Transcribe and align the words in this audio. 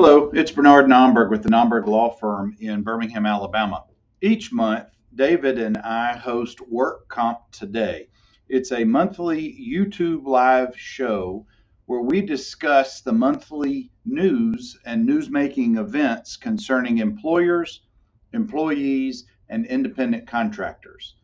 Hello, 0.00 0.30
it's 0.32 0.52
Bernard 0.52 0.86
Nomberg 0.86 1.28
with 1.28 1.42
the 1.42 1.48
Nomberg 1.48 1.88
Law 1.88 2.10
Firm 2.10 2.56
in 2.60 2.84
Birmingham, 2.84 3.26
Alabama. 3.26 3.84
Each 4.22 4.52
month, 4.52 4.86
David 5.16 5.58
and 5.58 5.76
I 5.76 6.16
host 6.16 6.60
Work 6.60 7.08
Comp 7.08 7.40
Today. 7.50 8.06
It's 8.48 8.70
a 8.70 8.84
monthly 8.84 9.58
YouTube 9.60 10.24
live 10.24 10.78
show 10.78 11.46
where 11.86 12.02
we 12.02 12.20
discuss 12.20 13.00
the 13.00 13.12
monthly 13.12 13.90
news 14.04 14.78
and 14.84 15.04
newsmaking 15.04 15.78
events 15.78 16.36
concerning 16.36 16.98
employers, 16.98 17.80
employees, 18.32 19.24
and 19.48 19.66
independent 19.66 20.28
contractors. 20.28 21.16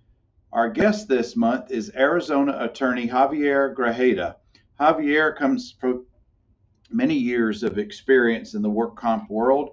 Our 0.53 0.69
guest 0.69 1.07
this 1.07 1.37
month 1.37 1.71
is 1.71 1.93
Arizona 1.95 2.59
attorney 2.59 3.07
Javier 3.07 3.73
Grajeda. 3.73 4.35
Javier 4.81 5.37
comes 5.37 5.77
from 5.81 6.07
many 6.91 7.15
years 7.15 7.63
of 7.63 7.79
experience 7.79 8.55
in 8.55 8.63
the 8.63 8.71
work 8.71 8.97
comp 8.97 9.31
world, 9.31 9.71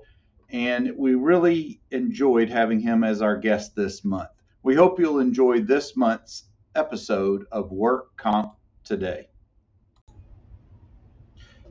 and 0.49 0.91
we 0.97 1.15
really 1.15 1.81
enjoyed 1.91 2.49
having 2.49 2.79
him 2.79 3.03
as 3.03 3.21
our 3.21 3.37
guest 3.37 3.75
this 3.75 4.03
month. 4.03 4.29
We 4.63 4.75
hope 4.75 4.99
you'll 4.99 5.19
enjoy 5.19 5.61
this 5.61 5.95
month's 5.95 6.45
episode 6.75 7.45
of 7.51 7.71
Work 7.71 8.15
Comp 8.17 8.53
Today. 8.83 9.27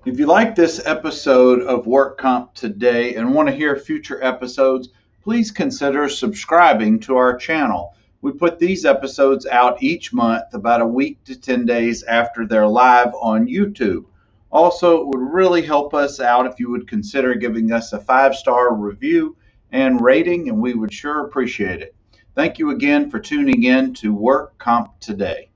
If 0.06 0.18
you 0.18 0.27
like 0.27 0.55
this 0.55 0.80
episode 0.87 1.60
of 1.62 1.87
Work 1.87 2.18
Comp 2.18 2.54
Today 2.54 3.15
and 3.15 3.34
want 3.34 3.48
to 3.48 3.54
hear 3.54 3.77
future 3.77 4.23
episodes, 4.24 4.88
please 5.23 5.51
consider 5.51 6.09
subscribing 6.09 7.01
to 7.01 7.16
our 7.16 7.37
channel. 7.37 7.95
We 8.23 8.32
put 8.32 8.59
these 8.59 8.84
episodes 8.84 9.46
out 9.46 9.82
each 9.82 10.12
month, 10.12 10.54
about 10.54 10.80
a 10.80 10.87
week 10.87 11.23
to 11.24 11.38
10 11.38 11.66
days 11.66 12.02
after 12.02 12.46
they're 12.46 12.66
live 12.66 13.12
on 13.20 13.46
YouTube. 13.46 14.04
Also, 14.52 15.00
it 15.00 15.06
would 15.06 15.32
really 15.32 15.62
help 15.62 15.95
us 15.95 16.18
out 16.18 16.46
if 16.46 16.59
you 16.59 16.70
would 16.70 16.88
consider 16.88 17.34
giving 17.34 17.72
us 17.72 17.92
a 17.92 18.00
five 18.00 18.34
star 18.34 18.74
review 18.74 19.36
and 19.73 20.00
rating, 20.00 20.48
and 20.48 20.59
we 20.59 20.74
would 20.74 20.92
sure 20.92 21.26
appreciate 21.26 21.80
it. 21.80 21.95
Thank 22.34 22.59
you 22.59 22.70
again 22.70 23.10
for 23.10 23.20
tuning 23.20 23.65
in 23.65 23.95
to 23.95 24.12
Work 24.12 24.59
Comp 24.59 24.98
Today. 25.01 25.49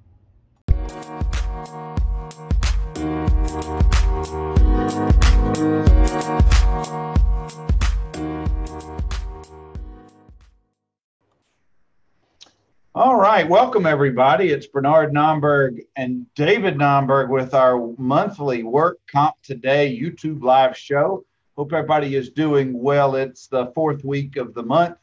All 12.96 13.16
right, 13.16 13.48
welcome 13.48 13.86
everybody. 13.86 14.50
It's 14.50 14.68
Bernard 14.68 15.12
Nomberg 15.12 15.80
and 15.96 16.32
David 16.36 16.76
Nomberg 16.76 17.28
with 17.28 17.52
our 17.52 17.92
monthly 17.98 18.62
Work 18.62 19.00
Comp 19.10 19.34
Today 19.42 19.98
YouTube 20.00 20.44
live 20.44 20.76
show. 20.78 21.24
Hope 21.56 21.72
everybody 21.72 22.14
is 22.14 22.30
doing 22.30 22.72
well. 22.80 23.16
It's 23.16 23.48
the 23.48 23.72
fourth 23.74 24.04
week 24.04 24.36
of 24.36 24.54
the 24.54 24.62
month, 24.62 24.96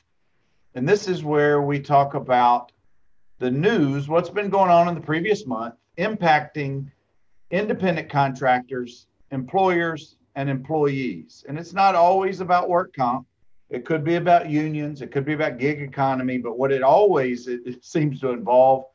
and 0.73 0.87
this 0.87 1.09
is 1.09 1.25
where 1.25 1.63
we 1.63 1.81
talk 1.81 2.13
about 2.13 2.71
the 3.39 3.51
news, 3.51 4.07
what's 4.07 4.29
been 4.29 4.49
going 4.49 4.71
on 4.71 4.87
in 4.87 4.95
the 4.95 5.01
previous 5.01 5.45
month, 5.45 5.75
impacting 5.97 6.89
independent 7.49 8.09
contractors, 8.09 9.07
employers, 9.31 10.15
and 10.35 10.49
employees. 10.49 11.43
And 11.45 11.59
it's 11.59 11.73
not 11.73 11.95
always 11.95 12.39
about 12.39 12.69
work 12.69 12.95
comp. 12.95 13.27
It 13.71 13.85
could 13.85 14.03
be 14.03 14.15
about 14.15 14.49
unions. 14.49 15.01
It 15.01 15.11
could 15.11 15.23
be 15.23 15.31
about 15.33 15.57
gig 15.57 15.81
economy. 15.81 16.37
But 16.37 16.59
what 16.59 16.73
it 16.73 16.83
always 16.83 17.47
it, 17.47 17.61
it 17.65 17.85
seems 17.85 18.19
to 18.19 18.31
involve 18.31 18.85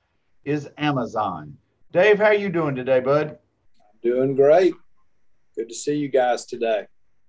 is 0.44 0.69
Amazon. 0.77 1.56
Dave, 1.92 2.19
how 2.19 2.30
you 2.30 2.50
doing 2.50 2.74
today, 2.74 3.00
bud? 3.00 3.30
I'm 3.30 3.98
doing 4.02 4.36
great. 4.36 4.74
Good 5.56 5.70
to 5.70 5.74
see 5.74 5.94
you 5.94 6.08
guys 6.08 6.44
today. 6.44 6.86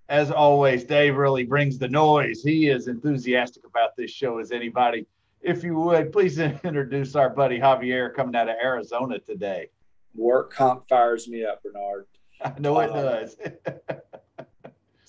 As 0.09 0.29
always, 0.29 0.83
Dave 0.83 1.15
really 1.15 1.45
brings 1.45 1.77
the 1.77 1.87
noise. 1.87 2.43
He 2.43 2.67
is 2.67 2.89
enthusiastic 2.89 3.65
about 3.65 3.95
this 3.95 4.11
show 4.11 4.39
as 4.39 4.51
anybody. 4.51 5.07
If 5.41 5.63
you 5.63 5.75
would, 5.75 6.11
please 6.11 6.37
introduce 6.63 7.15
our 7.15 7.29
buddy 7.29 7.59
Javier 7.59 8.13
coming 8.13 8.35
out 8.35 8.49
of 8.49 8.57
Arizona 8.61 9.19
today. 9.19 9.69
Work 10.13 10.53
comp 10.53 10.89
fires 10.89 11.29
me 11.29 11.45
up, 11.45 11.63
Bernard. 11.63 12.07
I 12.41 12.53
know 12.59 12.79
it 12.81 12.91
uh, 12.91 13.01
does. 13.01 13.37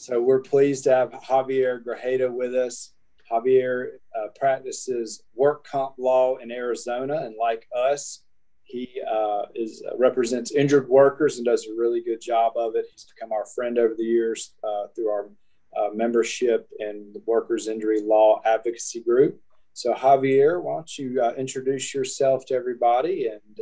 So 0.01 0.23
we're 0.23 0.43
pleased 0.43 0.85
to 0.85 0.95
have 0.95 1.11
Javier 1.11 1.83
Grajeda 1.85 2.33
with 2.33 2.55
us. 2.55 2.93
Javier 3.29 3.95
uh, 4.17 4.29
practices 4.39 5.25
work 5.35 5.67
comp 5.67 5.97
law 5.99 6.37
in 6.37 6.53
Arizona, 6.53 7.23
and 7.25 7.35
like 7.37 7.67
us, 7.77 8.23
he 8.63 9.03
uh, 9.11 9.47
is 9.57 9.83
uh, 9.85 9.97
represents 9.99 10.53
injured 10.53 10.89
workers 10.89 11.39
and 11.39 11.45
does 11.45 11.67
a 11.67 11.75
really 11.77 12.01
good 12.01 12.21
job 12.21 12.53
of 12.55 12.77
it. 12.77 12.87
He's 12.93 13.07
become 13.13 13.33
our 13.33 13.45
friend 13.57 13.77
over 13.77 13.95
the 13.99 14.05
years 14.05 14.55
uh, 14.63 14.87
through 14.95 15.09
our 15.09 15.31
uh, 15.77 15.93
membership 15.93 16.69
in 16.79 17.11
the 17.13 17.23
Workers 17.27 17.67
Injury 17.67 18.01
Law 18.01 18.41
Advocacy 18.45 19.01
Group. 19.01 19.41
So, 19.73 19.95
Javier, 19.95 20.63
why 20.63 20.75
don't 20.75 20.97
you 20.97 21.21
uh, 21.21 21.33
introduce 21.37 21.93
yourself 21.93 22.47
to 22.47 22.55
everybody 22.55 23.27
and 23.27 23.59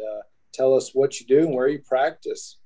tell 0.52 0.74
us 0.74 0.90
what 0.94 1.18
you 1.18 1.24
do 1.24 1.46
and 1.46 1.54
where 1.54 1.68
you 1.68 1.78
practice? 1.78 2.58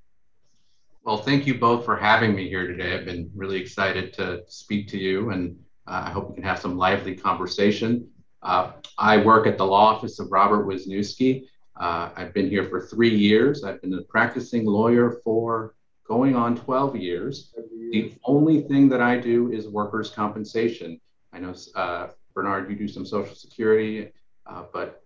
Well, 1.03 1.17
thank 1.17 1.47
you 1.47 1.55
both 1.55 1.87
for 1.87 1.97
having 1.97 2.35
me 2.35 2.47
here 2.49 2.67
today. 2.67 2.95
I've 2.95 3.07
been 3.07 3.31
really 3.35 3.59
excited 3.59 4.13
to 4.15 4.43
speak 4.49 4.87
to 4.89 4.99
you, 4.99 5.31
and 5.31 5.59
uh, 5.87 6.03
I 6.07 6.11
hope 6.11 6.29
we 6.29 6.35
can 6.35 6.45
have 6.45 6.59
some 6.59 6.77
lively 6.77 7.15
conversation. 7.15 8.07
Uh, 8.43 8.73
I 8.99 9.17
work 9.17 9.47
at 9.47 9.57
the 9.57 9.65
law 9.65 9.95
office 9.95 10.19
of 10.19 10.31
Robert 10.31 10.67
Wisniewski. 10.67 11.47
Uh, 11.75 12.11
I've 12.15 12.35
been 12.35 12.51
here 12.51 12.65
for 12.65 12.83
three 12.83 13.17
years. 13.17 13.65
I've 13.65 13.81
been 13.81 13.95
a 13.95 14.03
practicing 14.03 14.67
lawyer 14.67 15.23
for 15.25 15.75
going 16.07 16.37
on 16.37 16.55
12 16.55 16.97
years. 16.97 17.55
The 17.93 18.13
only 18.25 18.61
thing 18.63 18.91
that 18.91 19.01
I 19.01 19.17
do 19.19 19.51
is 19.53 19.69
workers' 19.69 20.11
compensation. 20.11 21.01
I 21.33 21.39
know, 21.39 21.55
uh, 21.77 22.09
Bernard, 22.35 22.69
you 22.69 22.77
do 22.77 22.87
some 22.87 23.07
Social 23.07 23.35
Security, 23.35 24.13
uh, 24.45 24.65
but 24.71 25.03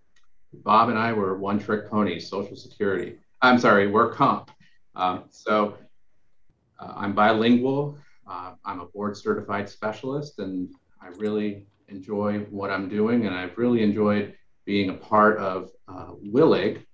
Bob 0.51 0.89
and 0.89 0.99
I 0.99 1.13
were 1.13 1.37
one 1.37 1.57
trick 1.57 1.89
ponies, 1.89 2.27
Social 2.29 2.57
Security. 2.57 3.15
I'm 3.41 3.57
sorry, 3.57 3.87
work 3.87 4.15
comp. 4.15 4.51
Um, 4.95 5.25
so 5.29 5.77
uh, 6.79 6.93
I'm 6.95 7.13
bilingual. 7.13 7.97
Uh, 8.27 8.53
I'm 8.65 8.79
a 8.79 8.85
board 8.85 9.15
certified 9.15 9.69
specialist, 9.69 10.39
and 10.39 10.73
I 11.01 11.07
really 11.17 11.67
enjoy 11.87 12.39
what 12.49 12.71
I'm 12.71 12.89
doing. 12.89 13.25
And 13.27 13.35
I've 13.35 13.57
really 13.57 13.83
enjoyed 13.83 14.35
being 14.65 14.89
a 14.89 14.93
part 14.93 15.37
of 15.37 15.69
uh, 15.87 16.11
WILIG, 16.23 16.85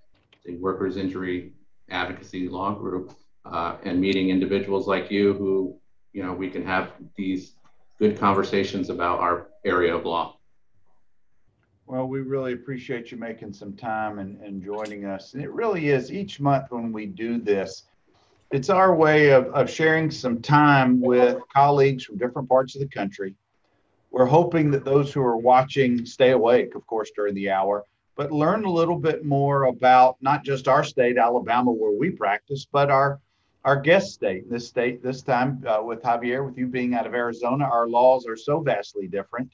the 0.46 0.58
Workers' 0.58 0.98
Injury 0.98 1.54
Advocacy 1.90 2.50
Law 2.50 2.74
Group, 2.74 3.14
uh, 3.46 3.78
and 3.84 4.00
meeting 4.00 4.30
individuals 4.30 4.88
like 4.88 5.10
you 5.10 5.34
who, 5.34 5.78
you 6.14 6.24
know, 6.24 6.34
we 6.34 6.50
can 6.50 6.66
have 6.66 6.92
these 7.16 7.56
good 8.00 8.18
conversations 8.18 8.90
about 8.90 9.20
our 9.20 9.48
area 9.64 9.96
of 9.96 10.06
law. 10.06 10.38
Well, 11.86 12.08
we 12.08 12.22
really 12.22 12.54
appreciate 12.54 13.12
you 13.12 13.18
making 13.18 13.54
some 13.54 13.74
time 13.74 14.20
and, 14.20 14.40
and 14.42 14.64
joining 14.64 15.06
us. 15.06 15.34
And 15.34 15.44
it 15.44 15.52
really 15.52 15.90
is 15.90 16.12
each 16.12 16.40
month 16.40 16.68
when 16.70 16.92
we 16.92 17.06
do 17.06 17.38
this, 17.38 17.84
it's 18.52 18.70
our 18.70 18.94
way 18.94 19.30
of, 19.30 19.46
of 19.48 19.70
sharing 19.70 20.12
some 20.12 20.42
time 20.42 21.00
with 21.00 21.40
colleagues 21.54 22.04
from 22.04 22.18
different 22.18 22.50
parts 22.50 22.76
of 22.76 22.82
the 22.82 22.88
country. 22.88 23.36
We're 24.12 24.26
hoping 24.26 24.72
that 24.72 24.84
those 24.84 25.14
who 25.14 25.22
are 25.22 25.38
watching 25.38 26.06
stay 26.06 26.32
awake, 26.32 26.76
of 26.76 26.86
course, 26.86 27.12
during 27.16 27.34
the 27.34 27.50
hour, 27.50 27.86
but 28.18 28.32
learn 28.32 28.66
a 28.66 28.72
little 28.72 28.98
bit 28.98 29.24
more 29.24 29.64
about 29.64 30.18
not 30.22 30.44
just 30.44 30.68
our 30.68 30.84
state, 30.84 31.18
Alabama, 31.18 31.72
where 31.72 31.98
we 31.98 32.10
practice, 32.10 32.68
but 32.70 32.92
our 32.92 33.20
our 33.64 33.80
guest 33.80 34.12
state. 34.14 34.50
This 34.50 34.68
state, 34.68 35.04
this 35.04 35.22
time 35.22 35.64
uh, 35.68 35.84
with 35.84 36.02
Javier, 36.02 36.44
with 36.44 36.58
you 36.58 36.66
being 36.66 36.96
out 36.96 37.06
of 37.06 37.14
Arizona, 37.14 37.66
our 37.66 37.88
laws 37.88 38.26
are 38.26 38.36
so 38.36 38.60
vastly 38.60 39.08
different. 39.08 39.52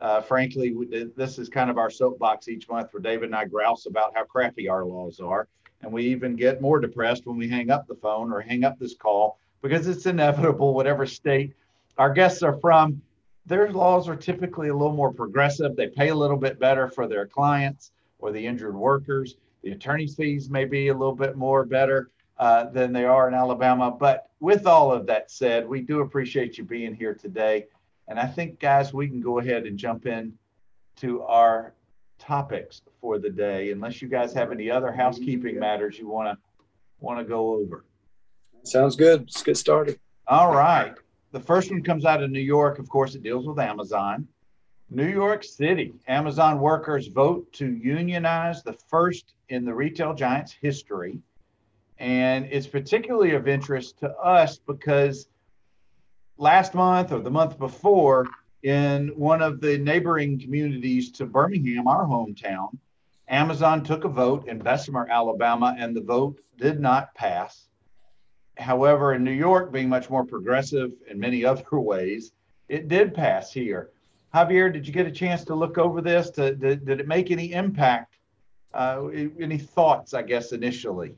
Uh, 0.00 0.22
frankly, 0.22 0.74
this 1.14 1.38
is 1.38 1.50
kind 1.50 1.68
of 1.68 1.76
our 1.76 1.90
soapbox 1.90 2.48
each 2.48 2.68
month 2.70 2.88
where 2.92 3.02
David 3.02 3.26
and 3.26 3.36
I 3.36 3.44
grouse 3.44 3.84
about 3.84 4.12
how 4.14 4.24
crappy 4.24 4.68
our 4.68 4.84
laws 4.84 5.20
are. 5.20 5.46
And 5.84 5.92
we 5.92 6.04
even 6.06 6.34
get 6.34 6.62
more 6.62 6.80
depressed 6.80 7.26
when 7.26 7.36
we 7.36 7.48
hang 7.48 7.70
up 7.70 7.86
the 7.86 7.94
phone 7.94 8.32
or 8.32 8.40
hang 8.40 8.64
up 8.64 8.78
this 8.78 8.94
call 8.94 9.38
because 9.62 9.86
it's 9.86 10.06
inevitable, 10.06 10.74
whatever 10.74 11.06
state 11.06 11.54
our 11.98 12.12
guests 12.12 12.42
are 12.42 12.58
from, 12.58 13.00
their 13.46 13.70
laws 13.70 14.08
are 14.08 14.16
typically 14.16 14.68
a 14.68 14.74
little 14.74 14.96
more 14.96 15.12
progressive. 15.12 15.76
They 15.76 15.88
pay 15.88 16.08
a 16.08 16.14
little 16.14 16.38
bit 16.38 16.58
better 16.58 16.88
for 16.88 17.06
their 17.06 17.26
clients 17.26 17.92
or 18.18 18.32
the 18.32 18.44
injured 18.44 18.74
workers. 18.74 19.36
The 19.62 19.72
attorney's 19.72 20.14
fees 20.14 20.48
may 20.48 20.64
be 20.64 20.88
a 20.88 20.94
little 20.94 21.14
bit 21.14 21.36
more 21.36 21.64
better 21.64 22.10
uh, 22.38 22.64
than 22.70 22.92
they 22.92 23.04
are 23.04 23.28
in 23.28 23.34
Alabama. 23.34 23.90
But 23.90 24.30
with 24.40 24.66
all 24.66 24.90
of 24.90 25.06
that 25.06 25.30
said, 25.30 25.68
we 25.68 25.82
do 25.82 26.00
appreciate 26.00 26.56
you 26.56 26.64
being 26.64 26.94
here 26.94 27.14
today. 27.14 27.66
And 28.08 28.18
I 28.18 28.26
think, 28.26 28.58
guys, 28.58 28.92
we 28.92 29.08
can 29.08 29.20
go 29.20 29.38
ahead 29.38 29.66
and 29.66 29.78
jump 29.78 30.06
in 30.06 30.32
to 30.96 31.22
our 31.22 31.74
topics 32.26 32.82
for 33.00 33.18
the 33.18 33.30
day, 33.30 33.70
unless 33.70 34.00
you 34.00 34.08
guys 34.08 34.32
have 34.32 34.52
any 34.52 34.70
other 34.70 34.92
housekeeping 34.92 35.58
matters 35.58 35.98
you 35.98 36.08
want 36.08 36.28
to 36.28 36.38
want 37.00 37.18
to 37.18 37.24
go 37.24 37.54
over. 37.54 37.84
Sounds 38.62 38.96
good. 38.96 39.20
Let's 39.20 39.42
get 39.42 39.56
started. 39.56 39.98
All 40.26 40.54
right. 40.54 40.94
The 41.32 41.40
first 41.40 41.70
one 41.70 41.82
comes 41.82 42.04
out 42.04 42.22
of 42.22 42.30
New 42.30 42.40
York. 42.40 42.78
Of 42.78 42.88
course, 42.88 43.14
it 43.14 43.22
deals 43.22 43.46
with 43.46 43.58
Amazon. 43.58 44.26
New 44.90 45.08
York 45.08 45.42
City, 45.42 45.92
Amazon 46.06 46.60
workers 46.60 47.08
vote 47.08 47.52
to 47.54 47.66
unionize 47.66 48.62
the 48.62 48.74
first 48.88 49.34
in 49.48 49.64
the 49.64 49.74
retail 49.74 50.14
giant's 50.14 50.52
history. 50.52 51.18
And 51.98 52.46
it's 52.50 52.66
particularly 52.66 53.34
of 53.34 53.48
interest 53.48 53.98
to 53.98 54.10
us 54.12 54.58
because 54.58 55.28
last 56.36 56.74
month 56.74 57.12
or 57.12 57.20
the 57.20 57.30
month 57.30 57.58
before 57.58 58.26
in 58.64 59.08
one 59.08 59.42
of 59.42 59.60
the 59.60 59.76
neighboring 59.76 60.40
communities 60.40 61.12
to 61.12 61.26
Birmingham, 61.26 61.86
our 61.86 62.06
hometown, 62.06 62.76
Amazon 63.28 63.84
took 63.84 64.04
a 64.04 64.08
vote 64.08 64.48
in 64.48 64.58
Bessemer, 64.58 65.06
Alabama, 65.10 65.76
and 65.78 65.94
the 65.94 66.00
vote 66.00 66.40
did 66.56 66.80
not 66.80 67.14
pass. 67.14 67.68
However, 68.56 69.12
in 69.12 69.22
New 69.22 69.32
York, 69.32 69.70
being 69.70 69.90
much 69.90 70.08
more 70.08 70.24
progressive 70.24 70.92
in 71.10 71.20
many 71.20 71.44
other 71.44 71.78
ways, 71.78 72.32
it 72.68 72.88
did 72.88 73.14
pass 73.14 73.52
here. 73.52 73.90
Javier, 74.34 74.72
did 74.72 74.86
you 74.86 74.94
get 74.94 75.06
a 75.06 75.12
chance 75.12 75.44
to 75.44 75.54
look 75.54 75.76
over 75.76 76.00
this? 76.00 76.30
To, 76.30 76.54
did, 76.54 76.86
did 76.86 77.00
it 77.00 77.06
make 77.06 77.30
any 77.30 77.52
impact? 77.52 78.16
Uh, 78.72 79.08
any 79.38 79.58
thoughts, 79.58 80.14
I 80.14 80.22
guess, 80.22 80.52
initially? 80.52 81.14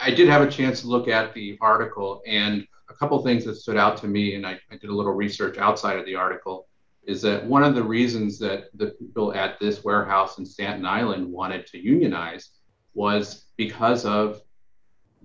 I 0.00 0.10
did 0.10 0.28
have 0.28 0.42
a 0.42 0.50
chance 0.50 0.82
to 0.82 0.88
look 0.88 1.08
at 1.08 1.32
the 1.32 1.56
article, 1.60 2.22
and 2.26 2.66
a 2.88 2.94
couple 2.94 3.22
things 3.22 3.44
that 3.44 3.56
stood 3.56 3.76
out 3.76 3.96
to 3.98 4.06
me, 4.06 4.34
and 4.34 4.46
I, 4.46 4.58
I, 4.70 4.76
did 4.76 4.90
a 4.90 4.94
little 4.94 5.12
research 5.12 5.58
outside 5.58 5.98
of 5.98 6.06
the 6.06 6.14
article, 6.14 6.68
is 7.04 7.22
that 7.22 7.44
one 7.44 7.64
of 7.64 7.74
the 7.74 7.82
reasons 7.82 8.38
that 8.40 8.66
the 8.74 8.88
people 8.88 9.34
at 9.34 9.58
this 9.60 9.84
warehouse 9.84 10.38
in 10.38 10.46
Staten 10.46 10.84
Island 10.84 11.30
wanted 11.30 11.66
to 11.68 11.78
unionize 11.78 12.50
was 12.94 13.46
because 13.56 14.04
of 14.04 14.40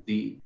the 0.06 0.38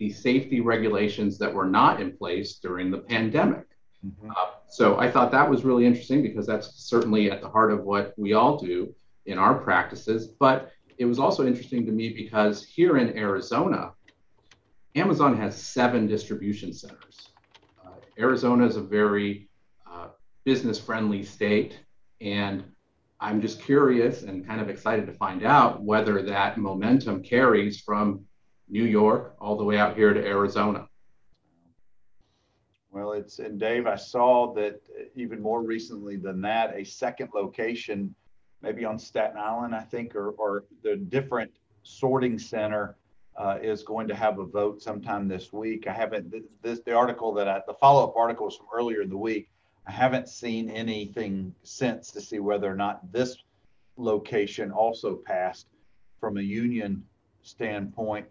the 0.00 0.10
safety 0.10 0.60
regulations 0.60 1.38
that 1.38 1.54
were 1.54 1.66
not 1.66 2.00
in 2.00 2.16
place 2.16 2.56
during 2.56 2.90
the 2.90 2.98
pandemic. 2.98 3.64
Mm-hmm. 4.04 4.30
Uh, 4.30 4.50
so 4.68 4.98
I 4.98 5.08
thought 5.08 5.30
that 5.30 5.48
was 5.48 5.64
really 5.64 5.86
interesting 5.86 6.20
because 6.20 6.46
that's 6.46 6.74
certainly 6.74 7.30
at 7.30 7.40
the 7.40 7.48
heart 7.48 7.72
of 7.72 7.84
what 7.84 8.12
we 8.16 8.32
all 8.32 8.58
do 8.58 8.92
in 9.26 9.38
our 9.38 9.54
practices. 9.54 10.26
But 10.26 10.72
it 10.98 11.04
was 11.04 11.18
also 11.18 11.46
interesting 11.46 11.86
to 11.86 11.92
me 11.92 12.08
because 12.10 12.64
here 12.64 12.98
in 12.98 13.16
Arizona, 13.16 13.92
Amazon 14.96 15.36
has 15.36 15.60
seven 15.60 16.06
distribution 16.06 16.72
centers. 16.72 17.30
Uh, 17.84 17.90
Arizona 18.18 18.64
is 18.64 18.76
a 18.76 18.80
very 18.80 19.48
uh, 19.90 20.08
business 20.44 20.78
friendly 20.78 21.24
state. 21.24 21.80
And 22.20 22.62
I'm 23.18 23.40
just 23.40 23.60
curious 23.60 24.22
and 24.22 24.46
kind 24.46 24.60
of 24.60 24.68
excited 24.68 25.06
to 25.06 25.12
find 25.12 25.44
out 25.44 25.82
whether 25.82 26.22
that 26.22 26.58
momentum 26.58 27.22
carries 27.22 27.80
from 27.80 28.24
New 28.68 28.84
York 28.84 29.34
all 29.40 29.56
the 29.56 29.64
way 29.64 29.78
out 29.78 29.96
here 29.96 30.14
to 30.14 30.24
Arizona. 30.24 30.88
Well, 32.92 33.12
it's, 33.12 33.40
and 33.40 33.58
Dave, 33.58 33.88
I 33.88 33.96
saw 33.96 34.54
that 34.54 34.80
even 35.16 35.42
more 35.42 35.62
recently 35.62 36.16
than 36.16 36.40
that, 36.42 36.76
a 36.76 36.84
second 36.84 37.30
location, 37.34 38.14
maybe 38.62 38.84
on 38.84 39.00
Staten 39.00 39.36
Island, 39.36 39.74
I 39.74 39.80
think, 39.80 40.14
or, 40.14 40.30
or 40.30 40.64
the 40.84 40.94
different 40.96 41.50
sorting 41.82 42.38
center 42.38 42.96
uh, 43.36 43.58
is 43.60 43.82
going 43.82 44.08
to 44.08 44.14
have 44.14 44.38
a 44.38 44.44
vote 44.44 44.82
sometime 44.82 45.26
this 45.28 45.52
week. 45.52 45.86
I 45.86 45.92
haven't, 45.92 46.32
this, 46.62 46.80
the 46.80 46.92
article 46.92 47.32
that 47.34 47.48
I, 47.48 47.60
the 47.66 47.74
follow 47.74 48.04
up 48.04 48.16
article 48.16 48.46
was 48.46 48.56
from 48.56 48.66
earlier 48.74 49.02
in 49.02 49.08
the 49.08 49.16
week. 49.16 49.48
I 49.86 49.92
haven't 49.92 50.28
seen 50.28 50.70
anything 50.70 51.54
since 51.62 52.10
to 52.12 52.20
see 52.20 52.38
whether 52.38 52.70
or 52.70 52.76
not 52.76 53.12
this 53.12 53.36
location 53.96 54.70
also 54.70 55.16
passed 55.16 55.66
from 56.20 56.38
a 56.38 56.42
union 56.42 57.04
standpoint. 57.42 58.26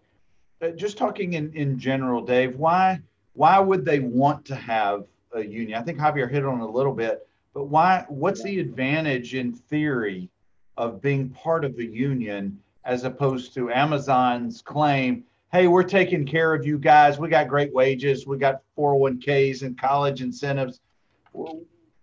Uh, 0.60 0.70
just 0.70 0.98
talking 0.98 1.34
in, 1.34 1.52
in 1.54 1.78
general, 1.78 2.22
Dave, 2.22 2.56
why 2.56 3.00
why 3.34 3.58
would 3.58 3.84
they 3.84 3.98
want 4.00 4.44
to 4.46 4.54
have 4.54 5.04
a 5.32 5.44
union? 5.44 5.78
I 5.78 5.82
think 5.82 5.98
Javier 5.98 6.30
hit 6.30 6.44
on 6.44 6.60
a 6.60 6.68
little 6.68 6.92
bit, 6.92 7.26
but 7.52 7.64
why? 7.64 8.04
What's 8.08 8.42
the 8.42 8.60
advantage 8.60 9.34
in 9.34 9.52
theory 9.52 10.28
of 10.76 11.00
being 11.00 11.30
part 11.30 11.64
of 11.64 11.78
a 11.78 11.84
union 11.84 12.58
as 12.84 13.04
opposed 13.04 13.54
to 13.54 13.70
Amazon's 13.70 14.60
claim, 14.62 15.24
hey, 15.52 15.68
we're 15.68 15.82
taking 15.84 16.26
care 16.26 16.52
of 16.52 16.66
you 16.66 16.78
guys. 16.78 17.18
We 17.18 17.28
got 17.28 17.48
great 17.48 17.72
wages. 17.72 18.26
We 18.26 18.38
got 18.38 18.62
401ks 18.76 19.62
and 19.62 19.78
college 19.78 20.20
incentives. 20.20 20.80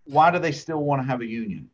Why 0.06 0.31
do 0.31 0.39
they 0.39 0.51
still 0.51 0.83
want 0.83 1.01
to 1.01 1.07
have 1.07 1.22
a 1.22 1.25
union? 1.25 1.69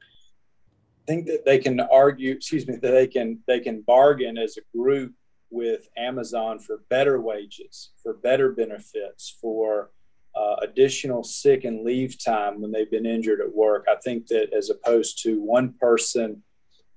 I 0.00 1.12
think 1.12 1.26
that 1.26 1.44
they 1.44 1.58
can 1.58 1.80
argue, 1.80 2.32
excuse 2.32 2.68
me, 2.68 2.76
that 2.76 2.90
they 2.90 3.08
can 3.08 3.40
they 3.48 3.58
can 3.58 3.82
bargain 3.82 4.38
as 4.38 4.56
a 4.56 4.76
group 4.76 5.12
with 5.50 5.88
Amazon 5.96 6.60
for 6.60 6.82
better 6.88 7.20
wages, 7.20 7.90
for 8.00 8.14
better 8.14 8.52
benefits, 8.52 9.36
for 9.40 9.90
uh, 10.36 10.56
additional 10.62 11.24
sick 11.24 11.64
and 11.64 11.84
leave 11.84 12.22
time 12.22 12.60
when 12.60 12.70
they've 12.70 12.90
been 12.90 13.06
injured 13.06 13.40
at 13.40 13.52
work. 13.52 13.86
I 13.90 13.96
think 13.96 14.28
that 14.28 14.52
as 14.52 14.70
opposed 14.70 15.20
to 15.24 15.42
one 15.42 15.72
person 15.80 16.44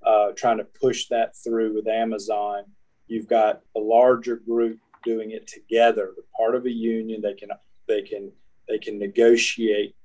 uh, 0.06 0.32
trying 0.36 0.58
to 0.58 0.64
push 0.64 1.08
that 1.08 1.36
through 1.36 1.74
with 1.74 1.88
Amazon. 1.88 2.64
You've 3.08 3.28
got 3.28 3.62
a 3.76 3.80
larger 3.80 4.38
group 4.38 4.80
doing 5.04 5.32
it 5.32 5.48
together. 5.48 6.14
They're 6.16 6.26
part 6.36 6.56
of 6.56 6.66
a 6.66 6.72
union. 6.72 7.22
They 7.22 7.34
can 7.34 7.50
they 7.88 8.02
can 8.02 8.32
they 8.68 8.78
can 8.78 8.98
negotiate 8.98 9.96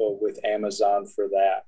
uh, 0.00 0.10
with 0.20 0.44
Amazon 0.44 1.06
for 1.06 1.28
that. 1.28 1.66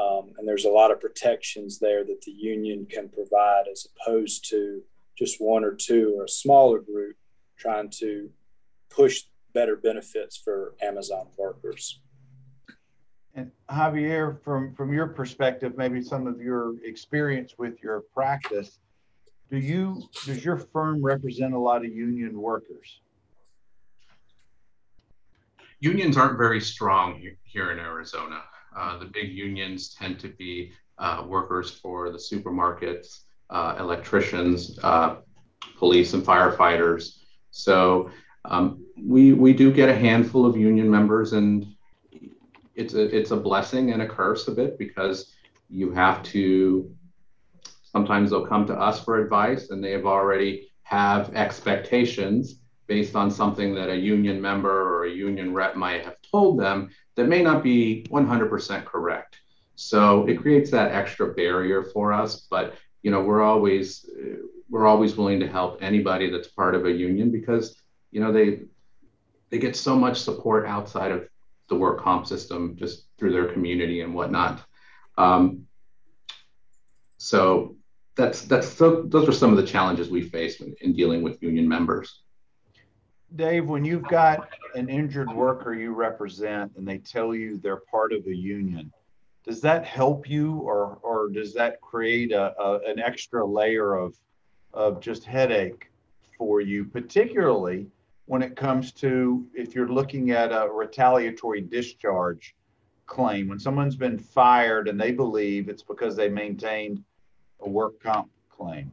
Um, 0.00 0.32
and 0.38 0.48
there's 0.48 0.64
a 0.64 0.70
lot 0.70 0.90
of 0.90 1.00
protections 1.00 1.78
there 1.78 2.04
that 2.04 2.22
the 2.22 2.32
union 2.32 2.86
can 2.86 3.08
provide 3.08 3.64
as 3.70 3.86
opposed 3.86 4.48
to 4.50 4.82
just 5.16 5.40
one 5.40 5.64
or 5.64 5.74
two 5.74 6.14
or 6.16 6.24
a 6.24 6.28
smaller 6.28 6.78
group 6.78 7.16
trying 7.58 7.90
to 7.90 8.30
push 8.88 9.22
better 9.52 9.76
benefits 9.76 10.36
for 10.36 10.74
Amazon 10.80 11.26
workers. 11.36 12.00
And 13.40 13.50
Javier, 13.70 14.42
from, 14.44 14.74
from 14.74 14.92
your 14.92 15.06
perspective, 15.06 15.72
maybe 15.78 16.02
some 16.02 16.26
of 16.26 16.42
your 16.42 16.74
experience 16.84 17.54
with 17.56 17.82
your 17.82 18.02
practice, 18.12 18.80
do 19.50 19.56
you 19.56 20.02
does 20.26 20.44
your 20.44 20.58
firm 20.58 21.02
represent 21.02 21.54
a 21.54 21.58
lot 21.58 21.78
of 21.78 21.90
union 21.90 22.38
workers? 22.38 23.00
Unions 25.80 26.18
aren't 26.18 26.36
very 26.36 26.60
strong 26.60 27.18
here 27.44 27.72
in 27.72 27.78
Arizona. 27.78 28.42
Uh, 28.76 28.98
the 28.98 29.06
big 29.06 29.32
unions 29.32 29.94
tend 29.94 30.20
to 30.20 30.28
be 30.28 30.72
uh, 30.98 31.24
workers 31.26 31.70
for 31.70 32.10
the 32.10 32.18
supermarkets, 32.18 33.20
uh, 33.48 33.76
electricians, 33.78 34.78
uh, 34.82 35.16
police, 35.78 36.12
and 36.12 36.22
firefighters. 36.22 37.20
So 37.50 38.10
um, 38.44 38.84
we 39.02 39.32
we 39.32 39.54
do 39.54 39.72
get 39.72 39.88
a 39.88 39.94
handful 39.94 40.44
of 40.44 40.58
union 40.58 40.90
members, 40.90 41.32
and 41.32 41.74
it's 42.80 42.94
a 42.94 43.16
it's 43.16 43.30
a 43.30 43.36
blessing 43.36 43.92
and 43.92 44.02
a 44.02 44.08
curse 44.08 44.48
a 44.48 44.52
bit 44.52 44.78
because 44.78 45.32
you 45.68 45.92
have 45.92 46.22
to 46.22 46.90
sometimes 47.82 48.30
they'll 48.30 48.46
come 48.46 48.66
to 48.66 48.74
us 48.74 49.04
for 49.04 49.18
advice 49.18 49.70
and 49.70 49.82
they 49.84 49.92
have 49.92 50.06
already 50.06 50.72
have 50.82 51.34
expectations 51.34 52.60
based 52.86 53.14
on 53.14 53.30
something 53.30 53.74
that 53.74 53.88
a 53.88 53.96
union 53.96 54.40
member 54.40 54.70
or 54.70 55.04
a 55.04 55.10
union 55.10 55.54
rep 55.54 55.76
might 55.76 56.04
have 56.04 56.16
told 56.28 56.58
them 56.58 56.90
that 57.14 57.28
may 57.28 57.42
not 57.42 57.62
be 57.62 58.04
100% 58.10 58.84
correct. 58.84 59.38
So 59.76 60.26
it 60.26 60.40
creates 60.40 60.70
that 60.72 60.92
extra 60.92 61.32
barrier 61.34 61.84
for 61.84 62.12
us 62.12 62.46
but 62.50 62.74
you 63.02 63.10
know 63.10 63.22
we're 63.22 63.42
always 63.42 64.08
we're 64.68 64.86
always 64.86 65.16
willing 65.16 65.40
to 65.40 65.48
help 65.48 65.82
anybody 65.82 66.30
that's 66.30 66.48
part 66.48 66.74
of 66.74 66.86
a 66.86 66.90
union 66.90 67.30
because 67.30 67.80
you 68.10 68.20
know 68.20 68.32
they 68.32 68.62
they 69.50 69.58
get 69.58 69.74
so 69.76 69.96
much 69.96 70.20
support 70.20 70.66
outside 70.66 71.10
of 71.10 71.29
the 71.70 71.76
work 71.76 72.00
comp 72.00 72.26
system 72.26 72.76
just 72.76 73.06
through 73.16 73.32
their 73.32 73.46
community 73.46 74.02
and 74.02 74.12
whatnot. 74.12 74.62
Um, 75.16 75.66
so 77.16 77.76
that's 78.16 78.42
that's 78.42 78.68
so 78.68 79.02
those 79.02 79.28
are 79.28 79.32
some 79.32 79.50
of 79.50 79.56
the 79.56 79.66
challenges 79.66 80.10
we 80.10 80.20
face 80.20 80.60
in, 80.60 80.74
in 80.82 80.92
dealing 80.92 81.22
with 81.22 81.42
union 81.42 81.66
members. 81.66 82.22
Dave, 83.36 83.66
when 83.66 83.84
you've 83.84 84.08
got 84.08 84.48
an 84.74 84.88
injured 84.88 85.32
worker 85.32 85.72
you 85.72 85.94
represent 85.94 86.72
and 86.76 86.86
they 86.86 86.98
tell 86.98 87.34
you 87.34 87.58
they're 87.58 87.82
part 87.90 88.12
of 88.12 88.26
a 88.26 88.34
union, 88.34 88.92
does 89.46 89.60
that 89.60 89.84
help 89.84 90.28
you 90.28 90.56
or 90.58 90.98
or 91.02 91.28
does 91.28 91.54
that 91.54 91.80
create 91.80 92.32
a, 92.32 92.52
a 92.60 92.80
an 92.86 92.98
extra 92.98 93.46
layer 93.46 93.94
of 93.94 94.16
of 94.74 95.00
just 95.00 95.24
headache 95.24 95.90
for 96.36 96.60
you, 96.60 96.84
particularly 96.84 97.86
when 98.30 98.42
it 98.42 98.54
comes 98.54 98.92
to 98.92 99.44
if 99.54 99.74
you're 99.74 99.88
looking 99.88 100.30
at 100.30 100.52
a 100.52 100.68
retaliatory 100.70 101.60
discharge 101.60 102.54
claim, 103.06 103.48
when 103.48 103.58
someone's 103.58 103.96
been 103.96 104.16
fired 104.16 104.86
and 104.86 105.00
they 105.00 105.10
believe 105.10 105.68
it's 105.68 105.82
because 105.82 106.14
they 106.14 106.28
maintained 106.28 107.02
a 107.58 107.68
work 107.68 108.00
comp 108.00 108.30
claim? 108.48 108.92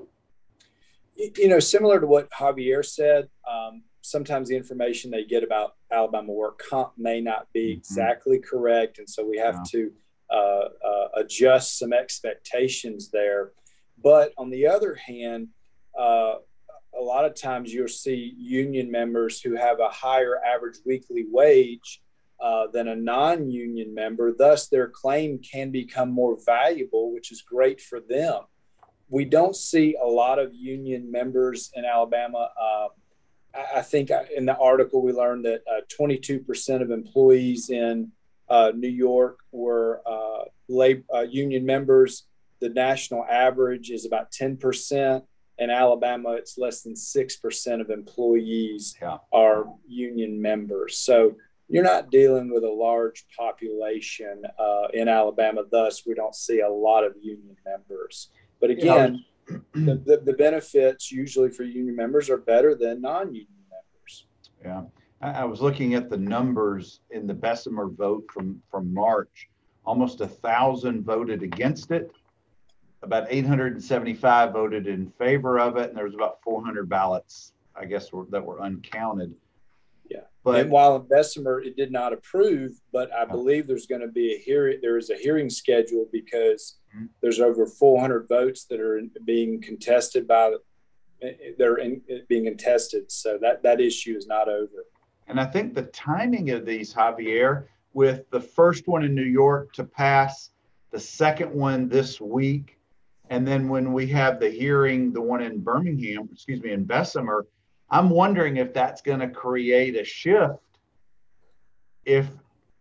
You 1.15 1.49
know, 1.49 1.59
similar 1.59 1.99
to 1.99 2.07
what 2.07 2.31
Javier 2.31 2.83
said, 2.83 3.29
um, 3.47 3.83
sometimes 4.01 4.49
the 4.49 4.55
information 4.55 5.11
they 5.11 5.23
get 5.23 5.43
about 5.43 5.75
Alabama 5.91 6.33
work 6.33 6.63
comp 6.67 6.93
may 6.97 7.21
not 7.21 7.47
be 7.53 7.73
mm-hmm. 7.73 7.77
exactly 7.77 8.39
correct. 8.39 8.97
And 8.97 9.07
so 9.07 9.23
we 9.23 9.37
have 9.37 9.53
yeah. 9.53 9.63
to 9.71 9.91
uh, 10.31 10.67
uh, 10.83 11.07
adjust 11.13 11.77
some 11.77 11.93
expectations 11.93 13.11
there. 13.11 13.51
But 14.03 14.33
on 14.35 14.49
the 14.49 14.65
other 14.65 14.95
hand, 14.95 15.49
uh, 15.95 16.37
a 16.97 17.01
lot 17.01 17.25
of 17.25 17.35
times 17.35 17.73
you'll 17.73 17.87
see 17.87 18.33
union 18.37 18.89
members 18.91 19.41
who 19.41 19.55
have 19.55 19.79
a 19.79 19.89
higher 19.89 20.41
average 20.43 20.77
weekly 20.85 21.25
wage 21.29 22.01
uh, 22.39 22.67
than 22.67 22.87
a 22.87 22.95
non 22.95 23.49
union 23.49 23.93
member. 23.93 24.33
Thus, 24.37 24.67
their 24.67 24.87
claim 24.87 25.39
can 25.39 25.71
become 25.71 26.09
more 26.09 26.37
valuable, 26.45 27.13
which 27.13 27.31
is 27.31 27.41
great 27.41 27.81
for 27.81 27.99
them. 27.99 28.41
We 29.09 29.25
don't 29.25 29.55
see 29.55 29.95
a 30.01 30.07
lot 30.07 30.37
of 30.39 30.53
union 30.53 31.11
members 31.11 31.71
in 31.75 31.85
Alabama 31.85 32.49
uh, 32.59 32.87
I, 33.75 33.81
think 33.81 34.11
in 34.35 34.45
the 34.45 34.57
article 34.57 35.01
we 35.01 35.11
learned 35.13 35.45
that 35.45 35.61
uh, 35.67 35.81
22% 35.99 36.81
of 36.81 36.91
employees 36.91 37.69
in 37.69 38.11
uh, 38.49 38.71
New 38.75 38.89
York 38.89 39.39
were 39.51 40.01
uh, 40.05 40.45
labor, 40.67 41.03
uh, 41.13 41.21
union 41.21 41.65
members. 41.65 42.27
The 42.59 42.69
national 42.69 43.25
average 43.25 43.89
is 43.89 44.05
about 44.05 44.31
10%. 44.31 45.23
In 45.59 45.69
Alabama, 45.69 46.33
it's 46.33 46.57
less 46.57 46.81
than 46.83 46.93
6% 46.93 47.81
of 47.81 47.89
employees 47.89 48.95
yeah. 49.01 49.17
are 49.33 49.65
union 49.87 50.39
members. 50.41 50.99
So 50.99 51.35
you're 51.67 51.83
not 51.83 52.11
dealing 52.11 52.53
with 52.53 52.63
a 52.63 52.71
large 52.71 53.25
population 53.37 54.43
uh, 54.57 54.87
in 54.93 55.07
Alabama. 55.07 55.63
Thus, 55.69 56.05
we 56.05 56.13
don't 56.13 56.35
see 56.35 56.61
a 56.61 56.69
lot 56.69 57.03
of 57.03 57.13
union 57.21 57.57
members. 57.65 58.29
But 58.61 58.69
again, 58.69 59.23
yeah. 59.49 59.57
the, 59.73 59.95
the, 60.05 60.21
the, 60.25 60.33
benefits 60.33 61.11
usually 61.11 61.49
for 61.49 61.63
union 61.63 61.95
members 61.95 62.29
are 62.29 62.37
better 62.37 62.73
than 62.73 63.01
non 63.01 63.33
union 63.33 63.47
members. 63.69 64.25
Yeah. 64.63 64.83
I, 65.21 65.41
I 65.41 65.45
was 65.45 65.61
looking 65.61 65.93
at 65.95 66.09
the 66.09 66.17
numbers 66.17 67.01
in 67.11 67.27
the 67.27 67.33
Bessemer 67.33 67.89
vote 67.89 68.25
from, 68.31 68.61
from 68.71 68.93
March. 68.93 69.49
Almost 69.85 70.21
a 70.21 70.27
thousand 70.27 71.03
voted 71.03 71.43
against 71.43 71.91
it. 71.91 72.11
About 73.03 73.27
875 73.29 74.53
voted 74.53 74.87
in 74.87 75.11
favor 75.11 75.59
of 75.59 75.77
it, 75.77 75.89
and 75.89 75.97
there 75.97 76.05
was 76.05 76.15
about 76.15 76.41
400 76.43 76.89
ballots, 76.89 77.53
I 77.75 77.85
guess, 77.85 78.11
were, 78.11 78.25
that 78.31 78.43
were 78.43 78.61
uncounted. 78.61 79.35
Yeah. 80.09 80.21
But 80.43 80.61
and 80.61 80.71
while 80.71 80.95
in 80.95 81.07
Bessemer 81.07 81.61
it 81.61 81.75
did 81.75 81.91
not 81.91 82.13
approve, 82.13 82.71
but 82.91 83.11
I 83.13 83.25
believe 83.25 83.67
there's 83.67 83.85
going 83.85 84.01
to 84.01 84.07
be 84.07 84.33
a 84.33 84.37
hearing. 84.37 84.79
There 84.81 84.97
is 84.97 85.09
a 85.09 85.15
hearing 85.15 85.49
scheduled 85.49 86.11
because 86.11 86.79
mm-hmm. 86.95 87.05
there's 87.21 87.39
over 87.39 87.65
400 87.65 88.27
votes 88.27 88.65
that 88.65 88.79
are 88.79 89.01
being 89.25 89.61
contested 89.61 90.27
by. 90.27 90.53
Eh, 91.21 91.27
eh, 91.27 91.51
they're 91.57 91.77
in, 91.77 92.01
eh, 92.09 92.19
being 92.29 92.45
contested, 92.45 93.11
so 93.11 93.37
that 93.41 93.63
that 93.63 93.81
issue 93.81 94.15
is 94.15 94.27
not 94.27 94.47
over. 94.47 94.85
And 95.27 95.39
I 95.39 95.45
think 95.45 95.73
the 95.73 95.83
timing 95.83 96.51
of 96.51 96.65
these, 96.65 96.93
Javier, 96.93 97.65
with 97.93 98.29
the 98.29 98.39
first 98.39 98.87
one 98.87 99.03
in 99.03 99.13
New 99.13 99.23
York 99.23 99.73
to 99.73 99.83
pass, 99.83 100.51
the 100.91 100.99
second 100.99 101.51
one 101.51 101.89
this 101.89 102.21
week, 102.21 102.76
and 103.29 103.47
then 103.47 103.67
when 103.67 103.93
we 103.93 104.07
have 104.07 104.39
the 104.39 104.49
hearing, 104.49 105.11
the 105.11 105.21
one 105.21 105.41
in 105.41 105.59
Birmingham, 105.59 106.29
excuse 106.31 106.61
me, 106.61 106.71
in 106.71 106.83
Bessemer, 106.85 107.45
I'm 107.89 108.09
wondering 108.09 108.57
if 108.57 108.73
that's 108.73 109.01
going 109.01 109.19
to 109.19 109.29
create 109.29 109.95
a 109.95 110.03
shift 110.03 110.59
if 112.05 112.27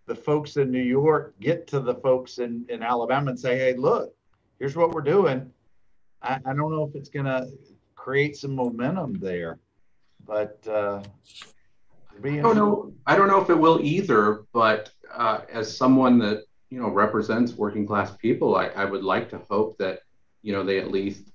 the 0.06 0.14
folks 0.14 0.56
in 0.56 0.70
New 0.70 0.82
York 0.82 1.34
get 1.40 1.66
to 1.68 1.80
the 1.80 1.94
folks 1.96 2.38
in, 2.38 2.64
in 2.68 2.82
Alabama 2.82 3.30
and 3.30 3.38
say, 3.38 3.58
hey, 3.58 3.74
look, 3.74 4.14
here's 4.58 4.76
what 4.76 4.92
we're 4.92 5.02
doing. 5.02 5.50
I, 6.22 6.34
I 6.44 6.54
don't 6.54 6.70
know 6.70 6.84
if 6.88 6.94
it's 6.94 7.08
going 7.08 7.26
to 7.26 7.48
create 7.94 8.36
some 8.36 8.54
momentum 8.54 9.14
there, 9.14 9.58
but 10.24 10.58
uh, 10.68 11.02
I 12.24 12.28
don't 12.28 12.56
know. 12.56 12.92
I 13.06 13.16
don't 13.16 13.28
know 13.28 13.40
if 13.40 13.50
it 13.50 13.58
will 13.58 13.80
either. 13.82 14.44
But 14.52 14.90
uh, 15.12 15.40
as 15.52 15.76
someone 15.76 16.18
that 16.20 16.44
you 16.70 16.80
know 16.80 16.88
represents 16.88 17.54
working 17.54 17.86
class 17.86 18.16
people, 18.16 18.56
I, 18.56 18.68
I 18.68 18.84
would 18.84 19.04
like 19.04 19.28
to 19.30 19.40
hope 19.50 19.76
that 19.78 20.00
you 20.46 20.52
know 20.52 20.62
they 20.62 20.78
at 20.78 20.92
least 20.92 21.32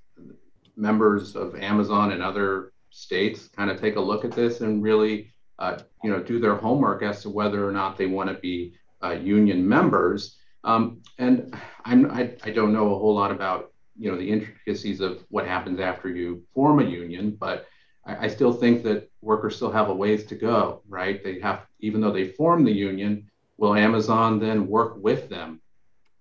members 0.78 1.36
of 1.36 1.56
Amazon 1.56 2.14
and 2.14 2.24
other 2.24 2.72
states 2.92 3.50
kind 3.50 3.70
of 3.70 3.80
take 3.80 3.98
a 3.98 4.00
look 4.00 4.24
at 4.24 4.32
this 4.32 4.62
and 4.62 4.82
really, 4.82 5.34
uh, 5.60 5.80
you 6.02 6.10
know, 6.10 6.24
do 6.24 6.40
their 6.40 6.56
homework 6.56 7.04
as 7.04 7.22
to 7.22 7.30
whether 7.30 7.68
or 7.68 7.74
not 7.74 7.98
they 7.98 8.06
want 8.06 8.30
to 8.30 8.36
be 8.36 8.74
uh, 9.04 9.12
union 9.12 9.68
members. 9.68 10.38
Um, 10.64 11.02
and 11.18 11.54
I'm, 11.84 12.10
I, 12.10 12.34
I 12.46 12.52
don't 12.52 12.72
know 12.72 12.96
a 12.96 13.00
whole 13.00 13.14
lot 13.14 13.32
about, 13.32 13.74
you 14.00 14.10
know, 14.10 14.18
the 14.18 14.32
intricacies 14.32 15.02
of 15.02 15.26
what 15.28 15.46
happens 15.46 15.82
after 15.82 16.08
you 16.08 16.44
form 16.56 16.80
a 16.80 16.90
union, 16.90 17.36
but 17.38 17.68
I, 18.06 18.26
I 18.26 18.28
still 18.30 18.54
think 18.54 18.82
that 18.84 19.12
workers 19.22 19.58
still 19.58 19.72
have 19.72 19.90
a 19.90 19.94
ways 19.94 20.24
to 20.28 20.36
go, 20.36 20.84
right? 20.88 21.22
They 21.22 21.38
have, 21.42 21.66
even 21.82 22.00
though 22.00 22.14
they 22.14 22.30
form 22.30 22.64
the 22.64 22.72
union, 22.72 23.30
will 23.58 23.76
Amazon 23.76 24.40
then 24.40 24.68
work 24.68 24.96
with 24.98 25.28
them 25.28 25.62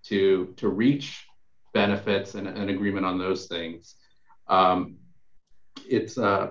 to 0.02 0.54
to 0.56 0.68
reach 0.68 1.26
benefits 1.72 2.34
and 2.34 2.46
an 2.48 2.68
agreement 2.68 3.06
on 3.06 3.18
those 3.18 3.46
things? 3.46 3.96
Um, 4.48 4.96
it's 5.88 6.18
uh, 6.18 6.50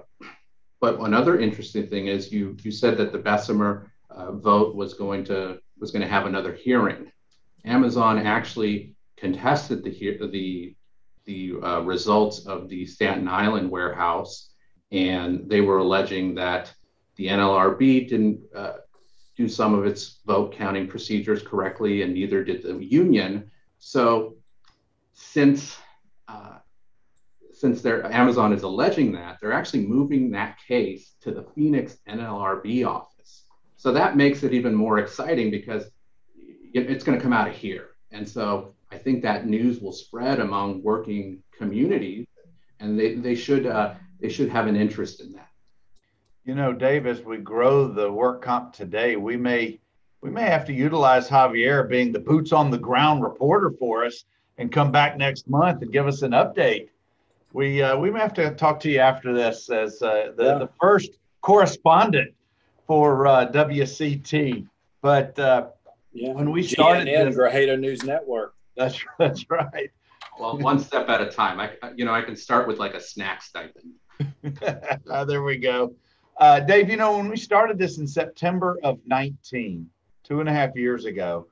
but 0.81 0.99
another 0.99 1.39
interesting 1.39 1.87
thing 1.87 2.07
is 2.07 2.31
you 2.31 2.55
you 2.61 2.71
said 2.71 2.97
that 2.97 3.11
the 3.11 3.17
Bessemer 3.17 3.91
uh, 4.09 4.31
vote 4.31 4.75
was 4.75 4.93
going 4.93 5.23
to 5.25 5.59
was 5.79 5.91
going 5.91 6.01
to 6.01 6.07
have 6.07 6.25
another 6.25 6.53
hearing. 6.53 7.11
Amazon 7.65 8.25
actually 8.25 8.95
contested 9.17 9.83
the 9.83 10.17
the 10.31 10.75
the 11.25 11.53
uh, 11.61 11.81
results 11.81 12.47
of 12.47 12.69
the 12.69 12.85
Staten 12.85 13.27
Island 13.27 13.69
warehouse, 13.69 14.51
and 14.91 15.47
they 15.47 15.61
were 15.61 15.77
alleging 15.77 16.35
that 16.35 16.73
the 17.17 17.27
NLRB 17.27 18.07
didn't 18.07 18.39
uh, 18.55 18.77
do 19.37 19.47
some 19.47 19.73
of 19.73 19.85
its 19.85 20.21
vote 20.25 20.53
counting 20.53 20.87
procedures 20.87 21.43
correctly, 21.43 22.01
and 22.01 22.13
neither 22.13 22.43
did 22.43 22.63
the 22.63 22.83
union. 22.83 23.51
So, 23.77 24.37
since 25.19 25.77
uh, 26.27 26.59
since 27.51 27.81
their 27.81 28.05
Amazon 28.11 28.53
is 28.53 28.63
alleging 28.63 29.11
that, 29.11 29.37
they're 29.41 29.51
actually 29.51 29.85
moving 29.85 30.31
that 30.31 30.57
case 30.65 31.15
to 31.21 31.31
the 31.31 31.43
Phoenix 31.55 31.97
NLRB 32.07 32.87
office. 32.87 33.43
So 33.75 33.91
that 33.91 34.15
makes 34.15 34.43
it 34.43 34.53
even 34.53 34.73
more 34.73 34.99
exciting 34.99 35.51
because 35.51 35.91
it's 36.73 37.03
going 37.03 37.17
to 37.17 37.21
come 37.21 37.33
out 37.33 37.49
of 37.49 37.55
here. 37.55 37.89
And 38.11 38.27
so 38.27 38.75
I 38.91 38.97
think 38.97 39.21
that 39.23 39.45
news 39.45 39.81
will 39.81 39.91
spread 39.91 40.39
among 40.39 40.83
working 40.83 41.43
communities, 41.57 42.25
and 42.79 42.97
they, 42.97 43.15
they 43.15 43.35
should 43.35 43.65
uh, 43.67 43.95
they 44.21 44.29
should 44.29 44.49
have 44.49 44.67
an 44.67 44.75
interest 44.75 45.19
in 45.19 45.33
that. 45.33 45.49
You 46.45 46.55
know, 46.55 46.71
Dave, 46.71 47.05
as 47.05 47.21
we 47.21 47.37
grow 47.37 47.87
the 47.87 48.11
work 48.11 48.41
comp 48.41 48.73
today, 48.73 49.17
we 49.17 49.35
may 49.35 49.79
we 50.21 50.29
may 50.29 50.43
have 50.43 50.65
to 50.65 50.73
utilize 50.73 51.27
Javier 51.27 51.89
being 51.89 52.13
the 52.13 52.19
boots 52.19 52.53
on 52.53 52.71
the 52.71 52.77
ground 52.77 53.21
reporter 53.21 53.71
for 53.77 54.05
us 54.05 54.23
and 54.59 54.71
come 54.71 54.91
back 54.91 55.17
next 55.17 55.49
month 55.49 55.81
and 55.81 55.91
give 55.91 56.05
us 56.05 56.21
an 56.21 56.31
update 56.31 56.89
we 57.53 57.81
uh, 57.81 57.97
we 57.97 58.11
may 58.11 58.19
have 58.19 58.33
to 58.35 58.51
talk 58.51 58.79
to 58.81 58.89
you 58.89 58.99
after 58.99 59.33
this 59.33 59.69
as 59.69 60.01
uh, 60.01 60.31
the, 60.35 60.43
yeah. 60.43 60.57
the 60.57 60.69
first 60.79 61.11
correspondent 61.41 62.33
for 62.85 63.27
uh, 63.27 63.47
WCT. 63.47 64.67
But 65.01 65.37
uh, 65.39 65.67
yeah. 66.13 66.33
when 66.33 66.51
we 66.51 66.63
started 66.63 67.07
GNN, 67.07 67.25
this, 67.27 67.37
Grajeda 67.37 67.79
News 67.79 68.03
Network. 68.03 68.55
That's 68.75 68.99
that's 69.17 69.49
right. 69.49 69.89
Well, 70.39 70.57
one 70.57 70.79
step 70.79 71.09
at 71.09 71.21
a 71.21 71.29
time. 71.29 71.59
I 71.59 71.71
you 71.95 72.05
know 72.05 72.13
I 72.13 72.21
can 72.21 72.35
start 72.35 72.67
with 72.67 72.77
like 72.77 72.93
a 72.93 73.01
snack 73.01 73.41
stipend. 73.41 73.93
uh, 75.09 75.25
there 75.25 75.43
we 75.43 75.57
go. 75.57 75.93
Uh, 76.37 76.59
Dave, 76.59 76.89
you 76.89 76.97
know 76.97 77.17
when 77.17 77.29
we 77.29 77.35
started 77.35 77.77
this 77.77 77.97
in 77.97 78.07
September 78.07 78.77
of 78.83 78.99
19, 79.05 79.89
two 80.23 80.39
and 80.39 80.47
a 80.47 80.53
half 80.53 80.73
years 80.75 81.03
ago, 81.03 81.47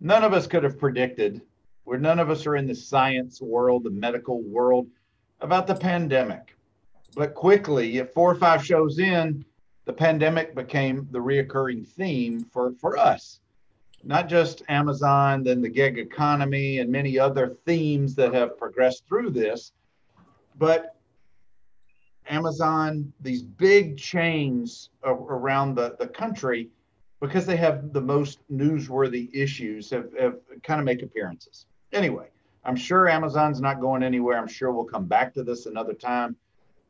none 0.00 0.24
of 0.24 0.32
us 0.32 0.46
could 0.46 0.62
have 0.62 0.78
predicted. 0.78 1.42
Where 1.84 1.98
none 1.98 2.18
of 2.18 2.30
us 2.30 2.46
are 2.46 2.56
in 2.56 2.66
the 2.66 2.74
science 2.74 3.40
world, 3.40 3.84
the 3.84 3.90
medical 3.90 4.42
world 4.42 4.86
about 5.40 5.66
the 5.66 5.74
pandemic. 5.74 6.56
But 7.14 7.34
quickly, 7.34 7.98
at 7.98 8.14
four 8.14 8.30
or 8.30 8.36
five 8.36 8.64
shows 8.64 8.98
in, 8.98 9.44
the 9.84 9.92
pandemic 9.92 10.54
became 10.54 11.08
the 11.10 11.18
reoccurring 11.18 11.86
theme 11.86 12.44
for, 12.52 12.72
for 12.80 12.96
us. 12.96 13.40
Not 14.04 14.28
just 14.28 14.62
Amazon, 14.68 15.42
then 15.42 15.60
the 15.60 15.68
gig 15.68 15.98
economy, 15.98 16.78
and 16.78 16.90
many 16.90 17.18
other 17.18 17.56
themes 17.66 18.14
that 18.14 18.32
have 18.32 18.58
progressed 18.58 19.06
through 19.06 19.30
this, 19.30 19.72
but 20.58 20.96
Amazon, 22.28 23.12
these 23.20 23.42
big 23.42 23.98
chains 23.98 24.90
around 25.04 25.74
the, 25.74 25.96
the 25.98 26.06
country, 26.06 26.68
because 27.20 27.46
they 27.46 27.56
have 27.56 27.92
the 27.92 28.00
most 28.00 28.38
newsworthy 28.50 29.28
issues, 29.32 29.90
have, 29.90 30.08
have 30.18 30.36
kind 30.62 30.80
of 30.80 30.84
make 30.84 31.02
appearances. 31.02 31.66
Anyway, 31.92 32.28
I'm 32.64 32.76
sure 32.76 33.08
Amazon's 33.08 33.60
not 33.60 33.80
going 33.80 34.02
anywhere. 34.02 34.38
I'm 34.38 34.48
sure 34.48 34.72
we'll 34.72 34.84
come 34.84 35.06
back 35.06 35.34
to 35.34 35.42
this 35.42 35.66
another 35.66 35.94
time. 35.94 36.36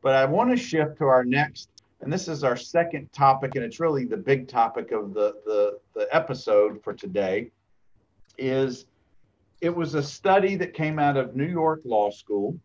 But 0.01 0.15
I 0.15 0.25
want 0.25 0.49
to 0.51 0.57
shift 0.57 0.97
to 0.99 1.05
our 1.05 1.23
next, 1.23 1.69
and 2.01 2.11
this 2.11 2.27
is 2.27 2.43
our 2.43 2.57
second 2.57 3.11
topic, 3.13 3.55
and 3.55 3.63
it's 3.63 3.79
really 3.79 4.05
the 4.05 4.17
big 4.17 4.47
topic 4.47 4.91
of 4.91 5.13
the, 5.13 5.35
the, 5.45 5.79
the 5.95 6.07
episode 6.15 6.83
for 6.83 6.93
today, 6.93 7.51
is 8.37 8.85
it 9.61 9.75
was 9.75 9.95
a 9.95 10.03
study 10.03 10.55
that 10.57 10.73
came 10.73 10.99
out 10.99 11.17
of 11.17 11.35
New 11.35 11.47
York 11.47 11.81
Law 11.85 12.09
School. 12.11 12.57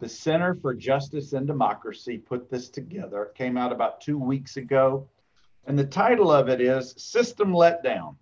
The 0.00 0.08
Center 0.08 0.54
for 0.54 0.74
Justice 0.74 1.32
and 1.32 1.46
Democracy 1.46 2.18
put 2.18 2.48
this 2.48 2.68
together. 2.68 3.24
It 3.24 3.34
came 3.34 3.56
out 3.56 3.72
about 3.72 4.00
two 4.00 4.16
weeks 4.16 4.56
ago. 4.56 5.08
And 5.66 5.76
the 5.76 5.84
title 5.84 6.30
of 6.30 6.48
it 6.48 6.60
is 6.60 6.94
System 6.96 7.52
Letdown 7.52 8.14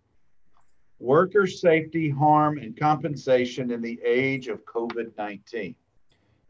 worker 0.99 1.47
safety, 1.47 2.09
harm, 2.09 2.59
and 2.59 2.77
compensation 2.77 3.71
in 3.71 3.83
the 3.83 4.01
age 4.05 4.49
of 4.49 4.65
COVID 4.65 5.17
19. 5.17 5.75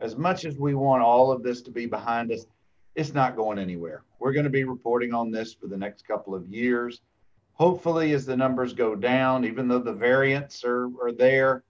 As 0.00 0.16
much 0.16 0.44
as 0.44 0.58
we 0.58 0.74
want 0.74 1.02
all 1.02 1.32
of 1.32 1.42
this 1.42 1.62
to 1.62 1.70
be 1.70 1.86
behind 1.86 2.30
us, 2.30 2.46
it's 2.94 3.14
not 3.14 3.36
going 3.36 3.58
anywhere. 3.58 4.02
We're 4.18 4.32
going 4.32 4.44
to 4.44 4.50
be 4.50 4.64
reporting 4.64 5.12
on 5.12 5.30
this 5.30 5.54
for 5.54 5.66
the 5.66 5.76
next 5.76 6.06
couple 6.06 6.34
of 6.34 6.46
years. 6.46 7.00
Hopefully, 7.54 8.12
as 8.12 8.26
the 8.26 8.36
numbers 8.36 8.74
go 8.74 8.94
down, 8.94 9.44
even 9.44 9.68
though 9.68 9.78
the 9.78 9.92
variants 9.92 10.64
are, 10.64 10.90
are 11.02 11.12
there, 11.12 11.64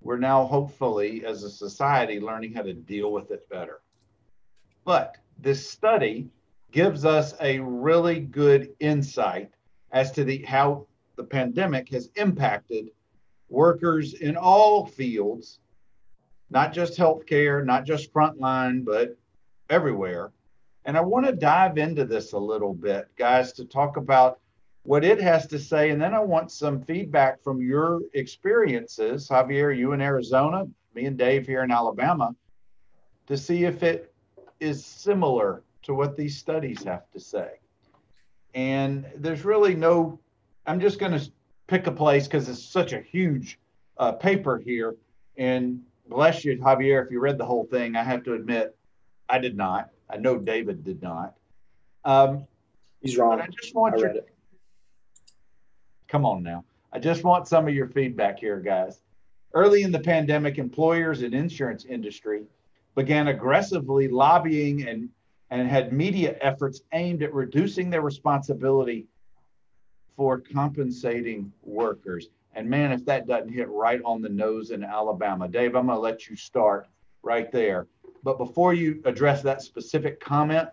we're 0.00 0.18
now 0.18 0.44
hopefully, 0.44 1.24
as 1.24 1.42
a 1.42 1.50
society, 1.50 2.20
learning 2.20 2.52
how 2.52 2.62
to 2.62 2.72
deal 2.72 3.12
with 3.12 3.30
it 3.32 3.48
better. 3.48 3.80
But 4.84 5.16
this 5.38 5.68
study 5.68 6.28
gives 6.70 7.04
us 7.04 7.34
a 7.40 7.58
really 7.58 8.20
good 8.20 8.70
insight 8.78 9.50
as 9.90 10.12
to 10.12 10.22
the 10.22 10.44
how 10.44 10.86
the 11.16 11.24
pandemic 11.24 11.88
has 11.90 12.10
impacted 12.16 12.90
workers 13.48 14.14
in 14.14 14.36
all 14.36 14.86
fields, 14.86 15.60
not 16.50 16.72
just 16.72 16.98
healthcare, 16.98 17.64
not 17.64 17.84
just 17.84 18.12
frontline, 18.12 18.84
but 18.84 19.16
everywhere. 19.70 20.32
And 20.84 20.96
I 20.96 21.00
want 21.00 21.26
to 21.26 21.32
dive 21.32 21.78
into 21.78 22.04
this 22.04 22.32
a 22.32 22.38
little 22.38 22.72
bit, 22.72 23.08
guys, 23.16 23.52
to 23.54 23.64
talk 23.64 23.96
about 23.96 24.38
what 24.84 25.04
it 25.04 25.20
has 25.20 25.48
to 25.48 25.58
say. 25.58 25.90
And 25.90 26.00
then 26.00 26.14
I 26.14 26.20
want 26.20 26.52
some 26.52 26.80
feedback 26.80 27.42
from 27.42 27.60
your 27.60 28.02
experiences, 28.14 29.28
Javier, 29.28 29.76
you 29.76 29.92
in 29.92 30.00
Arizona, 30.00 30.66
me 30.94 31.06
and 31.06 31.18
Dave 31.18 31.44
here 31.46 31.64
in 31.64 31.72
Alabama, 31.72 32.36
to 33.26 33.36
see 33.36 33.64
if 33.64 33.82
it 33.82 34.14
is 34.60 34.84
similar 34.84 35.62
to 35.82 35.94
what 35.94 36.16
these 36.16 36.38
studies 36.38 36.84
have 36.84 37.10
to 37.10 37.20
say. 37.20 37.50
And 38.54 39.06
there's 39.16 39.44
really 39.44 39.74
no, 39.74 40.20
I'm 40.66 40.80
just 40.80 40.98
going 40.98 41.12
to 41.12 41.30
pick 41.66 41.86
a 41.86 41.92
place 41.92 42.26
because 42.26 42.48
it's 42.48 42.62
such 42.62 42.92
a 42.92 43.00
huge 43.00 43.58
uh, 43.98 44.12
paper 44.12 44.58
here. 44.58 44.96
And 45.36 45.82
bless 46.08 46.44
you, 46.44 46.58
Javier, 46.58 47.04
if 47.04 47.10
you 47.10 47.20
read 47.20 47.38
the 47.38 47.44
whole 47.44 47.64
thing, 47.64 47.96
I 47.96 48.02
have 48.02 48.24
to 48.24 48.34
admit, 48.34 48.76
I 49.28 49.38
did 49.38 49.56
not. 49.56 49.90
I 50.10 50.16
know 50.16 50.38
David 50.38 50.84
did 50.84 51.02
not. 51.02 51.34
Um, 52.04 52.46
He's 53.00 53.16
wrong. 53.16 53.40
I 53.40 53.46
just 53.60 53.74
want 53.74 53.94
I 53.94 53.98
your, 53.98 54.08
it. 54.08 54.28
come 56.08 56.24
on 56.24 56.42
now. 56.42 56.64
I 56.92 56.98
just 56.98 57.24
want 57.24 57.46
some 57.46 57.68
of 57.68 57.74
your 57.74 57.88
feedback 57.88 58.38
here, 58.38 58.60
guys. 58.60 59.00
Early 59.54 59.82
in 59.82 59.92
the 59.92 60.00
pandemic, 60.00 60.58
employers 60.58 61.22
and 61.22 61.34
insurance 61.34 61.84
industry 61.84 62.44
began 62.94 63.28
aggressively 63.28 64.08
lobbying 64.08 64.88
and, 64.88 65.08
and 65.50 65.68
had 65.68 65.92
media 65.92 66.36
efforts 66.40 66.82
aimed 66.92 67.22
at 67.22 67.32
reducing 67.34 67.90
their 67.90 68.00
responsibility 68.00 69.06
for 70.16 70.40
compensating 70.40 71.52
workers. 71.62 72.28
And 72.54 72.68
man, 72.68 72.90
if 72.90 73.04
that 73.04 73.26
doesn't 73.26 73.52
hit 73.52 73.68
right 73.68 74.00
on 74.04 74.22
the 74.22 74.28
nose 74.28 74.70
in 74.70 74.82
Alabama, 74.82 75.46
Dave, 75.46 75.76
I'm 75.76 75.86
going 75.86 75.96
to 75.96 76.00
let 76.00 76.28
you 76.28 76.36
start 76.36 76.88
right 77.22 77.52
there. 77.52 77.86
But 78.22 78.38
before 78.38 78.72
you 78.72 79.02
address 79.04 79.42
that 79.42 79.62
specific 79.62 80.18
comment, 80.20 80.68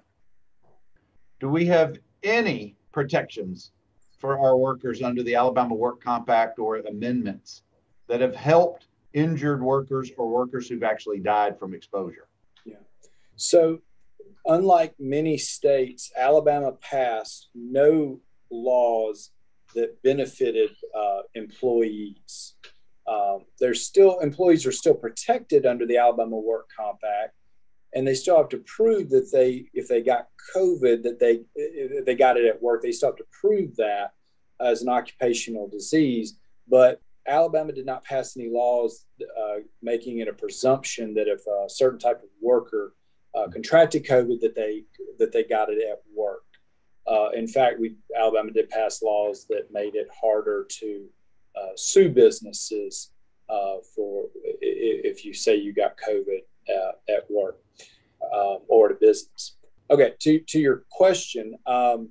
do 1.40 1.50
we 1.50 1.66
have 1.66 1.98
any 2.24 2.78
protections 2.94 3.74
for 4.18 4.40
our 4.40 4.56
workers 4.56 5.02
under 5.02 5.22
the 5.24 5.36
Alabama 5.36 5.76
Work 5.76 6.02
Comp 6.02 6.30
Act 6.30 6.58
or 6.58 6.78
amendments 6.78 7.64
that 8.08 8.22
have 8.22 8.36
helped 8.36 8.88
injured 9.12 9.62
workers 9.62 10.10
or 10.18 10.30
workers 10.30 10.70
who've 10.70 10.84
actually 10.84 11.20
died 11.20 11.60
from 11.60 11.74
exposure? 11.74 12.30
Yeah. 12.64 12.78
So, 13.36 13.82
unlike 14.46 14.96
many 14.98 15.38
states, 15.38 16.12
Alabama 16.18 16.72
passed 16.72 17.50
no 17.54 18.22
laws 18.50 19.32
that 19.74 20.02
benefited 20.04 20.72
uh, 20.96 21.22
employees. 21.36 22.56
Um, 23.08 23.46
there's 23.60 23.86
still 23.86 24.20
employees 24.20 24.66
are 24.66 24.72
still 24.72 24.94
protected 24.94 25.66
under 25.66 25.86
the 25.86 25.98
Alabama 25.98 26.38
Work 26.38 26.70
Comp 26.76 27.00
Act, 27.24 27.36
and 27.94 28.08
they 28.08 28.14
still 28.14 28.38
have 28.38 28.50
to 28.50 28.64
prove 28.66 29.10
that 29.10 29.30
they, 29.32 29.66
if 29.74 29.88
they 29.88 30.02
got 30.02 30.28
COVID, 30.56 31.04
that 31.04 31.20
they 31.20 31.42
they 32.06 32.16
got 32.16 32.38
it 32.38 32.46
at 32.46 32.62
work. 32.62 32.82
They 32.82 32.92
still 32.92 33.10
have 33.10 33.18
to 33.18 33.26
prove 33.42 33.76
that 33.76 34.12
as 34.60 34.82
an 34.82 34.90
occupational 34.90 35.68
disease. 35.68 36.38
But 36.68 37.02
Alabama 37.28 37.72
did 37.72 37.86
not 37.86 38.04
pass 38.04 38.36
any 38.36 38.50
laws 38.50 39.06
uh, 39.22 39.60
making 39.82 40.20
it 40.20 40.28
a 40.28 40.34
presumption 40.34 41.14
that 41.14 41.28
if 41.28 41.46
a 41.48 41.70
certain 41.70 42.00
type 42.00 42.22
of 42.22 42.30
worker 42.42 42.94
uh, 43.36 43.48
contracted 43.48 44.06
COVID, 44.06 44.40
that 44.42 44.56
they 44.56 44.84
that 45.20 45.32
they 45.32 45.44
got 45.44 45.70
it 45.70 45.82
at 45.90 46.02
work. 46.16 46.33
Uh, 47.06 47.30
in 47.32 47.48
fact, 47.48 47.80
we 47.80 47.96
Alabama 48.18 48.52
did 48.52 48.70
pass 48.70 49.02
laws 49.02 49.46
that 49.50 49.72
made 49.72 49.96
it 49.96 50.08
harder 50.22 50.66
to 50.70 51.06
uh, 51.56 51.74
sue 51.76 52.10
businesses 52.10 53.12
uh, 53.50 53.78
for 53.96 54.30
if 54.62 55.26
you 55.26 55.34
say 55.34 55.56
you 55.56 55.74
got 55.74 55.98
COVID 55.98 56.40
at 57.10 57.30
work 57.30 57.60
um, 58.34 58.60
or 58.68 58.90
at 58.90 58.96
a 58.96 59.00
business. 59.00 59.58
Okay, 59.92 60.14
to, 60.20 60.40
to 60.40 60.60
your 60.60 60.86
question, 60.90 61.56
um, 61.66 62.10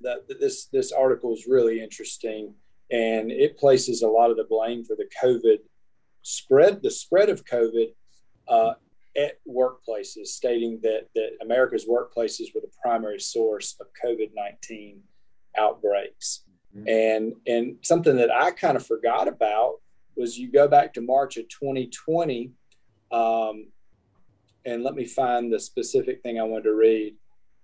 that 0.00 0.28
this 0.40 0.66
this 0.66 0.92
article 0.92 1.32
is 1.32 1.46
really 1.46 1.80
interesting, 1.80 2.54
and 2.90 3.30
it 3.30 3.58
places 3.58 4.02
a 4.02 4.08
lot 4.08 4.30
of 4.30 4.36
the 4.36 4.44
blame 4.44 4.84
for 4.84 4.96
the 4.96 5.08
COVID 5.22 5.58
spread, 6.22 6.82
the 6.82 6.90
spread 6.90 7.28
of 7.28 7.44
COVID 7.44 7.88
uh, 8.48 8.74
at 9.16 9.38
workplaces, 9.48 10.26
stating 10.26 10.80
that, 10.82 11.08
that 11.14 11.30
America's 11.40 11.86
workplaces 11.86 12.54
were 12.54 12.60
the 12.60 12.70
primary 12.82 13.20
source 13.20 13.76
of 13.80 13.86
COVID 14.04 14.30
19 14.34 15.00
outbreaks. 15.56 16.44
Mm-hmm. 16.76 16.88
And, 16.88 17.32
and 17.46 17.76
something 17.82 18.16
that 18.16 18.32
I 18.32 18.50
kind 18.50 18.76
of 18.76 18.86
forgot 18.86 19.28
about 19.28 19.74
was 20.16 20.38
you 20.38 20.50
go 20.50 20.68
back 20.68 20.94
to 20.94 21.00
March 21.00 21.36
of 21.36 21.48
2020, 21.48 22.52
um, 23.12 23.68
and 24.64 24.82
let 24.82 24.94
me 24.94 25.04
find 25.04 25.52
the 25.52 25.60
specific 25.60 26.22
thing 26.22 26.40
I 26.40 26.44
wanted 26.44 26.64
to 26.64 26.74
read. 26.74 27.14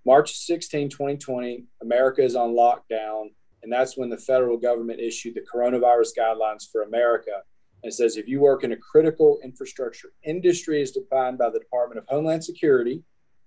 March 0.05 0.35
16, 0.35 0.89
2020, 0.89 1.65
America 1.81 2.23
is 2.23 2.35
on 2.35 2.51
lockdown, 2.51 3.27
and 3.63 3.71
that's 3.71 3.97
when 3.97 4.09
the 4.09 4.17
federal 4.17 4.57
government 4.57 4.99
issued 4.99 5.35
the 5.35 5.41
coronavirus 5.41 6.09
guidelines 6.17 6.69
for 6.71 6.83
America 6.83 7.43
it 7.83 7.93
says 7.93 8.17
if 8.17 8.27
you 8.27 8.39
work 8.39 8.63
in 8.63 8.71
a 8.71 8.77
critical 8.77 9.39
infrastructure 9.43 10.13
industry 10.23 10.81
as 10.81 10.91
defined 10.91 11.37
by 11.37 11.49
the 11.49 11.59
Department 11.59 11.99
of 11.99 12.07
Homeland 12.07 12.43
Security, 12.43 13.03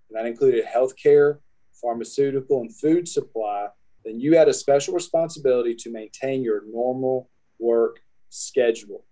and 0.09 0.18
that 0.18 0.27
included 0.27 0.64
healthcare, 0.64 1.38
pharmaceutical, 1.73 2.61
and 2.61 2.75
food 2.75 3.07
supply, 3.07 3.68
then 4.05 4.20
you 4.20 4.37
had 4.37 4.49
a 4.49 4.55
special 4.55 4.94
responsibility 4.94 5.75
to 5.75 5.90
maintain 5.90 6.42
your 6.42 6.62
normal 6.66 7.31
work 7.59 8.01
schedule. 8.29 9.05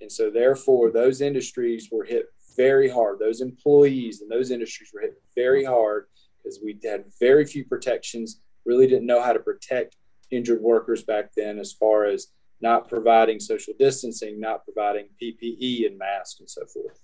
And 0.00 0.10
so, 0.10 0.30
therefore, 0.30 0.90
those 0.90 1.20
industries 1.20 1.88
were 1.90 2.04
hit 2.04 2.26
very 2.56 2.88
hard. 2.88 3.18
Those 3.18 3.40
employees 3.40 4.22
in 4.22 4.28
those 4.28 4.50
industries 4.50 4.90
were 4.92 5.00
hit 5.00 5.20
very 5.34 5.64
hard 5.64 6.06
because 6.42 6.60
we 6.62 6.78
had 6.84 7.04
very 7.20 7.44
few 7.44 7.64
protections, 7.64 8.40
really 8.64 8.86
didn't 8.86 9.06
know 9.06 9.22
how 9.22 9.32
to 9.32 9.38
protect 9.38 9.96
injured 10.30 10.60
workers 10.60 11.02
back 11.02 11.30
then 11.36 11.58
as 11.58 11.72
far 11.72 12.04
as 12.04 12.28
not 12.60 12.88
providing 12.88 13.38
social 13.38 13.74
distancing, 13.78 14.40
not 14.40 14.64
providing 14.64 15.08
PPE 15.20 15.86
and 15.86 15.98
masks 15.98 16.40
and 16.40 16.48
so 16.48 16.64
forth. 16.66 17.00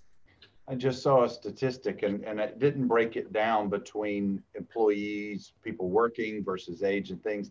I 0.69 0.75
just 0.75 1.03
saw 1.03 1.25
a 1.25 1.29
statistic 1.29 2.03
and, 2.03 2.25
and 2.25 2.41
it 2.41 2.59
didn't 2.59 2.87
break 2.87 3.17
it 3.17 3.33
down 3.33 3.69
between 3.69 4.43
employees, 4.55 5.53
people 5.63 5.91
working 5.91 6.45
versus 6.45 6.83
age 6.83 7.11
and 7.11 7.23
things. 7.23 7.51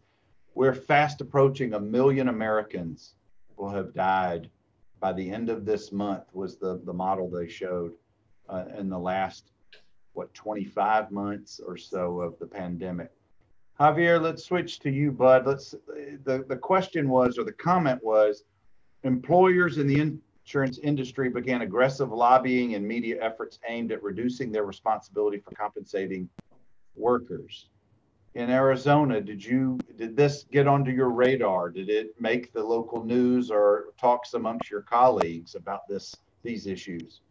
We're 0.56 0.74
fast 0.74 1.22
approaching 1.22 1.74
a 1.74 1.80
million 1.80 2.30
Americans 2.30 3.16
will 3.58 3.70
have 3.70 3.94
died 3.94 4.50
by 5.00 5.14
the 5.14 5.30
end 5.30 5.50
of 5.50 5.66
this 5.66 5.92
month 5.92 6.24
was 6.34 6.58
the, 6.58 6.82
the 6.86 6.94
model 6.94 7.30
they 7.30 7.48
showed 7.48 7.94
uh, 8.48 8.66
in 8.78 8.90
the 8.90 8.98
last, 8.98 9.52
what, 10.14 10.34
25 10.34 11.12
months 11.12 11.60
or 11.60 11.76
so 11.76 12.22
of 12.22 12.38
the 12.40 12.46
pandemic. 12.46 13.12
Javier, 13.82 14.22
let's 14.22 14.44
switch 14.44 14.78
to 14.82 14.92
you, 14.92 15.12
bud. 15.12 15.48
Let's 15.48 15.72
the, 16.24 16.46
the 16.48 16.56
question 16.56 17.10
was 17.10 17.40
or 17.40 17.44
the 17.44 17.52
comment 17.52 18.00
was 18.04 18.44
employers 19.04 19.80
in 19.80 19.88
the 19.88 20.20
insurance 20.46 20.78
industry 20.84 21.30
began 21.30 21.64
aggressive 21.64 22.12
lobbying 22.12 22.76
and 22.76 22.88
media 22.88 23.18
efforts 23.20 23.58
aimed 23.68 23.92
at 23.92 24.04
reducing 24.04 24.52
their 24.52 24.66
responsibility 24.66 25.40
for 25.40 25.50
compensating 25.56 26.30
workers. 26.96 27.70
In 28.36 28.52
Arizona, 28.52 29.20
did 29.20 29.44
you 29.44 29.80
did 29.98 30.16
this 30.16 30.46
get 30.52 30.68
onto 30.68 30.92
your 30.92 31.10
radar? 31.10 31.72
Did 31.72 31.90
it 31.90 32.14
make 32.20 32.54
the 32.54 32.64
local 32.64 33.04
news 33.04 33.50
or 33.50 33.96
talks 34.00 34.36
amongst 34.36 34.70
your 34.70 34.84
colleagues 34.84 35.56
about 35.56 35.88
this 35.88 36.16
these 36.44 36.68
issues? 36.68 37.22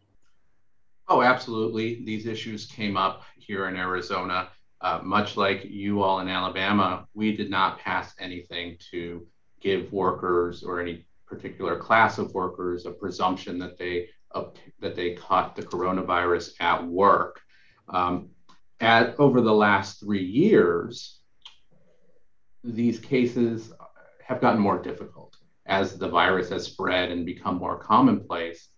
Oh, 1.07 1.21
absolutely. 1.21 2.03
These 2.03 2.25
issues 2.25 2.65
came 2.65 2.97
up 2.97 3.23
here 3.37 3.69
in 3.69 3.77
Arizona. 3.77 4.49
Uh, 4.81 4.99
much 5.03 5.37
like 5.37 5.63
you 5.65 6.01
all 6.01 6.19
in 6.19 6.27
Alabama, 6.27 7.05
we 7.13 7.35
did 7.35 7.49
not 7.49 7.79
pass 7.79 8.13
anything 8.19 8.77
to 8.91 9.25
give 9.59 9.93
workers 9.93 10.63
or 10.63 10.81
any 10.81 11.05
particular 11.27 11.77
class 11.77 12.17
of 12.17 12.33
workers 12.33 12.85
a 12.85 12.91
presumption 12.91 13.59
that 13.59 13.77
they 13.77 14.09
that 14.79 14.95
they 14.95 15.13
caught 15.13 15.55
the 15.55 15.61
coronavirus 15.61 16.53
at 16.61 16.85
work. 16.85 17.41
Um, 17.89 18.29
at 18.79 19.19
over 19.19 19.41
the 19.41 19.53
last 19.53 19.99
three 19.99 20.23
years, 20.23 21.19
these 22.63 22.99
cases 22.99 23.73
have 24.23 24.41
gotten 24.41 24.59
more 24.59 24.81
difficult 24.81 25.35
as 25.65 25.97
the 25.97 26.07
virus 26.07 26.49
has 26.49 26.65
spread 26.65 27.11
and 27.11 27.25
become 27.25 27.55
more 27.55 27.77
commonplace. 27.77 28.69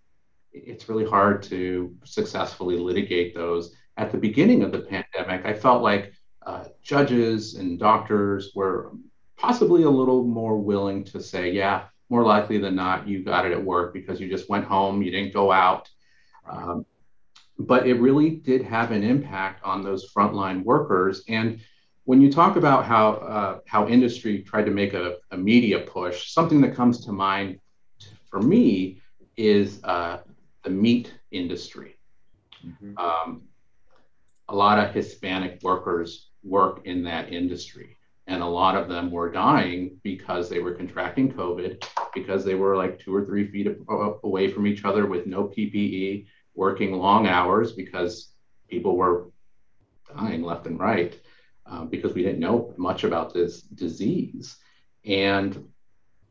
It's 0.52 0.90
really 0.90 1.06
hard 1.06 1.44
to 1.44 1.96
successfully 2.04 2.78
litigate 2.78 3.36
those 3.36 3.76
at 3.98 4.12
the 4.12 4.18
beginning 4.18 4.64
of 4.64 4.72
the 4.72 4.80
pandemic, 4.80 5.46
I 5.46 5.54
felt 5.54 5.84
like 5.84 6.14
uh, 6.46 6.66
judges 6.82 7.56
and 7.56 7.80
doctors 7.80 8.52
were 8.56 8.92
possibly 9.38 9.84
a 9.84 9.90
little 9.90 10.24
more 10.24 10.58
willing 10.58 11.04
to 11.06 11.22
say, 11.22 11.52
yeah, 11.52 11.86
more 12.10 12.24
likely 12.24 12.58
than 12.58 12.76
not, 12.76 13.08
you 13.08 13.24
got 13.24 13.46
it 13.46 13.52
at 13.52 13.64
work 13.64 13.94
because 13.94 14.20
you 14.20 14.30
just 14.30 14.50
went 14.50 14.66
home, 14.66 15.02
you 15.02 15.12
didn't 15.12 15.34
go 15.34 15.52
out. 15.52 15.90
Um, 16.50 16.86
but 17.60 17.88
it 17.88 17.96
really 17.96 18.32
did 18.32 18.64
have 18.64 18.92
an 18.92 19.04
impact 19.04 19.64
on 19.64 19.84
those 19.84 20.12
frontline 20.12 20.64
workers. 20.64 21.24
And 21.28 21.60
when 22.06 22.22
you 22.22 22.32
talk 22.32 22.56
about 22.58 22.86
how 22.86 23.12
uh, 23.14 23.60
how 23.68 23.88
industry 23.88 24.42
tried 24.42 24.66
to 24.66 24.72
make 24.72 24.94
a, 24.94 25.18
a, 25.32 25.38
media 25.38 25.80
push, 25.80 26.32
something 26.32 26.60
that 26.62 26.76
comes 26.76 27.06
to 27.06 27.12
mind 27.12 27.60
for 28.30 28.42
me 28.42 29.02
is 29.38 29.82
uh, 29.84 30.20
the 30.64 30.70
meat 30.70 31.14
industry. 31.32 31.96
Mm-hmm. 32.66 32.98
Um, 32.98 33.44
a 34.50 34.56
lot 34.56 34.80
of 34.80 34.94
Hispanic 34.94 35.60
workers 35.64 36.30
work 36.44 36.82
in 36.86 37.04
that 37.04 37.32
industry, 37.32 37.98
and 38.28 38.42
a 38.42 38.48
lot 38.48 38.76
of 38.76 38.90
them 38.90 39.12
were 39.12 39.32
dying 39.32 40.00
because 40.04 40.50
they 40.50 40.60
were 40.60 40.74
contracting 40.74 41.32
COVID, 41.32 41.84
because 42.14 42.44
they 42.44 42.56
were 42.56 42.76
like 42.76 43.00
two 43.00 43.16
or 43.16 43.26
three 43.26 43.48
feet 43.48 43.78
away 44.24 44.52
from 44.52 44.68
each 44.68 44.86
other 44.86 45.06
with 45.06 45.28
no 45.28 45.46
PPE, 45.46 46.28
working 46.56 46.94
long 46.94 47.28
hours 47.28 47.72
because 47.72 48.34
people 48.70 48.96
were 48.96 49.30
dying 50.16 50.44
left 50.44 50.68
and 50.68 50.80
right 50.80 51.20
uh, 51.66 51.86
because 51.86 52.14
we 52.14 52.24
didn't 52.24 52.40
know 52.40 52.74
much 52.78 53.04
about 53.04 53.34
this 53.34 53.62
disease. 53.62 54.58
And, 55.06 55.70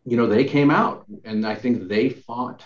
you 0.05 0.17
know, 0.17 0.27
they 0.27 0.45
came 0.45 0.71
out 0.71 1.07
and 1.25 1.47
I 1.47 1.55
think 1.55 1.89
they 1.89 2.11
fought. 2.11 2.65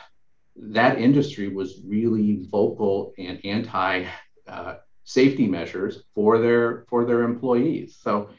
That 0.57 0.99
industry 0.99 1.49
was 1.49 1.83
really 1.85 2.47
vocal 2.51 3.13
and 3.19 3.45
anti 3.45 4.07
uh, 4.49 4.75
safety 5.07 5.47
measures 5.47 6.03
for 6.15 6.39
their 6.39 6.85
for 6.91 7.05
their 7.07 7.23
employees. 7.23 7.97
So 8.03 8.31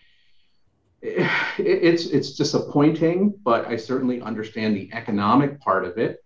it, 1.02 1.26
it's 1.58 2.06
it's 2.06 2.36
disappointing, 2.36 3.34
but 3.42 3.66
I 3.68 3.78
certainly 3.78 4.22
understand 4.22 4.76
the 4.76 4.90
economic 4.94 5.60
part 5.62 5.86
of 5.86 5.98
it. 5.98 6.24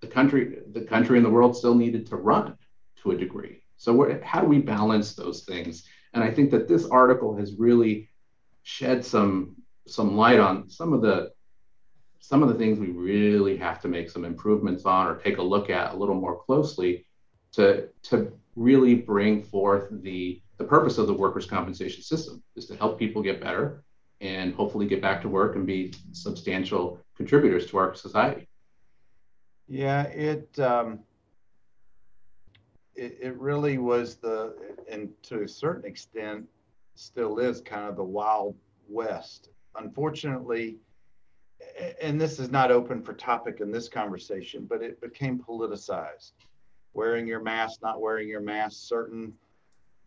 The 0.00 0.06
country 0.06 0.58
the 0.72 0.82
country 0.82 1.16
and 1.16 1.26
the 1.26 1.30
world 1.30 1.56
still 1.56 1.74
needed 1.74 2.06
to 2.08 2.16
run 2.16 2.56
to 3.02 3.10
a 3.12 3.16
degree. 3.16 3.62
So 3.78 4.20
how 4.22 4.42
do 4.42 4.46
we 4.46 4.60
balance 4.60 5.14
those 5.14 5.44
things? 5.44 5.84
And 6.14 6.22
i 6.24 6.30
think 6.30 6.50
that 6.50 6.68
this 6.68 6.86
article 6.86 7.36
has 7.36 7.54
really 7.54 8.08
shed 8.62 9.04
some 9.04 9.56
some 9.86 10.16
light 10.16 10.40
on 10.40 10.68
some 10.68 10.92
of 10.92 11.00
the 11.00 11.30
some 12.20 12.42
of 12.42 12.48
the 12.48 12.54
things 12.56 12.78
we 12.78 12.90
really 12.90 13.56
have 13.56 13.80
to 13.80 13.88
make 13.88 14.10
some 14.10 14.24
improvements 14.24 14.84
on 14.84 15.06
or 15.06 15.16
take 15.16 15.38
a 15.38 15.42
look 15.42 15.70
at 15.70 15.94
a 15.94 15.96
little 15.96 16.14
more 16.14 16.38
closely 16.44 17.06
to 17.52 17.88
to 18.02 18.32
really 18.58 18.94
bring 18.94 19.42
forth 19.42 19.88
the 20.02 20.40
the 20.58 20.64
purpose 20.64 20.98
of 20.98 21.06
the 21.06 21.14
workers 21.14 21.46
compensation 21.46 22.02
system 22.02 22.42
is 22.56 22.66
to 22.66 22.76
help 22.76 22.98
people 22.98 23.22
get 23.22 23.40
better 23.40 23.84
and 24.20 24.52
hopefully 24.54 24.86
get 24.86 25.00
back 25.00 25.22
to 25.22 25.28
work 25.28 25.54
and 25.54 25.64
be 25.66 25.94
substantial 26.12 26.98
contributors 27.16 27.66
to 27.66 27.78
our 27.78 27.94
society 27.94 28.48
yeah, 29.68 30.04
it, 30.04 30.58
um, 30.58 31.00
it, 32.94 33.18
it 33.20 33.38
really 33.38 33.76
was 33.76 34.16
the, 34.16 34.56
and 34.90 35.10
to 35.24 35.42
a 35.42 35.48
certain 35.48 35.84
extent, 35.84 36.46
still 36.94 37.38
is 37.38 37.60
kind 37.60 37.86
of 37.86 37.96
the 37.96 38.02
wild 38.02 38.56
west. 38.88 39.50
Unfortunately, 39.76 40.78
and 42.00 42.18
this 42.18 42.38
is 42.38 42.50
not 42.50 42.70
open 42.70 43.02
for 43.02 43.12
topic 43.12 43.60
in 43.60 43.70
this 43.70 43.88
conversation, 43.88 44.66
but 44.68 44.82
it 44.82 45.00
became 45.02 45.38
politicized. 45.38 46.32
Wearing 46.98 47.28
your 47.28 47.40
mask, 47.40 47.80
not 47.80 48.00
wearing 48.00 48.28
your 48.28 48.40
mask, 48.40 48.88
certain 48.88 49.32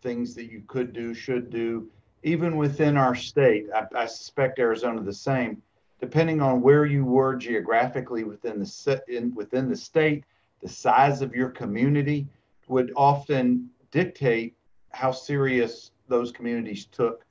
things 0.01 0.36
that 0.36 0.51
you 0.51 0.62
could 0.67 0.91
do, 0.91 1.13
should 1.13 1.49
do, 1.49 1.89
even 2.23 2.58
within 2.58 2.97
our 2.97 3.15
state. 3.15 3.67
I, 3.73 3.86
I 3.95 4.06
suspect 4.06 4.60
Arizona 4.60 5.01
the 5.01 5.13
same 5.13 5.62
depending 6.01 6.41
on 6.41 6.62
where 6.62 6.86
you 6.86 7.06
were 7.06 7.36
geographically 7.36 8.23
within 8.25 8.60
the 8.60 9.04
in, 9.08 9.34
within 9.36 9.69
the 9.69 9.75
state, 9.75 10.25
the 10.62 10.67
size 10.67 11.21
of 11.21 11.34
your 11.34 11.49
community 11.49 12.27
would 12.67 12.91
often 12.97 13.69
dictate 13.91 14.56
how 14.89 15.12
serious 15.12 15.91
those 16.10 16.32
communities 16.32 16.88
took 16.88 17.23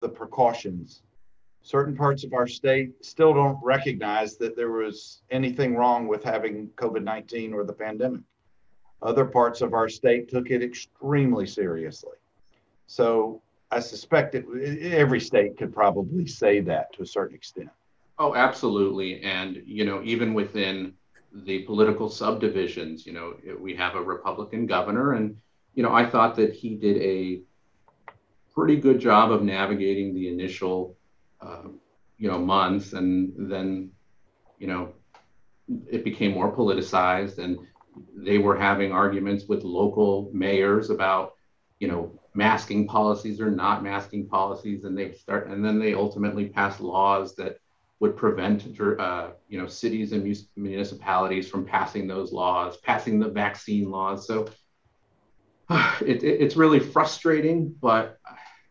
the 0.00 0.08
precautions. 0.08 1.02
Certain 1.62 1.96
parts 1.96 2.22
of 2.22 2.32
our 2.32 2.46
state 2.46 2.92
still 3.04 3.34
don't 3.34 3.58
recognize 3.62 4.36
that 4.36 4.54
there 4.54 4.70
was 4.70 5.22
anything 5.30 5.74
wrong 5.74 6.06
with 6.06 6.22
having 6.22 6.68
COVID 6.76 7.02
19 7.02 7.52
or 7.52 7.64
the 7.64 7.72
pandemic. 7.72 8.20
Other 9.02 9.24
parts 9.24 9.60
of 9.60 9.74
our 9.74 9.88
state 9.88 10.28
took 10.28 10.50
it 10.50 10.62
extremely 10.62 11.46
seriously. 11.46 12.16
So 12.86 13.42
I 13.70 13.80
suspect 13.80 14.34
it, 14.34 14.44
every 14.92 15.20
state 15.20 15.56
could 15.56 15.72
probably 15.72 16.26
say 16.26 16.60
that 16.60 16.92
to 16.94 17.02
a 17.02 17.06
certain 17.06 17.36
extent. 17.36 17.68
Oh, 18.18 18.34
absolutely. 18.34 19.22
And, 19.22 19.62
you 19.64 19.84
know, 19.84 20.02
even 20.02 20.34
within 20.34 20.94
the 21.32 21.60
political 21.60 22.08
subdivisions, 22.08 23.06
you 23.06 23.12
know, 23.12 23.34
we 23.60 23.76
have 23.76 23.94
a 23.94 24.02
Republican 24.02 24.66
governor, 24.66 25.12
and, 25.12 25.36
you 25.74 25.82
know, 25.82 25.92
I 25.92 26.04
thought 26.04 26.34
that 26.36 26.52
he 26.54 26.74
did 26.74 26.96
a 27.02 27.42
pretty 28.52 28.76
good 28.76 28.98
job 28.98 29.30
of 29.30 29.42
navigating 29.42 30.14
the 30.14 30.28
initial, 30.28 30.96
uh, 31.40 31.68
you 32.16 32.28
know, 32.28 32.38
months. 32.38 32.94
And 32.94 33.32
then, 33.36 33.90
you 34.58 34.66
know, 34.66 34.94
it 35.88 36.02
became 36.02 36.32
more 36.32 36.50
politicized, 36.50 37.38
and 37.38 37.58
they 38.14 38.38
were 38.38 38.56
having 38.56 38.92
arguments 38.92 39.46
with 39.46 39.64
local 39.64 40.30
mayors 40.32 40.90
about, 40.90 41.34
you 41.78 41.88
know, 41.88 42.18
masking 42.34 42.86
policies 42.86 43.40
or 43.40 43.50
not 43.50 43.82
masking 43.82 44.26
policies. 44.26 44.84
And 44.84 44.96
they 44.96 45.12
start, 45.12 45.48
and 45.48 45.64
then 45.64 45.78
they 45.78 45.94
ultimately 45.94 46.46
passed 46.46 46.80
laws 46.80 47.34
that, 47.36 47.58
would 48.00 48.16
prevent 48.16 48.80
uh, 48.80 49.30
you 49.48 49.60
know 49.60 49.66
cities 49.66 50.12
and 50.12 50.36
municipalities 50.56 51.48
from 51.48 51.64
passing 51.64 52.06
those 52.06 52.32
laws, 52.32 52.76
passing 52.78 53.18
the 53.18 53.28
vaccine 53.28 53.90
laws. 53.90 54.26
So 54.26 54.48
it, 55.70 56.00
it, 56.22 56.24
it's 56.24 56.56
really 56.56 56.80
frustrating, 56.80 57.74
but 57.80 58.18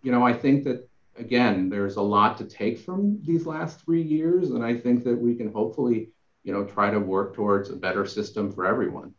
you 0.01 0.11
know 0.11 0.25
I 0.25 0.33
think 0.33 0.63
that 0.63 0.87
again 1.17 1.69
there's 1.69 1.97
a 1.97 2.01
lot 2.01 2.37
to 2.37 2.45
take 2.45 2.79
from 2.79 3.19
these 3.23 3.45
last 3.45 3.83
three 3.83 4.03
years, 4.03 4.51
and 4.51 4.63
I 4.63 4.75
think 4.77 5.03
that 5.03 5.17
we 5.17 5.35
can 5.35 5.51
hopefully 5.51 6.11
you 6.43 6.53
know 6.53 6.63
try 6.63 6.89
to 6.89 6.99
work 6.99 7.35
towards 7.35 7.69
a 7.69 7.75
better 7.75 8.05
system 8.05 8.51
for 8.51 8.65
everyone. 8.65 9.13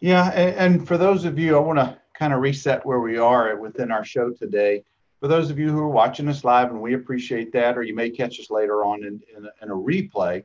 Yeah, 0.00 0.28
and, 0.30 0.76
and 0.76 0.88
for 0.88 0.96
those 0.96 1.24
of 1.24 1.38
you, 1.38 1.56
I 1.56 1.60
want 1.60 1.78
to 1.78 1.98
kind 2.14 2.32
of 2.32 2.40
reset 2.40 2.84
where 2.86 3.00
we 3.00 3.18
are 3.18 3.56
within 3.56 3.90
our 3.90 4.04
show 4.04 4.30
today 4.30 4.84
for 5.20 5.26
those 5.26 5.50
of 5.50 5.58
you 5.58 5.70
who 5.70 5.80
are 5.80 5.88
watching 5.88 6.28
us 6.28 6.44
live, 6.44 6.70
and 6.70 6.80
we 6.80 6.94
appreciate 6.94 7.52
that, 7.52 7.76
or 7.76 7.82
you 7.82 7.94
may 7.94 8.08
catch 8.08 8.38
us 8.38 8.50
later 8.50 8.84
on 8.84 9.02
in, 9.02 9.20
in, 9.36 9.48
in, 9.62 9.70
a 9.70 9.74
replay, 9.74 10.44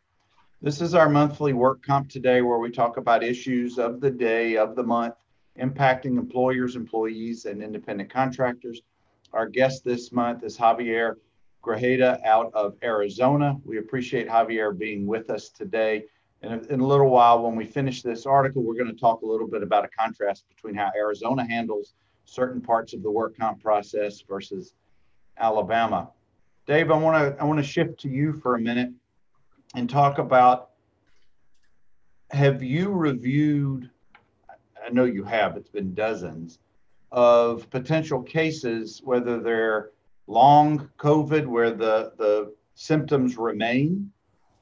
this 0.64 0.82
is 0.82 0.96
our 0.96 1.10
monthly 1.10 1.54
work 1.54 1.84
comp 1.86 2.10
today 2.10 2.42
where 2.42 2.58
we 2.58 2.72
talk 2.72 2.98
about 2.98 3.24
issues 3.24 3.78
of 3.78 4.02
the 4.02 4.10
day, 4.10 4.58
of 4.58 4.76
the 4.76 4.82
month, 4.82 5.14
impacting 5.60 6.18
employers, 6.18 6.76
employees, 6.76 7.46
and 7.46 7.62
independent 7.62 8.10
contractors. 8.10 8.82
Our 9.32 9.48
guest 9.48 9.84
this 9.84 10.12
month 10.12 10.44
is 10.44 10.58
Javier 10.58 11.18
Grajeda 11.64 12.26
out 12.26 12.52
of 12.56 12.76
Arizona. 12.84 13.56
We 13.64 13.78
appreciate 13.78 14.28
Javier 14.28 14.76
being 14.76 15.06
with 15.06 15.30
us 15.30 15.50
today. 15.50 16.06
And 16.44 16.66
in 16.66 16.82
a 16.82 16.86
little 16.86 17.10
while, 17.10 17.42
when 17.42 17.56
we 17.56 17.66
finish 17.66 18.02
this 18.02 18.26
article, 18.26 18.64
we're 18.64 18.76
going 18.76 18.94
to 18.94 19.00
talk 19.00 19.22
a 19.22 19.26
little 19.26 19.48
bit 19.48 19.64
about 19.64 19.86
a 19.86 19.88
contrast 19.88 20.46
between 20.50 20.76
how 20.76 20.92
Arizona 20.96 21.48
handles 21.48 21.94
certain 22.26 22.60
parts 22.60 22.94
of 22.94 23.02
the 23.02 23.10
work 23.10 23.38
comp 23.38 23.62
process 23.64 24.22
versus 24.22 24.74
Alabama. 25.38 26.10
Dave, 26.68 26.92
I 26.92 26.98
want 26.98 27.18
to 27.36 27.42
I 27.42 27.46
want 27.46 27.60
to 27.60 27.64
shift 27.64 28.00
to 28.02 28.10
you 28.10 28.34
for 28.34 28.56
a 28.56 28.60
minute 28.60 28.92
and 29.74 29.90
talk 29.90 30.18
about 30.18 30.72
have 32.32 32.64
you 32.64 32.90
reviewed 32.90 33.90
I 34.50 34.90
know 34.90 35.06
you 35.06 35.24
have 35.24 35.56
it's 35.56 35.70
been 35.70 35.94
dozens 35.94 36.60
of 37.12 37.70
potential 37.70 38.22
cases 38.22 39.02
whether 39.04 39.40
they're 39.40 39.92
long 40.28 40.90
covid 40.98 41.46
where 41.46 41.72
the 41.72 42.14
the 42.18 42.54
symptoms 42.76 43.38
remain 43.38 44.12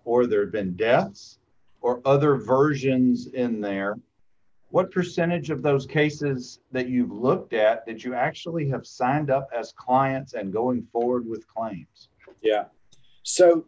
or 0.05 0.27
there 0.27 0.41
have 0.41 0.51
been 0.51 0.75
deaths 0.75 1.39
or 1.81 2.01
other 2.05 2.35
versions 2.37 3.27
in 3.27 3.59
there 3.59 3.97
what 4.71 4.89
percentage 4.89 5.49
of 5.49 5.61
those 5.61 5.85
cases 5.85 6.59
that 6.71 6.87
you've 6.87 7.11
looked 7.11 7.53
at 7.53 7.85
did 7.85 8.01
you 8.01 8.13
actually 8.13 8.69
have 8.69 8.87
signed 8.87 9.29
up 9.29 9.49
as 9.55 9.73
clients 9.73 10.33
and 10.33 10.51
going 10.51 10.87
forward 10.93 11.27
with 11.27 11.45
claims? 11.47 12.09
Yeah. 12.41 12.65
So, 13.23 13.65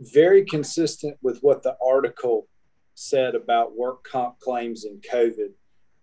very 0.00 0.44
consistent 0.44 1.16
with 1.22 1.40
what 1.40 1.62
the 1.62 1.76
article 1.84 2.46
said 2.94 3.34
about 3.34 3.76
work 3.76 4.04
comp 4.04 4.38
claims 4.40 4.84
and 4.84 5.02
COVID. 5.02 5.52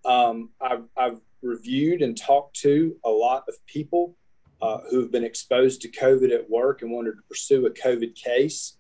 Um, 0.04 0.50
I've, 0.60 0.84
I've, 0.98 1.22
reviewed 1.42 2.02
and 2.02 2.18
talked 2.18 2.54
to 2.54 2.98
a 3.06 3.10
lot 3.10 3.46
of 3.48 3.56
people 3.66 4.14
uh, 4.62 4.80
who've 4.90 5.10
been 5.10 5.24
exposed 5.24 5.80
to 5.82 5.88
COVID 5.88 6.34
at 6.34 6.50
work 6.50 6.82
and 6.82 6.92
wanted 6.92 7.12
to 7.12 7.22
pursue 7.30 7.66
a 7.66 7.70
COVID 7.70 8.14
case 8.14 8.76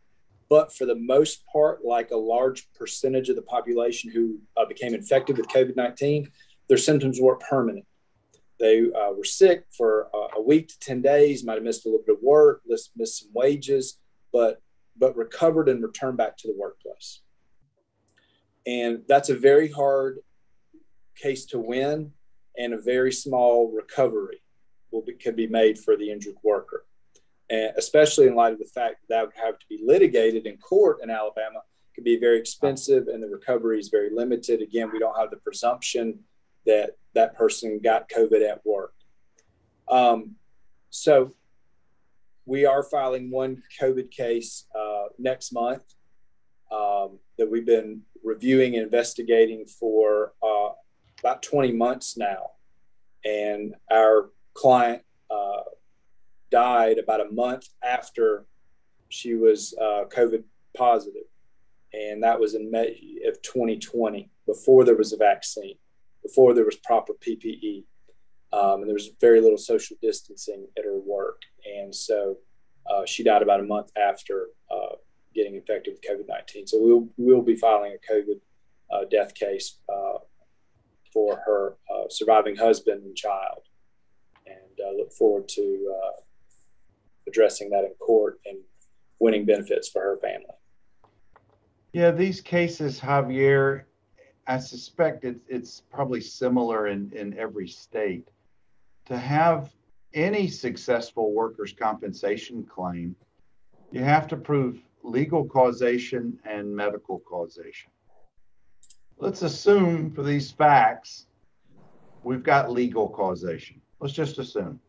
but 0.50 0.76
for 0.76 0.86
the 0.86 0.96
most 0.96 1.46
part, 1.46 1.86
like 1.86 2.12
a 2.12 2.18
large 2.18 2.68
percentage 2.74 3.30
of 3.30 3.36
the 3.36 3.42
population 3.44 4.12
who 4.12 4.40
uh, 4.58 4.66
became 4.66 4.94
infected 4.94 5.38
with 5.38 5.48
COVID 5.48 5.76
19, 5.76 6.30
their 6.68 6.78
symptoms 6.78 7.20
were 7.22 7.36
permanent. 7.38 7.86
They 8.60 8.82
uh, 8.82 9.14
were 9.14 9.24
sick 9.24 9.66
for 9.72 10.10
a 10.36 10.42
week 10.42 10.68
to 10.68 10.80
10 10.80 11.02
days, 11.02 11.46
might 11.46 11.54
have 11.54 11.64
missed 11.64 11.86
a 11.86 11.90
little 11.90 12.04
bit 12.06 12.18
of 12.18 12.22
work, 12.22 12.62
missed 12.68 12.92
some 13.22 13.30
wages, 13.34 14.00
but, 14.34 14.62
but 14.98 15.16
recovered 15.16 15.70
and 15.70 15.82
returned 15.82 16.18
back 16.18 16.36
to 16.38 16.48
the 16.50 16.56
workplace. 16.58 17.22
And 18.68 19.04
that's 19.08 19.30
a 19.30 19.36
very 19.36 19.72
hard 19.72 20.20
case 21.16 21.46
to 21.48 21.60
win 21.60 22.12
and 22.58 22.74
a 22.74 22.82
very 22.82 23.12
small 23.12 23.72
recovery 23.72 24.42
will 24.92 25.02
be, 25.02 25.14
could 25.14 25.36
be 25.36 25.48
made 25.48 25.80
for 25.80 25.96
the 25.96 26.12
injured 26.12 26.36
worker. 26.44 26.86
And 27.50 27.74
especially 27.78 28.28
in 28.28 28.36
light 28.36 28.54
of 28.54 28.60
the 28.60 28.66
fact 28.66 28.98
that, 29.02 29.16
that 29.16 29.26
would 29.26 29.36
have 29.44 29.58
to 29.60 29.66
be 29.68 29.80
litigated 29.84 30.46
in 30.46 30.58
court 30.58 31.00
in 31.02 31.10
Alabama, 31.10 31.62
could 31.96 32.04
be 32.04 32.20
very 32.20 32.40
expensive 32.40 33.08
and 33.08 33.22
the 33.22 33.28
recovery 33.28 33.80
is 33.80 33.90
very 33.90 34.10
limited. 34.12 34.62
Again, 34.62 34.90
we 34.92 35.00
don't 35.00 35.18
have 35.18 35.32
the 35.32 35.38
presumption 35.38 36.20
that 36.66 36.92
that 37.16 37.36
person 37.36 37.80
got 37.84 38.10
COVID 38.10 38.48
at 38.48 38.66
work. 38.66 38.94
Um, 39.90 40.36
so 40.92 41.34
we 42.46 42.66
are 42.66 42.84
filing 42.84 43.32
one 43.32 43.62
COVID 43.82 44.12
case 44.12 44.66
uh, 44.78 45.06
next 45.18 45.52
month 45.52 45.84
um, 46.72 47.20
that 47.38 47.50
we've 47.50 47.66
been 47.66 48.02
reviewing 48.24 48.76
and 48.76 48.84
investigating 48.84 49.66
for 49.66 50.34
uh, 50.44 50.70
about 51.20 51.42
20 51.44 51.72
months 51.74 52.18
now. 52.18 52.52
And 53.26 53.76
our 53.92 54.30
client 54.54 55.04
died 56.52 56.98
about 56.98 57.22
a 57.22 57.32
month 57.32 57.68
after 57.84 58.46
she 59.10 59.36
was 59.36 59.76
uh, 59.80 60.06
COVID 60.10 60.44
positive. 60.78 61.24
And 61.94 62.24
that 62.24 62.40
was 62.40 62.54
in 62.54 62.70
May 62.70 63.20
of 63.28 63.42
2020, 63.42 64.30
before 64.46 64.86
there 64.86 64.96
was 64.96 65.12
a 65.12 65.18
vaccine, 65.18 65.76
before 66.22 66.54
there 66.54 66.66
was 66.66 66.76
proper 66.76 67.14
PPE. 67.14 67.84
Um, 68.52 68.82
and 68.82 68.88
there 68.88 68.94
was 68.94 69.10
very 69.20 69.42
little 69.42 69.58
social 69.58 69.98
distancing 70.02 70.68
at 70.78 70.86
her 70.86 71.00
work. 71.00 71.42
And 71.66 71.94
so 71.94 72.38
uh, 72.90 73.06
she 73.06 73.24
died 73.24 73.42
about 73.42 73.60
a 73.60 73.64
month 73.64 73.92
after 73.98 74.48
uh, 74.72 74.96
getting 75.36 75.56
infected 75.56 75.94
with 75.94 76.02
COVID 76.02 76.28
19. 76.28 76.68
So 76.68 76.78
we'll, 76.82 77.08
we'll 77.18 77.42
be 77.44 77.56
filing 77.56 77.94
a 77.96 78.14
COVID 78.14 78.40
uh, 78.92 79.06
death 79.10 79.36
case 79.36 79.78
uh, 79.88 80.20
for 81.14 81.42
her 81.46 81.78
uh, 81.94 82.10
surviving 82.10 82.56
husband 82.56 83.04
and 83.04 83.16
child. 83.16 83.64
And 84.48 84.98
look 84.98 85.12
forward 85.12 85.48
to 85.50 85.94
addressing 87.30 87.70
that 87.70 87.86
in 87.86 87.94
court 88.00 88.39
and 88.46 88.58
winning 89.20 89.46
benefits 89.46 89.88
for 89.88 90.02
her 90.02 90.18
family. 90.18 90.56
Yeah, 91.94 92.12
these 92.12 92.42
cases, 92.42 93.00
Javier, 93.00 93.84
I 94.48 94.60
suspect 94.60 95.24
it's, 95.24 95.39
it's 95.48 95.82
probably 95.92 96.22
similar 96.22 96.88
in, 96.88 97.12
in 97.15 97.38
every 97.38 97.68
state. 97.68 98.28
To 99.06 99.18
have 99.18 99.72
any 100.13 100.48
successful 100.48 101.34
workers' 101.34 101.74
compensation 101.74 102.63
claim, 102.63 103.15
you 103.92 104.02
have 104.02 104.28
to 104.28 104.38
prove 104.38 104.80
legal 105.04 105.46
causation 105.46 106.39
and 106.46 106.76
medical 106.76 107.20
causation. 107.20 107.92
Let's 109.18 109.42
assume 109.42 110.12
for 110.12 110.24
these 110.24 110.52
facts, 110.52 111.28
we've 112.24 112.44
got 112.44 112.72
legal 112.72 113.10
causation. 113.10 113.82
Let's 114.00 114.13
just 114.13 114.38
assume. 114.39 114.80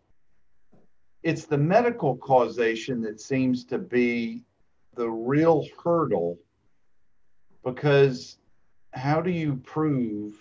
It's 1.23 1.45
the 1.45 1.59
medical 1.59 2.17
causation 2.17 3.03
that 3.03 3.21
seems 3.21 3.65
to 3.67 3.79
be 3.79 4.43
the 4.95 5.09
real 5.09 5.67
hurdle 5.83 6.39
because 7.63 8.39
how 8.93 9.21
do 9.21 9.31
you 9.31 9.57
prove 9.57 10.35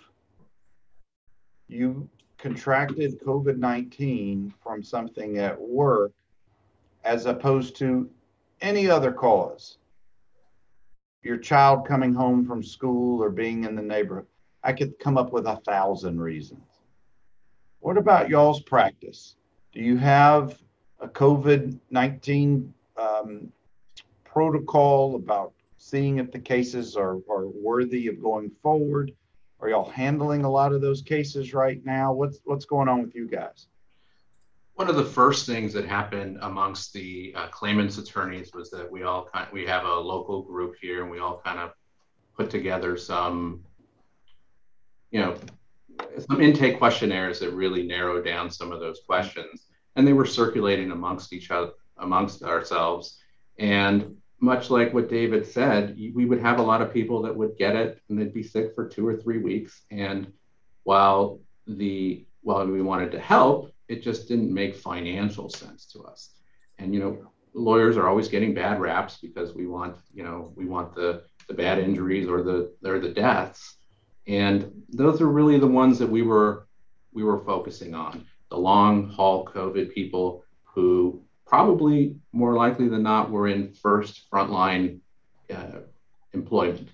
you 1.68 2.08
contracted 2.38 3.20
COVID 3.20 3.58
19 3.58 4.54
from 4.62 4.82
something 4.82 5.38
at 5.38 5.60
work 5.60 6.12
as 7.04 7.26
opposed 7.26 7.76
to 7.76 8.08
any 8.62 8.88
other 8.88 9.12
cause? 9.12 9.76
Your 11.22 11.36
child 11.36 11.86
coming 11.86 12.14
home 12.14 12.46
from 12.46 12.62
school 12.62 13.22
or 13.22 13.28
being 13.28 13.64
in 13.64 13.76
the 13.76 13.82
neighborhood. 13.82 14.26
I 14.64 14.72
could 14.72 14.98
come 14.98 15.18
up 15.18 15.30
with 15.30 15.46
a 15.46 15.56
thousand 15.56 16.20
reasons. 16.20 16.80
What 17.80 17.98
about 17.98 18.30
y'all's 18.30 18.62
practice? 18.62 19.36
Do 19.72 19.80
you 19.80 19.98
have 19.98 20.58
a 21.00 21.08
COVID 21.08 21.78
19 21.90 22.74
um, 22.96 23.52
protocol 24.24 25.16
about 25.16 25.52
seeing 25.78 26.18
if 26.18 26.30
the 26.30 26.38
cases 26.38 26.96
are, 26.96 27.16
are 27.30 27.48
worthy 27.48 28.06
of 28.06 28.22
going 28.22 28.50
forward? 28.62 29.12
Are 29.60 29.68
y'all 29.68 29.90
handling 29.90 30.44
a 30.44 30.50
lot 30.50 30.72
of 30.72 30.80
those 30.80 31.02
cases 31.02 31.52
right 31.52 31.84
now? 31.84 32.12
What's 32.12 32.40
what's 32.44 32.64
going 32.64 32.88
on 32.88 33.02
with 33.02 33.14
you 33.14 33.28
guys? 33.28 33.66
One 34.74 34.88
of 34.88 34.96
the 34.96 35.04
first 35.04 35.44
things 35.44 35.74
that 35.74 35.84
happened 35.84 36.38
amongst 36.40 36.94
the 36.94 37.34
uh, 37.36 37.48
claimants' 37.48 37.98
attorneys 37.98 38.52
was 38.54 38.70
that 38.70 38.90
we 38.90 39.02
all 39.02 39.28
kind 39.30 39.46
we 39.52 39.66
have 39.66 39.84
a 39.84 39.94
local 39.94 40.42
group 40.42 40.76
here, 40.80 41.02
and 41.02 41.10
we 41.10 41.18
all 41.18 41.42
kind 41.44 41.58
of 41.58 41.72
put 42.34 42.48
together 42.48 42.96
some, 42.96 43.62
you 45.10 45.20
know, 45.20 45.36
some 46.26 46.40
intake 46.40 46.78
questionnaires 46.78 47.40
that 47.40 47.52
really 47.52 47.86
narrow 47.86 48.22
down 48.22 48.50
some 48.50 48.72
of 48.72 48.80
those 48.80 49.00
questions, 49.06 49.66
and 49.96 50.06
they 50.06 50.12
were 50.12 50.26
circulating 50.26 50.90
amongst 50.90 51.32
each 51.32 51.50
other, 51.50 51.72
amongst 51.98 52.42
ourselves, 52.42 53.20
and 53.58 54.16
much 54.40 54.70
like 54.70 54.94
what 54.94 55.10
David 55.10 55.46
said, 55.46 55.96
we 56.14 56.24
would 56.24 56.40
have 56.40 56.58
a 56.58 56.62
lot 56.62 56.80
of 56.80 56.92
people 56.92 57.22
that 57.22 57.36
would 57.36 57.58
get 57.58 57.76
it 57.76 58.00
and 58.08 58.18
they'd 58.18 58.32
be 58.32 58.42
sick 58.42 58.74
for 58.74 58.88
two 58.88 59.06
or 59.06 59.16
three 59.16 59.38
weeks. 59.38 59.82
And 59.90 60.32
while 60.84 61.40
the 61.66 62.24
while 62.42 62.66
we 62.66 62.80
wanted 62.80 63.12
to 63.12 63.20
help, 63.20 63.70
it 63.88 64.02
just 64.02 64.28
didn't 64.28 64.52
make 64.52 64.74
financial 64.74 65.50
sense 65.50 65.84
to 65.92 66.00
us. 66.04 66.30
And 66.78 66.94
you 66.94 67.00
know, 67.00 67.30
lawyers 67.52 67.98
are 67.98 68.08
always 68.08 68.28
getting 68.28 68.54
bad 68.54 68.80
raps 68.80 69.18
because 69.18 69.54
we 69.54 69.66
want, 69.66 69.96
you 70.14 70.24
know, 70.24 70.52
we 70.56 70.64
want 70.64 70.94
the 70.94 71.24
the 71.46 71.54
bad 71.54 71.78
injuries 71.78 72.28
or 72.28 72.42
the 72.42 72.72
or 72.84 72.98
the 72.98 73.10
deaths. 73.10 73.76
And 74.26 74.72
those 74.88 75.20
are 75.20 75.28
really 75.28 75.58
the 75.58 75.66
ones 75.66 75.98
that 75.98 76.08
we 76.08 76.22
were 76.22 76.66
we 77.12 77.24
were 77.24 77.44
focusing 77.44 77.94
on. 77.94 78.24
The 78.50 78.58
long 78.58 79.08
haul 79.08 79.46
COVID 79.46 79.94
people 79.94 80.44
who 80.64 81.22
probably 81.46 82.16
more 82.32 82.54
likely 82.54 82.88
than 82.88 83.02
not 83.02 83.30
were 83.30 83.48
in 83.48 83.72
first 83.74 84.30
frontline 84.30 85.00
uh, 85.52 85.80
employment 86.32 86.88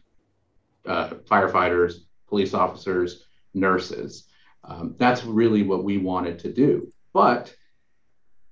uh, 0.86 1.10
firefighters, 1.30 2.04
police 2.28 2.54
officers, 2.54 3.24
nurses. 3.54 4.28
Um, 4.64 4.94
that's 4.98 5.24
really 5.24 5.62
what 5.62 5.84
we 5.84 5.98
wanted 5.98 6.38
to 6.40 6.52
do. 6.52 6.90
But 7.12 7.54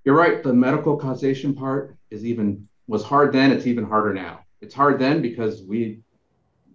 you're 0.04 0.16
right, 0.16 0.42
the 0.42 0.52
medical 0.52 0.96
causation 0.96 1.54
part 1.54 1.96
is 2.10 2.24
even 2.24 2.68
was 2.86 3.02
hard 3.02 3.32
then, 3.32 3.50
it's 3.50 3.66
even 3.66 3.84
harder 3.84 4.12
now. 4.12 4.40
It's 4.60 4.74
hard 4.74 4.98
then 4.98 5.22
because 5.22 5.62
we 5.62 6.00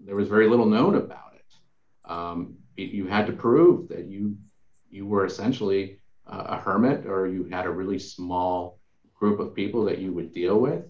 there 0.05 0.15
was 0.15 0.27
very 0.27 0.49
little 0.49 0.65
known 0.65 0.95
about 0.95 1.33
it. 1.35 2.11
Um, 2.11 2.55
it 2.77 2.89
you 2.89 3.07
had 3.07 3.27
to 3.27 3.33
prove 3.33 3.89
that 3.89 4.05
you 4.07 4.35
you 4.89 5.05
were 5.05 5.25
essentially 5.25 5.98
a 6.29 6.57
hermit 6.57 7.05
or 7.05 7.27
you 7.27 7.45
had 7.45 7.65
a 7.65 7.71
really 7.71 7.99
small 7.99 8.79
group 9.15 9.39
of 9.39 9.55
people 9.55 9.83
that 9.85 9.99
you 9.99 10.13
would 10.13 10.33
deal 10.33 10.59
with. 10.59 10.85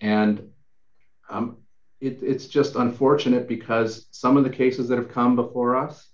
And 0.00 0.50
um, 1.28 1.58
it, 2.00 2.18
it's 2.22 2.46
just 2.46 2.76
unfortunate 2.76 3.46
because 3.46 4.06
some 4.10 4.36
of 4.36 4.44
the 4.44 4.50
cases 4.50 4.88
that 4.88 4.98
have 4.98 5.12
come 5.12 5.36
before 5.36 5.76
us, 5.76 6.08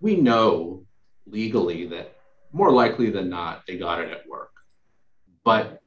we 0.00 0.16
know 0.16 0.84
legally 1.26 1.86
that 1.86 2.16
more 2.52 2.70
likely 2.70 3.10
than 3.10 3.28
not, 3.28 3.62
they 3.66 3.76
got 3.76 4.00
it 4.00 4.10
at 4.10 4.28
work. 4.28 4.50
But 5.44 5.80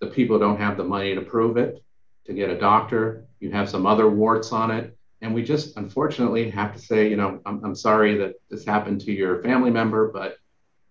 the 0.00 0.08
people 0.08 0.38
don't 0.38 0.58
have 0.58 0.76
the 0.76 0.84
money 0.84 1.14
to 1.14 1.22
prove 1.22 1.56
it, 1.56 1.82
to 2.26 2.34
get 2.34 2.50
a 2.50 2.58
doctor. 2.58 3.26
You 3.40 3.50
have 3.52 3.70
some 3.70 3.86
other 3.86 4.08
warts 4.08 4.52
on 4.52 4.70
it. 4.70 4.96
And 5.20 5.34
we 5.34 5.42
just 5.42 5.76
unfortunately 5.76 6.50
have 6.50 6.74
to 6.74 6.78
say, 6.78 7.08
you 7.08 7.16
know, 7.16 7.40
I'm, 7.46 7.64
I'm 7.64 7.74
sorry 7.74 8.18
that 8.18 8.34
this 8.50 8.64
happened 8.64 9.00
to 9.02 9.12
your 9.12 9.42
family 9.42 9.70
member, 9.70 10.12
but 10.12 10.36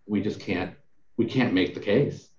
we 0.06 0.22
just 0.22 0.40
can't, 0.40 0.74
we 1.18 1.26
can't 1.26 1.54
make 1.54 1.74
the 1.74 1.80
case. 1.80 2.30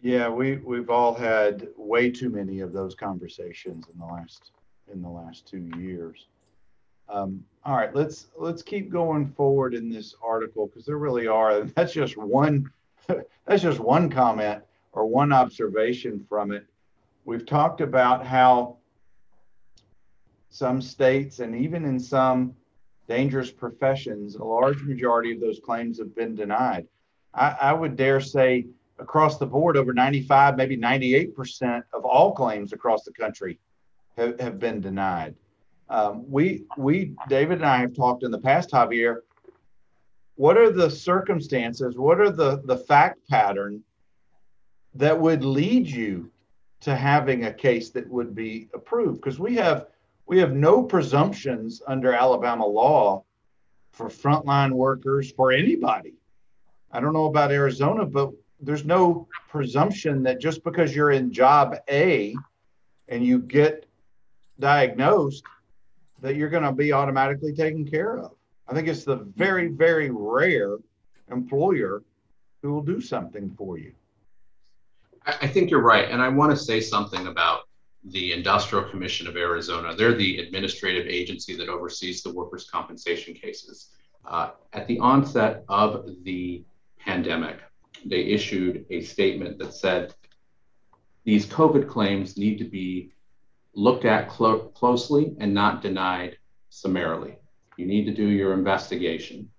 Yeah, 0.00 0.28
we 0.28 0.56
we've 0.58 0.90
all 0.90 1.14
had 1.14 1.68
way 1.78 2.10
too 2.10 2.28
many 2.28 2.60
of 2.60 2.74
those 2.74 2.94
conversations 2.94 3.86
in 3.90 3.98
the 3.98 4.04
last 4.04 4.50
in 4.92 5.00
the 5.00 5.08
last 5.08 5.46
two 5.46 5.70
years. 5.78 6.26
Um, 7.08 7.42
all 7.64 7.76
right, 7.76 7.94
let's 7.94 8.26
let's 8.36 8.62
keep 8.62 8.90
going 8.90 9.32
forward 9.32 9.74
in 9.74 9.88
this 9.88 10.14
article 10.22 10.66
because 10.66 10.84
there 10.84 10.98
really 10.98 11.26
are. 11.26 11.62
That's 11.62 11.94
just 11.94 12.18
one. 12.18 12.70
that's 13.46 13.62
just 13.62 13.80
one 13.80 14.10
comment 14.10 14.62
or 14.92 15.06
one 15.06 15.32
observation 15.32 16.24
from 16.28 16.52
it. 16.52 16.66
We've 17.24 17.46
talked 17.46 17.80
about 17.80 18.26
how 18.26 18.76
some 20.50 20.80
states 20.80 21.40
and 21.40 21.56
even 21.56 21.84
in 21.84 21.98
some 21.98 22.54
dangerous 23.08 23.50
professions, 23.50 24.36
a 24.36 24.44
large 24.44 24.82
majority 24.82 25.32
of 25.32 25.40
those 25.40 25.60
claims 25.60 25.98
have 25.98 26.14
been 26.14 26.34
denied. 26.34 26.86
I, 27.34 27.56
I 27.60 27.72
would 27.72 27.96
dare 27.96 28.20
say 28.20 28.66
across 28.98 29.38
the 29.38 29.46
board, 29.46 29.76
over 29.76 29.92
95, 29.92 30.56
maybe 30.56 30.76
98% 30.76 31.82
of 31.92 32.04
all 32.04 32.32
claims 32.32 32.72
across 32.72 33.04
the 33.04 33.12
country 33.12 33.58
have, 34.16 34.38
have 34.40 34.58
been 34.58 34.80
denied. 34.80 35.34
Um, 35.88 36.24
we, 36.30 36.64
we, 36.76 37.12
David 37.28 37.58
and 37.58 37.66
I 37.66 37.78
have 37.78 37.94
talked 37.94 38.22
in 38.22 38.30
the 38.30 38.38
past, 38.38 38.70
Javier. 38.70 39.18
What 40.36 40.56
are 40.56 40.70
the 40.70 40.90
circumstances? 40.90 41.96
What 41.96 42.20
are 42.20 42.30
the, 42.30 42.62
the 42.64 42.76
fact 42.76 43.28
pattern 43.28 43.82
that 44.94 45.18
would 45.18 45.44
lead 45.44 45.86
you 45.86 46.30
to 46.80 46.94
having 46.96 47.44
a 47.44 47.52
case 47.52 47.90
that 47.90 48.08
would 48.08 48.34
be 48.34 48.68
approved? 48.74 49.20
Because 49.20 49.38
we 49.38 49.54
have 49.56 49.86
we 50.26 50.38
have 50.38 50.54
no 50.54 50.82
presumptions 50.82 51.82
under 51.86 52.14
Alabama 52.14 52.66
law 52.66 53.24
for 53.92 54.08
frontline 54.08 54.72
workers, 54.72 55.30
for 55.30 55.52
anybody. 55.52 56.14
I 56.94 57.00
don't 57.00 57.12
know 57.12 57.24
about 57.24 57.50
Arizona, 57.50 58.06
but 58.06 58.30
there's 58.60 58.84
no 58.84 59.26
presumption 59.48 60.22
that 60.22 60.40
just 60.40 60.62
because 60.62 60.94
you're 60.94 61.10
in 61.10 61.32
job 61.32 61.74
A 61.90 62.36
and 63.08 63.26
you 63.26 63.40
get 63.40 63.86
diagnosed, 64.60 65.42
that 66.22 66.36
you're 66.36 66.48
going 66.48 66.62
to 66.62 66.72
be 66.72 66.92
automatically 66.92 67.52
taken 67.52 67.84
care 67.84 68.18
of. 68.18 68.30
I 68.68 68.74
think 68.74 68.86
it's 68.86 69.04
the 69.04 69.16
very, 69.36 69.68
very 69.68 70.10
rare 70.10 70.76
employer 71.32 72.04
who 72.62 72.72
will 72.72 72.82
do 72.82 73.00
something 73.00 73.52
for 73.58 73.76
you. 73.76 73.92
I 75.26 75.48
think 75.48 75.70
you're 75.70 75.82
right. 75.82 76.08
And 76.08 76.22
I 76.22 76.28
want 76.28 76.52
to 76.52 76.56
say 76.56 76.80
something 76.80 77.26
about 77.26 77.62
the 78.04 78.32
Industrial 78.32 78.84
Commission 78.88 79.26
of 79.26 79.36
Arizona. 79.36 79.96
They're 79.96 80.14
the 80.14 80.38
administrative 80.38 81.06
agency 81.06 81.56
that 81.56 81.68
oversees 81.68 82.22
the 82.22 82.32
workers' 82.32 82.70
compensation 82.70 83.34
cases. 83.34 83.90
Uh, 84.24 84.50
at 84.72 84.86
the 84.86 84.98
onset 85.00 85.64
of 85.68 86.06
the 86.22 86.62
pandemic, 87.04 87.58
they 88.04 88.20
issued 88.20 88.84
a 88.90 89.02
statement 89.02 89.58
that 89.58 89.74
said 89.74 90.14
these 91.24 91.46
COVID 91.46 91.88
claims 91.88 92.36
need 92.36 92.58
to 92.58 92.64
be 92.64 93.12
looked 93.74 94.04
at 94.04 94.28
clo- 94.28 94.68
closely 94.68 95.34
and 95.38 95.52
not 95.52 95.82
denied 95.82 96.36
summarily. 96.68 97.36
You 97.76 97.86
need 97.86 98.04
to 98.04 98.14
do 98.14 98.26
your 98.26 98.52
investigation. 98.52 99.50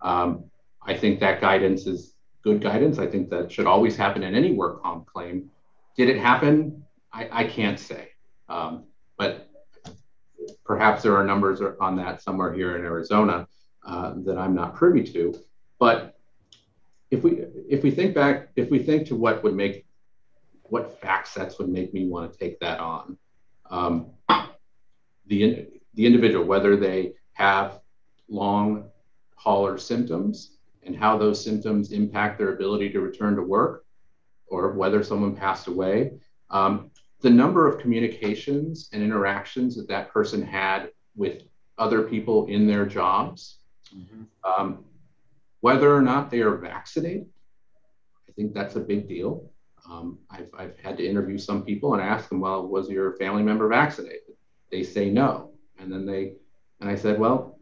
Um, 0.00 0.44
I 0.82 0.96
think 0.96 1.20
that 1.20 1.40
guidance 1.40 1.86
is 1.86 2.14
good 2.42 2.60
guidance. 2.60 2.98
I 2.98 3.06
think 3.06 3.30
that 3.30 3.50
should 3.50 3.66
always 3.66 3.96
happen 3.96 4.22
in 4.22 4.34
any 4.34 4.52
work 4.52 4.82
comp 4.82 5.06
claim. 5.06 5.50
Did 5.96 6.08
it 6.08 6.18
happen? 6.18 6.84
I, 7.12 7.28
I 7.32 7.44
can't 7.44 7.78
say. 7.78 8.10
Um, 8.48 8.84
but 9.16 9.48
perhaps 10.64 11.02
there 11.02 11.16
are 11.16 11.24
numbers 11.24 11.60
on 11.80 11.96
that 11.96 12.22
somewhere 12.22 12.52
here 12.52 12.76
in 12.76 12.84
Arizona 12.84 13.48
uh, 13.86 14.14
that 14.24 14.36
I'm 14.36 14.54
not 14.54 14.74
privy 14.74 15.02
to. 15.12 15.34
But 15.78 16.15
if 17.10 17.22
we 17.22 17.44
if 17.68 17.82
we 17.82 17.90
think 17.90 18.14
back, 18.14 18.48
if 18.56 18.70
we 18.70 18.78
think 18.78 19.06
to 19.08 19.16
what 19.16 19.42
would 19.42 19.54
make 19.54 19.86
what 20.64 21.00
fact 21.00 21.28
sets 21.28 21.58
would 21.58 21.68
make 21.68 21.94
me 21.94 22.06
want 22.06 22.32
to 22.32 22.38
take 22.38 22.58
that 22.60 22.80
on, 22.80 23.16
um, 23.70 24.06
the 25.26 25.68
the 25.94 26.06
individual, 26.06 26.44
whether 26.44 26.76
they 26.76 27.12
have 27.32 27.80
long 28.28 28.88
hauler 29.36 29.78
symptoms 29.78 30.56
and 30.82 30.96
how 30.96 31.16
those 31.16 31.42
symptoms 31.42 31.92
impact 31.92 32.38
their 32.38 32.54
ability 32.54 32.90
to 32.90 33.00
return 33.00 33.36
to 33.36 33.42
work, 33.42 33.84
or 34.46 34.72
whether 34.72 35.02
someone 35.02 35.34
passed 35.34 35.66
away. 35.66 36.12
Um, 36.50 36.90
the 37.20 37.30
number 37.30 37.66
of 37.66 37.80
communications 37.80 38.88
and 38.92 39.02
interactions 39.02 39.74
that 39.76 39.88
that 39.88 40.12
person 40.12 40.42
had 40.42 40.90
with 41.16 41.42
other 41.78 42.02
people 42.02 42.46
in 42.46 42.66
their 42.66 42.86
jobs, 42.86 43.58
mm-hmm. 43.94 44.22
um, 44.44 44.84
whether 45.60 45.94
or 45.94 46.02
not 46.02 46.30
they 46.30 46.40
are 46.40 46.56
vaccinated, 46.56 47.26
I 48.28 48.32
think 48.32 48.54
that's 48.54 48.76
a 48.76 48.80
big 48.80 49.08
deal. 49.08 49.50
Um, 49.88 50.18
I've, 50.30 50.50
I've 50.58 50.78
had 50.78 50.96
to 50.98 51.06
interview 51.06 51.38
some 51.38 51.64
people 51.64 51.94
and 51.94 52.02
ask 52.02 52.28
them, 52.28 52.40
well, 52.40 52.66
was 52.66 52.88
your 52.88 53.16
family 53.16 53.42
member 53.42 53.68
vaccinated? 53.68 54.20
They 54.70 54.82
say 54.82 55.10
no. 55.10 55.52
And 55.78 55.90
then 55.92 56.06
they, 56.06 56.34
and 56.80 56.90
I 56.90 56.96
said, 56.96 57.18
well, 57.18 57.58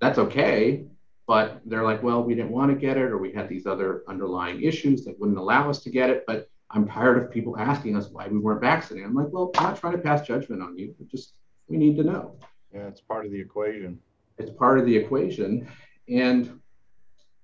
that's 0.00 0.18
okay. 0.18 0.86
But 1.26 1.60
they're 1.66 1.84
like, 1.84 2.02
well, 2.02 2.24
we 2.24 2.34
didn't 2.34 2.52
want 2.52 2.70
to 2.70 2.76
get 2.76 2.96
it, 2.96 3.10
or 3.10 3.18
we 3.18 3.32
had 3.32 3.50
these 3.50 3.66
other 3.66 4.02
underlying 4.08 4.62
issues 4.62 5.04
that 5.04 5.20
wouldn't 5.20 5.38
allow 5.38 5.68
us 5.68 5.82
to 5.82 5.90
get 5.90 6.08
it. 6.08 6.24
But 6.26 6.48
I'm 6.70 6.88
tired 6.88 7.22
of 7.22 7.30
people 7.30 7.58
asking 7.58 7.96
us 7.96 8.08
why 8.08 8.28
we 8.28 8.38
weren't 8.38 8.62
vaccinated. 8.62 9.08
I'm 9.08 9.14
like, 9.14 9.28
well, 9.30 9.50
I'm 9.56 9.64
not 9.64 9.78
trying 9.78 9.92
to 9.92 9.98
pass 9.98 10.26
judgment 10.26 10.62
on 10.62 10.78
you. 10.78 10.94
But 10.98 11.08
just 11.08 11.34
we 11.68 11.76
need 11.76 11.96
to 11.96 12.02
know. 12.02 12.38
Yeah, 12.72 12.86
it's 12.88 13.02
part 13.02 13.26
of 13.26 13.32
the 13.32 13.40
equation. 13.40 13.98
It's 14.38 14.50
part 14.50 14.78
of 14.78 14.86
the 14.86 14.96
equation. 14.96 15.68
And 16.08 16.60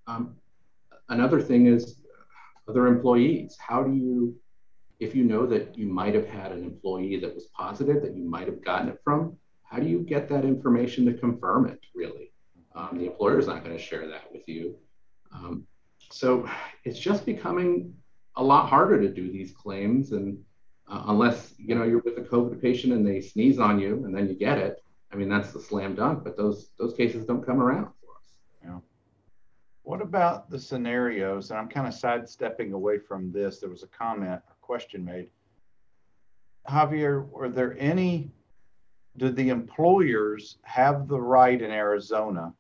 um, 0.07 0.37
another 1.09 1.41
thing 1.41 1.67
is 1.67 2.01
other 2.69 2.87
employees. 2.87 3.57
How 3.59 3.83
do 3.83 3.93
you, 3.93 4.37
if 5.01 5.15
you 5.15 5.25
know 5.25 5.47
that 5.47 5.77
you 5.77 5.87
might 5.87 6.15
have 6.15 6.27
had 6.27 6.53
an 6.53 6.65
employee 6.65 7.19
that 7.21 7.35
was 7.35 7.47
positive, 7.47 8.03
that 8.03 8.17
you 8.17 8.25
might 8.25 8.47
have 8.47 8.65
gotten 8.65 8.89
it 8.89 9.01
from, 9.05 9.37
how 9.65 9.79
do 9.79 9.87
you 9.87 10.01
get 10.01 10.29
that 10.29 10.45
information 10.45 11.05
to 11.07 11.15
confirm 11.15 11.67
it, 11.67 11.81
really? 11.95 12.33
Um, 12.75 12.99
the 12.99 13.07
employer 13.07 13.39
is 13.39 13.47
not 13.47 13.65
going 13.65 13.77
to 13.77 13.83
share 13.83 14.07
that 14.09 14.33
with 14.33 14.49
you. 14.49 14.77
Um, 15.33 15.67
so 16.11 16.49
it's 16.85 16.99
just 16.99 17.27
becoming 17.27 17.95
a 18.37 18.43
lot 18.43 18.69
harder 18.69 19.01
to 19.01 19.09
do 19.09 19.31
these 19.31 19.53
claims 19.53 20.13
and 20.13 20.39
uh, 20.89 21.05
unless 21.07 21.55
you 21.59 21.75
know 21.75 21.85
you're 21.85 22.01
with 22.01 22.19
a 22.19 22.23
covid 22.23 22.61
patient 22.61 22.93
and 22.93 23.07
they 23.07 23.21
sneeze 23.21 23.59
on 23.59 23.79
you 23.79 24.05
and 24.05 24.15
then 24.15 24.29
you 24.29 24.35
get 24.35 24.59
it 24.59 24.83
i 25.13 25.17
mean 25.17 25.29
that's 25.29 25.53
the 25.53 25.61
slam 25.61 25.95
dunk 25.95 26.25
but 26.25 26.37
those 26.37 26.71
those 26.79 26.95
cases 26.95 27.25
don't 27.25 27.47
come 27.47 27.61
around 27.61 27.89
what 29.85 30.03
about 30.03 30.51
the 30.51 30.59
scenarios 30.59 31.51
and 31.51 31.59
i'm 31.59 31.69
kind 31.69 31.87
of 31.87 31.95
sidestepping 31.95 32.73
away 32.73 32.99
from 32.99 33.31
this 33.33 33.61
there 33.61 33.71
was 33.71 33.83
a 33.83 33.89
comment 33.89 34.41
a 34.51 34.55
question 34.61 35.05
made 35.05 35.29
javier 36.69 37.29
were 37.31 37.49
there 37.49 37.77
any 37.79 38.31
do 39.17 39.31
the 39.31 39.49
employers 39.49 40.59
have 40.63 41.07
the 41.07 41.21
right 41.21 41.63
in 41.63 41.71
arizona 41.71 42.53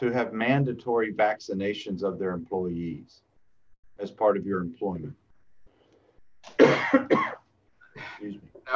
to 0.00 0.10
have 0.10 0.32
mandatory 0.32 1.12
vaccinations 1.12 2.02
of 2.02 2.18
their 2.18 2.32
employees 2.32 3.20
as 3.98 4.10
part 4.10 4.38
of 4.38 4.46
your 4.46 4.60
employment? 4.60 5.14
that 6.58 7.36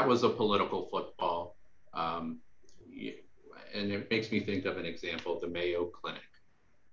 was 0.07 0.22
a 0.22 0.29
political 0.29 0.87
football. 0.90 1.57
Um, 1.94 2.40
and 3.74 3.90
it 3.90 4.11
makes 4.11 4.31
me 4.31 4.40
think 4.40 4.66
of 4.66 4.77
an 4.77 4.85
example 4.85 5.40
the 5.40 5.48
Mayo 5.48 5.87
Clinic. 5.87 6.20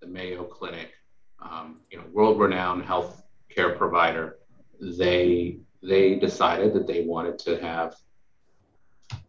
The 0.01 0.07
Mayo 0.07 0.43
Clinic, 0.43 0.91
um, 1.39 1.81
you 1.91 1.97
know, 1.97 2.03
world 2.11 2.39
renowned 2.39 2.83
health 2.83 3.23
care 3.49 3.75
provider, 3.75 4.39
they 4.79 5.59
they 5.83 6.15
decided 6.15 6.73
that 6.73 6.87
they 6.87 7.03
wanted 7.03 7.39
to 7.39 7.59
have 7.61 7.95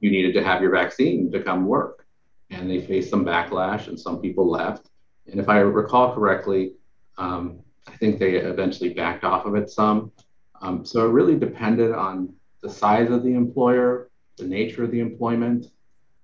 you 0.00 0.11
needed 0.11 0.35
to 0.35 0.44
have 0.44 0.62
your 0.62 0.70
vaccine 0.70 1.30
to 1.32 1.42
come 1.42 1.66
work. 1.66 2.06
And 2.50 2.70
they 2.70 2.80
faced 2.80 3.11
some 3.11 3.24
backlash 3.24 3.88
and 3.88 3.98
some 3.98 4.20
people 4.20 4.48
left. 4.48 4.90
And 5.26 5.40
if 5.40 5.48
I 5.48 5.58
recall 5.58 6.14
correctly, 6.14 6.74
um, 7.18 7.61
I 7.88 7.96
think 7.96 8.18
they 8.18 8.37
eventually 8.37 8.90
backed 8.90 9.24
off 9.24 9.46
of 9.46 9.54
it 9.54 9.70
some. 9.70 10.12
Um, 10.61 10.85
so 10.85 11.06
it 11.06 11.12
really 11.12 11.37
depended 11.37 11.92
on 11.92 12.35
the 12.62 12.70
size 12.70 13.11
of 13.11 13.22
the 13.22 13.35
employer, 13.35 14.11
the 14.37 14.44
nature 14.44 14.85
of 14.85 14.90
the 14.90 15.00
employment. 15.00 15.66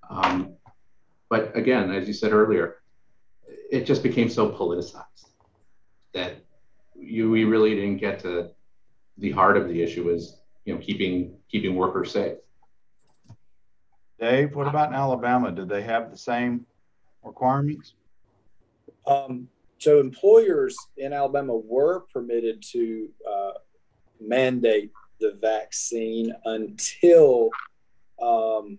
Um, 0.08 0.54
but 1.28 1.56
again, 1.56 1.90
as 1.90 2.06
you 2.06 2.14
said 2.14 2.32
earlier, 2.32 2.76
it 3.70 3.84
just 3.84 4.02
became 4.02 4.28
so 4.28 4.50
politicized 4.50 5.32
that 6.14 6.36
you 6.94 7.30
we 7.30 7.44
really 7.44 7.74
didn't 7.74 7.98
get 7.98 8.18
to 8.20 8.50
the 9.18 9.30
heart 9.30 9.56
of 9.56 9.68
the 9.68 9.82
issue 9.82 10.10
is 10.10 10.38
you 10.64 10.74
know 10.74 10.80
keeping 10.80 11.36
keeping 11.50 11.74
workers 11.74 12.12
safe. 12.12 12.38
Dave, 14.18 14.54
what 14.54 14.66
about 14.66 14.88
in 14.88 14.94
Alabama? 14.94 15.52
Did 15.52 15.68
they 15.68 15.82
have 15.82 16.10
the 16.10 16.18
same 16.18 16.66
requirements? 17.22 17.94
Um, 19.06 19.48
so 19.78 20.00
employers 20.00 20.76
in 20.96 21.12
Alabama 21.12 21.56
were 21.56 22.00
permitted 22.12 22.62
to 22.72 23.08
uh, 23.30 23.52
mandate 24.20 24.90
the 25.20 25.38
vaccine 25.40 26.34
until 26.44 27.50
um, 28.20 28.78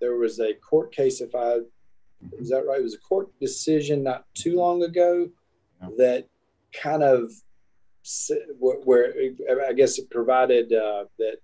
there 0.00 0.16
was 0.16 0.40
a 0.40 0.54
court 0.54 0.92
case. 0.92 1.20
If 1.20 1.34
I 1.34 1.58
is 2.46 2.50
that 2.50 2.64
right? 2.64 2.78
It 2.78 2.84
was 2.84 2.94
a 2.94 2.98
court 2.98 3.28
decision 3.40 4.04
not 4.04 4.24
too 4.34 4.54
long 4.54 4.84
ago 4.84 5.28
that 5.98 6.28
kind 6.72 7.02
of 7.02 7.32
where 8.60 9.12
I 9.68 9.72
guess 9.72 9.98
it 9.98 10.08
provided 10.10 10.72
uh, 10.72 11.06
that 11.18 11.38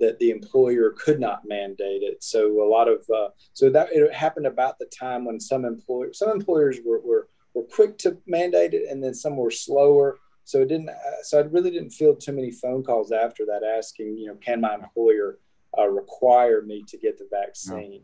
that 0.00 0.18
the 0.18 0.30
employer 0.30 0.94
could 0.98 1.18
not 1.18 1.46
mandate 1.46 2.02
it. 2.02 2.22
So 2.22 2.62
a 2.62 2.68
lot 2.68 2.88
of 2.88 3.08
uh, 3.08 3.28
so 3.54 3.70
that 3.70 3.88
it 3.90 4.12
happened 4.12 4.46
about 4.46 4.78
the 4.78 4.84
time 4.86 5.24
when 5.24 5.40
some 5.40 5.64
employers 5.64 6.18
some 6.18 6.30
employers 6.30 6.78
were, 6.84 7.00
were 7.00 7.28
were 7.54 7.62
quick 7.62 7.96
to 7.98 8.18
mandate 8.26 8.74
it, 8.74 8.90
and 8.90 9.02
then 9.02 9.14
some 9.14 9.36
were 9.36 9.50
slower. 9.50 10.18
So 10.44 10.60
it 10.60 10.68
didn't. 10.68 10.90
Uh, 10.90 11.22
so 11.22 11.38
I 11.38 11.42
really 11.44 11.70
didn't 11.70 11.90
feel 11.92 12.14
too 12.14 12.32
many 12.32 12.50
phone 12.50 12.84
calls 12.84 13.12
after 13.12 13.46
that 13.46 13.62
asking, 13.64 14.18
you 14.18 14.26
know, 14.26 14.34
can 14.34 14.60
my 14.60 14.74
employer 14.74 15.38
uh, 15.78 15.88
require 15.88 16.60
me 16.60 16.84
to 16.86 16.98
get 16.98 17.16
the 17.16 17.26
vaccine? 17.30 18.02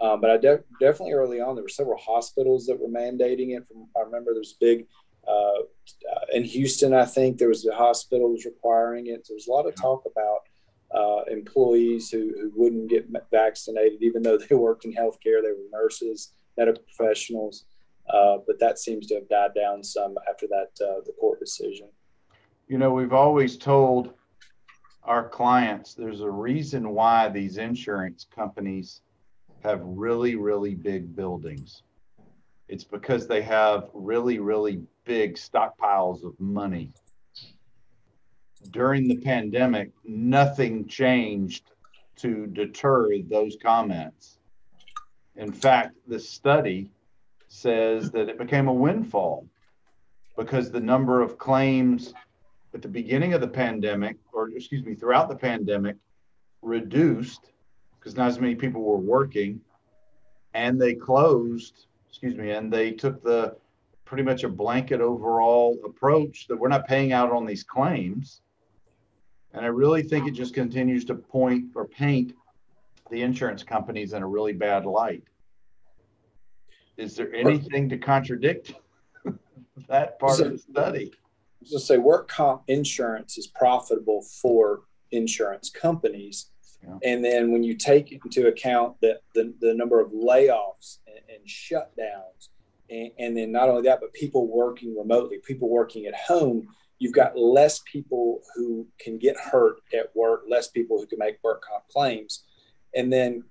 Um, 0.00 0.20
but 0.20 0.30
I 0.30 0.36
de- 0.38 0.64
definitely 0.80 1.12
early 1.12 1.40
on 1.40 1.54
there 1.54 1.64
were 1.64 1.68
several 1.68 1.98
hospitals 1.98 2.66
that 2.66 2.80
were 2.80 2.88
mandating 2.88 3.56
it. 3.56 3.66
From 3.66 3.86
I 3.96 4.00
remember 4.00 4.32
there 4.32 4.40
was 4.40 4.54
big 4.54 4.86
uh, 5.28 5.60
uh 5.60 6.26
in 6.32 6.44
Houston. 6.44 6.94
I 6.94 7.04
think 7.04 7.38
there 7.38 7.48
was 7.48 7.66
a 7.66 7.74
hospital 7.74 8.32
was 8.32 8.44
requiring 8.44 9.08
it. 9.08 9.26
So 9.26 9.32
there 9.32 9.36
was 9.36 9.48
a 9.48 9.52
lot 9.52 9.66
of 9.66 9.74
talk 9.74 10.04
about 10.06 10.40
uh, 10.94 11.22
employees 11.30 12.10
who, 12.10 12.32
who 12.40 12.52
wouldn't 12.56 12.90
get 12.90 13.08
vaccinated, 13.30 14.02
even 14.02 14.22
though 14.22 14.38
they 14.38 14.54
worked 14.56 14.84
in 14.84 14.92
healthcare. 14.92 15.42
They 15.42 15.52
were 15.52 15.68
nurses, 15.72 16.32
medical 16.56 16.82
professionals. 16.82 17.64
Uh, 18.08 18.38
but 18.46 18.58
that 18.58 18.78
seems 18.78 19.06
to 19.06 19.14
have 19.16 19.28
died 19.28 19.54
down 19.54 19.84
some 19.84 20.16
after 20.28 20.46
that 20.48 20.70
uh, 20.84 21.00
the 21.04 21.12
court 21.20 21.38
decision. 21.38 21.88
You 22.66 22.78
know, 22.78 22.92
we've 22.92 23.12
always 23.12 23.56
told 23.56 24.14
our 25.04 25.28
clients 25.28 25.94
there's 25.94 26.20
a 26.20 26.30
reason 26.30 26.90
why 26.90 27.28
these 27.28 27.58
insurance 27.58 28.26
companies 28.34 29.02
have 29.62 29.80
really, 29.82 30.36
really 30.36 30.74
big 30.74 31.14
buildings. 31.14 31.82
It's 32.68 32.84
because 32.84 33.26
they 33.26 33.42
have 33.42 33.90
really, 33.92 34.38
really 34.38 34.82
big 35.04 35.36
stockpiles 35.36 36.24
of 36.24 36.38
money. 36.38 36.92
During 38.70 39.08
the 39.08 39.16
pandemic, 39.16 39.90
nothing 40.04 40.86
changed 40.86 41.64
to 42.16 42.46
deter 42.46 43.18
those 43.28 43.56
comments. 43.62 44.38
In 45.36 45.52
fact, 45.52 45.96
the 46.06 46.20
study 46.20 46.90
says 47.48 48.10
that 48.12 48.28
it 48.28 48.38
became 48.38 48.68
a 48.68 48.72
windfall 48.72 49.46
because 50.36 50.70
the 50.70 50.80
number 50.80 51.22
of 51.22 51.38
claims 51.38 52.14
at 52.74 52.82
the 52.82 52.88
beginning 52.88 53.32
of 53.34 53.40
the 53.40 53.48
pandemic, 53.48 54.16
or 54.32 54.50
excuse 54.50 54.84
me, 54.84 54.94
throughout 54.94 55.28
the 55.28 55.34
pandemic, 55.34 55.96
reduced 56.62 57.50
because 58.00 58.16
not 58.16 58.28
as 58.28 58.40
many 58.40 58.54
people 58.54 58.82
were 58.82 58.96
working 58.96 59.60
and 60.54 60.80
they 60.80 60.94
closed, 60.94 61.86
excuse 62.08 62.34
me, 62.34 62.50
and 62.50 62.72
they 62.72 62.90
took 62.90 63.22
the 63.22 63.56
pretty 64.04 64.22
much 64.22 64.42
a 64.42 64.48
blanket 64.48 65.00
overall 65.00 65.78
approach 65.84 66.48
that 66.48 66.56
we're 66.56 66.68
not 66.68 66.88
paying 66.88 67.12
out 67.12 67.30
on 67.30 67.46
these 67.46 67.62
claims. 67.62 68.40
And 69.52 69.64
I 69.64 69.68
really 69.68 70.02
think 70.02 70.26
it 70.26 70.32
just 70.32 70.54
continues 70.54 71.04
to 71.06 71.14
point 71.14 71.66
or 71.74 71.86
paint 71.86 72.32
the 73.10 73.22
insurance 73.22 73.62
companies 73.62 74.12
in 74.12 74.22
a 74.22 74.26
really 74.26 74.52
bad 74.52 74.86
light. 74.86 75.24
Is 76.96 77.16
there 77.16 77.32
anything 77.34 77.88
to 77.88 77.98
contradict 77.98 78.74
that 79.88 80.18
part 80.18 80.40
of 80.40 80.52
the 80.52 80.58
study? 80.58 81.12
I 81.14 81.56
was 81.60 81.70
going 81.70 81.80
to 81.80 81.86
say 81.86 81.98
work 81.98 82.28
comp 82.28 82.62
insurance 82.68 83.38
is 83.38 83.46
profitable 83.46 84.22
for 84.22 84.82
insurance 85.12 85.70
companies. 85.70 86.49
And 87.02 87.24
then 87.24 87.52
when 87.52 87.62
you 87.62 87.74
take 87.76 88.12
into 88.12 88.48
account 88.48 88.96
that 89.02 89.20
the, 89.34 89.54
the 89.60 89.74
number 89.74 90.00
of 90.00 90.12
layoffs 90.12 90.98
and, 91.06 91.18
and 91.28 91.46
shutdowns, 91.46 92.48
and, 92.88 93.10
and, 93.18 93.36
then 93.36 93.52
not 93.52 93.68
only 93.68 93.82
that, 93.82 94.00
but 94.00 94.12
people 94.12 94.48
working 94.48 94.96
remotely, 94.96 95.38
people 95.44 95.68
working 95.68 96.06
at 96.06 96.14
home, 96.14 96.66
you've 96.98 97.14
got 97.14 97.38
less 97.38 97.80
people 97.90 98.40
who 98.54 98.86
can 98.98 99.18
get 99.18 99.36
hurt 99.36 99.76
at 99.94 100.14
work, 100.14 100.42
less 100.48 100.68
people 100.68 100.98
who 100.98 101.06
can 101.06 101.18
make 101.18 101.38
work 101.42 101.62
comp 101.62 101.86
claims. 101.88 102.44
And 102.94 103.12
then, 103.12 103.44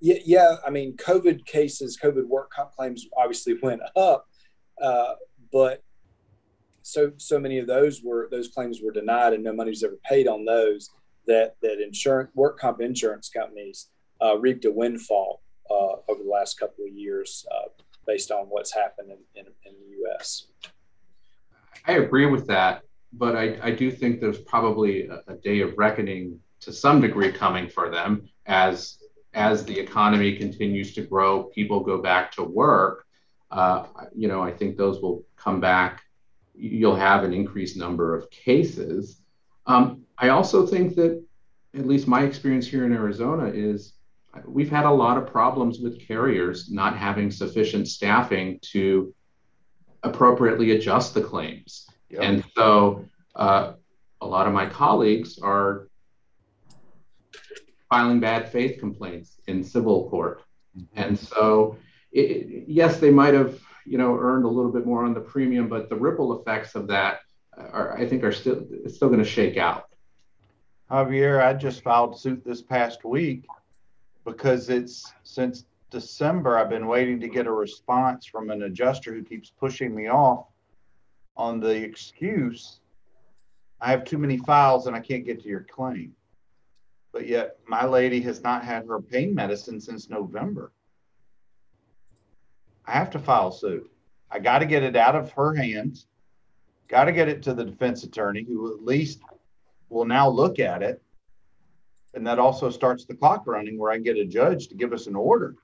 yeah, 0.00 0.18
yeah 0.24 0.56
I 0.66 0.70
mean, 0.70 0.96
COVID 0.96 1.44
cases, 1.44 1.98
COVID 2.02 2.26
work 2.26 2.50
comp 2.50 2.72
claims 2.72 3.06
obviously 3.16 3.54
went 3.62 3.82
up, 3.96 4.26
uh, 4.82 5.14
but 5.52 5.82
so 6.82 7.12
so 7.18 7.38
many 7.38 7.58
of 7.58 7.66
those 7.66 8.02
were 8.02 8.28
those 8.30 8.48
claims 8.48 8.80
were 8.82 8.90
denied 8.90 9.34
and 9.34 9.44
no 9.44 9.52
money's 9.52 9.84
ever 9.84 9.98
paid 10.08 10.26
on 10.26 10.44
those 10.46 10.90
that 11.30 11.54
that 11.62 11.80
insurance 11.80 12.30
work 12.34 12.58
comp 12.58 12.80
insurance 12.80 13.28
companies 13.28 13.88
uh, 14.20 14.36
reaped 14.38 14.64
a 14.64 14.70
windfall 14.70 15.42
uh, 15.70 15.94
over 16.08 16.22
the 16.22 16.28
last 16.28 16.58
couple 16.58 16.84
of 16.84 16.92
years 16.92 17.46
uh, 17.54 17.68
based 18.06 18.32
on 18.32 18.46
what's 18.46 18.74
happened 18.74 19.10
in, 19.10 19.18
in, 19.40 19.46
in, 19.64 19.72
the 19.80 19.96
U.S. 19.98 20.46
I 21.86 21.92
agree 21.92 22.26
with 22.26 22.48
that, 22.48 22.82
but 23.12 23.36
I, 23.36 23.58
I 23.62 23.70
do 23.70 23.90
think 23.90 24.20
there's 24.20 24.40
probably 24.40 25.06
a, 25.06 25.22
a, 25.28 25.34
day 25.36 25.60
of 25.60 25.78
reckoning 25.78 26.40
to 26.60 26.72
some 26.72 27.00
degree 27.00 27.30
coming 27.30 27.68
for 27.68 27.88
them 27.88 28.28
as 28.46 28.98
as 29.32 29.64
the 29.64 29.78
economy 29.78 30.36
continues 30.36 30.92
to 30.94 31.02
grow, 31.02 31.44
people 31.44 31.80
go 31.80 32.02
back 32.02 32.32
to 32.32 32.42
work. 32.42 33.06
Uh, 33.52 33.86
you 34.12 34.26
know, 34.26 34.42
I 34.42 34.50
think 34.50 34.76
those 34.76 35.00
will 35.00 35.24
come 35.36 35.60
back. 35.60 36.02
You'll 36.56 36.96
have 36.96 37.22
an 37.22 37.32
increased 37.32 37.76
number 37.76 38.16
of 38.16 38.28
cases. 38.30 39.22
Um, 39.66 40.02
I 40.20 40.28
also 40.28 40.66
think 40.66 40.94
that, 40.96 41.22
at 41.74 41.86
least 41.86 42.06
my 42.06 42.22
experience 42.24 42.66
here 42.66 42.84
in 42.84 42.92
Arizona, 42.92 43.46
is 43.46 43.94
we've 44.44 44.70
had 44.70 44.84
a 44.84 44.90
lot 44.90 45.16
of 45.16 45.26
problems 45.26 45.80
with 45.80 46.00
carriers 46.00 46.70
not 46.70 46.96
having 46.96 47.30
sufficient 47.30 47.88
staffing 47.88 48.58
to 48.72 49.14
appropriately 50.02 50.72
adjust 50.72 51.14
the 51.14 51.22
claims. 51.22 51.86
Yep. 52.10 52.22
And 52.22 52.44
so 52.56 53.04
uh, 53.34 53.72
a 54.20 54.26
lot 54.26 54.46
of 54.46 54.52
my 54.52 54.66
colleagues 54.66 55.38
are 55.38 55.88
filing 57.88 58.20
bad 58.20 58.50
faith 58.50 58.78
complaints 58.78 59.40
in 59.46 59.64
civil 59.64 60.08
court. 60.10 60.42
Mm-hmm. 60.76 60.98
And 61.02 61.18
so, 61.18 61.76
it, 62.12 62.64
yes, 62.68 63.00
they 63.00 63.10
might 63.10 63.34
have, 63.34 63.58
you 63.84 63.98
know, 63.98 64.16
earned 64.16 64.44
a 64.44 64.48
little 64.48 64.72
bit 64.72 64.86
more 64.86 65.04
on 65.04 65.14
the 65.14 65.20
premium, 65.20 65.68
but 65.68 65.88
the 65.88 65.96
ripple 65.96 66.40
effects 66.40 66.74
of 66.74 66.86
that 66.88 67.20
are, 67.56 67.96
I 67.96 68.06
think, 68.06 68.22
are 68.22 68.32
still 68.32 68.64
still 68.86 69.08
going 69.08 69.20
to 69.22 69.28
shake 69.28 69.56
out. 69.56 69.89
Javier, 70.90 71.42
I 71.42 71.54
just 71.54 71.82
filed 71.82 72.18
suit 72.18 72.44
this 72.44 72.62
past 72.62 73.04
week 73.04 73.46
because 74.24 74.68
it's 74.68 75.12
since 75.22 75.64
December, 75.90 76.58
I've 76.58 76.68
been 76.68 76.86
waiting 76.86 77.20
to 77.20 77.28
get 77.28 77.46
a 77.46 77.52
response 77.52 78.26
from 78.26 78.50
an 78.50 78.62
adjuster 78.62 79.12
who 79.12 79.22
keeps 79.22 79.50
pushing 79.50 79.94
me 79.94 80.08
off 80.08 80.46
on 81.36 81.60
the 81.60 81.74
excuse 81.74 82.80
I 83.80 83.90
have 83.90 84.04
too 84.04 84.18
many 84.18 84.36
files 84.36 84.86
and 84.86 84.94
I 84.94 85.00
can't 85.00 85.24
get 85.24 85.42
to 85.42 85.48
your 85.48 85.66
claim. 85.70 86.14
But 87.12 87.26
yet, 87.26 87.58
my 87.66 87.86
lady 87.86 88.20
has 88.22 88.42
not 88.42 88.64
had 88.64 88.86
her 88.86 89.00
pain 89.00 89.34
medicine 89.34 89.80
since 89.80 90.10
November. 90.10 90.72
I 92.86 92.92
have 92.92 93.10
to 93.10 93.18
file 93.18 93.50
suit. 93.50 93.90
I 94.30 94.38
got 94.38 94.58
to 94.60 94.66
get 94.66 94.82
it 94.82 94.96
out 94.96 95.16
of 95.16 95.32
her 95.32 95.54
hands, 95.54 96.06
got 96.88 97.04
to 97.04 97.12
get 97.12 97.28
it 97.28 97.42
to 97.44 97.54
the 97.54 97.64
defense 97.64 98.04
attorney 98.04 98.44
who 98.44 98.72
at 98.72 98.84
least 98.84 99.20
will 99.90 100.06
now 100.06 100.28
look 100.28 100.58
at 100.58 100.82
it. 100.82 101.02
And 102.14 102.26
that 102.26 102.38
also 102.38 102.70
starts 102.70 103.04
the 103.04 103.14
clock 103.14 103.46
running 103.46 103.78
where 103.78 103.92
I 103.92 103.96
can 103.96 104.02
get 104.02 104.16
a 104.16 104.24
judge 104.24 104.68
to 104.68 104.74
give 104.74 104.92
us 104.92 105.06
an 105.06 105.14
order. 105.14 105.54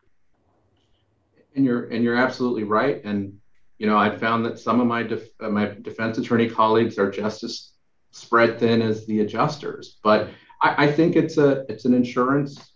And 1.55 1.65
you're 1.65 1.87
and 1.87 2.05
you're 2.05 2.17
absolutely 2.17 2.65
right. 2.65 3.03
And 3.05 3.39
you 3.79 3.87
know, 3.87 3.97
I 3.97 4.15
found 4.17 4.45
that 4.45 4.59
some 4.59 4.81
of 4.81 4.87
my 4.87 5.03
def, 5.03 5.29
uh, 5.41 5.49
my 5.49 5.67
defense 5.83 6.19
attorney 6.19 6.49
colleagues 6.49 6.99
are 6.99 7.11
just 7.11 7.43
as 7.43 7.73
spread 8.11 8.59
thin 8.59 8.83
as 8.83 9.07
the 9.07 9.21
adjusters. 9.21 9.99
But 10.03 10.29
I, 10.63 10.87
I 10.87 10.93
think 10.93 11.17
it's 11.17 11.39
a 11.39 11.65
it's 11.69 11.85
an 11.85 11.95
insurance 11.95 12.73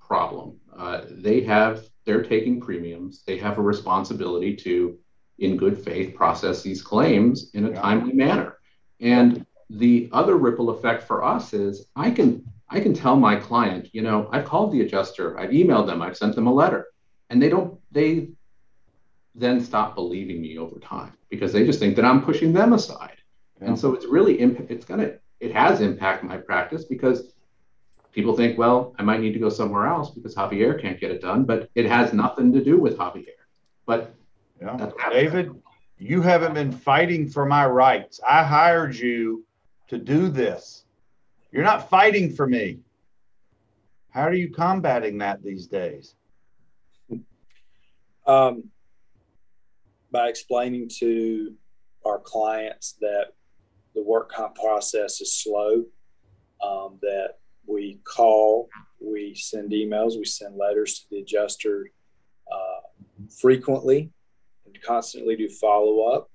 problem. 0.00 0.58
Uh, 0.76 1.02
they 1.10 1.40
have 1.42 1.84
they're 2.04 2.22
taking 2.22 2.60
premiums. 2.60 3.22
They 3.26 3.36
have 3.38 3.58
a 3.58 3.62
responsibility 3.62 4.54
to, 4.56 4.96
in 5.38 5.56
good 5.56 5.76
faith, 5.76 6.14
process 6.14 6.62
these 6.62 6.80
claims 6.80 7.50
in 7.54 7.66
a 7.66 7.70
yeah. 7.70 7.80
timely 7.80 8.12
manner. 8.12 8.58
And 9.00 9.44
the 9.70 10.08
other 10.12 10.36
ripple 10.36 10.70
effect 10.70 11.02
for 11.02 11.24
us 11.24 11.52
is 11.52 11.86
I 11.96 12.10
can 12.10 12.44
I 12.68 12.80
can 12.80 12.94
tell 12.94 13.16
my 13.16 13.36
client, 13.36 13.88
you 13.92 14.02
know, 14.02 14.28
I've 14.32 14.44
called 14.44 14.72
the 14.72 14.80
adjuster, 14.80 15.38
I've 15.38 15.50
emailed 15.50 15.86
them, 15.86 16.02
I've 16.02 16.16
sent 16.16 16.34
them 16.34 16.46
a 16.46 16.52
letter, 16.52 16.86
and 17.30 17.40
they 17.40 17.48
don't 17.48 17.78
they 17.90 18.28
then 19.34 19.60
stop 19.60 19.94
believing 19.94 20.40
me 20.40 20.58
over 20.58 20.78
time 20.78 21.12
because 21.28 21.52
they 21.52 21.64
just 21.64 21.78
think 21.78 21.96
that 21.96 22.04
I'm 22.04 22.22
pushing 22.22 22.52
them 22.52 22.72
aside. 22.72 23.18
Yeah. 23.60 23.68
And 23.68 23.78
so 23.78 23.94
it's 23.94 24.06
really 24.06 24.38
it's 24.38 24.84
gonna 24.84 25.12
it 25.40 25.52
has 25.52 25.80
impact 25.80 26.24
my 26.24 26.36
practice 26.36 26.84
because 26.84 27.32
people 28.12 28.34
think, 28.34 28.56
well, 28.56 28.94
I 28.98 29.02
might 29.02 29.20
need 29.20 29.34
to 29.34 29.38
go 29.38 29.50
somewhere 29.50 29.86
else 29.86 30.10
because 30.10 30.34
Javier 30.34 30.80
can't 30.80 30.98
get 30.98 31.10
it 31.10 31.20
done, 31.20 31.44
but 31.44 31.68
it 31.74 31.86
has 31.86 32.12
nothing 32.12 32.52
to 32.54 32.64
do 32.64 32.78
with 32.78 32.96
Javier. 32.96 33.26
But 33.84 34.14
yeah. 34.60 34.90
David, 35.10 35.50
you 35.98 36.22
haven't 36.22 36.54
been 36.54 36.72
fighting 36.72 37.28
for 37.28 37.44
my 37.44 37.66
rights. 37.66 38.20
I 38.26 38.42
hired 38.42 38.94
you 38.94 39.45
to 39.88 39.98
do 39.98 40.28
this. 40.28 40.84
You're 41.52 41.64
not 41.64 41.88
fighting 41.88 42.32
for 42.32 42.46
me. 42.46 42.78
How 44.10 44.22
are 44.22 44.34
you 44.34 44.50
combating 44.50 45.18
that 45.18 45.42
these 45.42 45.66
days? 45.66 46.14
Um, 48.26 48.64
by 50.10 50.28
explaining 50.28 50.88
to 50.98 51.54
our 52.04 52.18
clients 52.18 52.96
that 53.00 53.26
the 53.94 54.02
work 54.02 54.30
comp 54.30 54.54
process 54.54 55.20
is 55.20 55.32
slow, 55.32 55.84
um, 56.62 56.98
that 57.02 57.34
we 57.66 58.00
call, 58.04 58.68
we 59.00 59.34
send 59.34 59.72
emails, 59.72 60.16
we 60.16 60.24
send 60.24 60.56
letters 60.56 61.00
to 61.00 61.06
the 61.10 61.18
adjuster 61.20 61.90
uh, 62.50 63.20
frequently, 63.40 64.10
and 64.64 64.82
constantly 64.82 65.36
do 65.36 65.48
follow 65.48 66.12
up. 66.12 66.30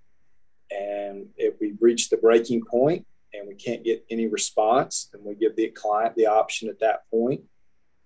And 0.70 1.28
if 1.36 1.56
we 1.60 1.74
reach 1.82 2.10
the 2.10 2.18
breaking 2.18 2.64
point, 2.64 3.06
and 3.34 3.48
we 3.48 3.56
can't 3.56 3.84
get 3.84 4.06
any 4.10 4.28
response, 4.28 5.10
then 5.12 5.22
we 5.24 5.36
give 5.36 5.56
the 5.56 5.70
client 5.70 6.16
the 6.16 6.28
option 6.28 6.70
at 6.70 6.80
that 6.80 7.10
point 7.10 7.42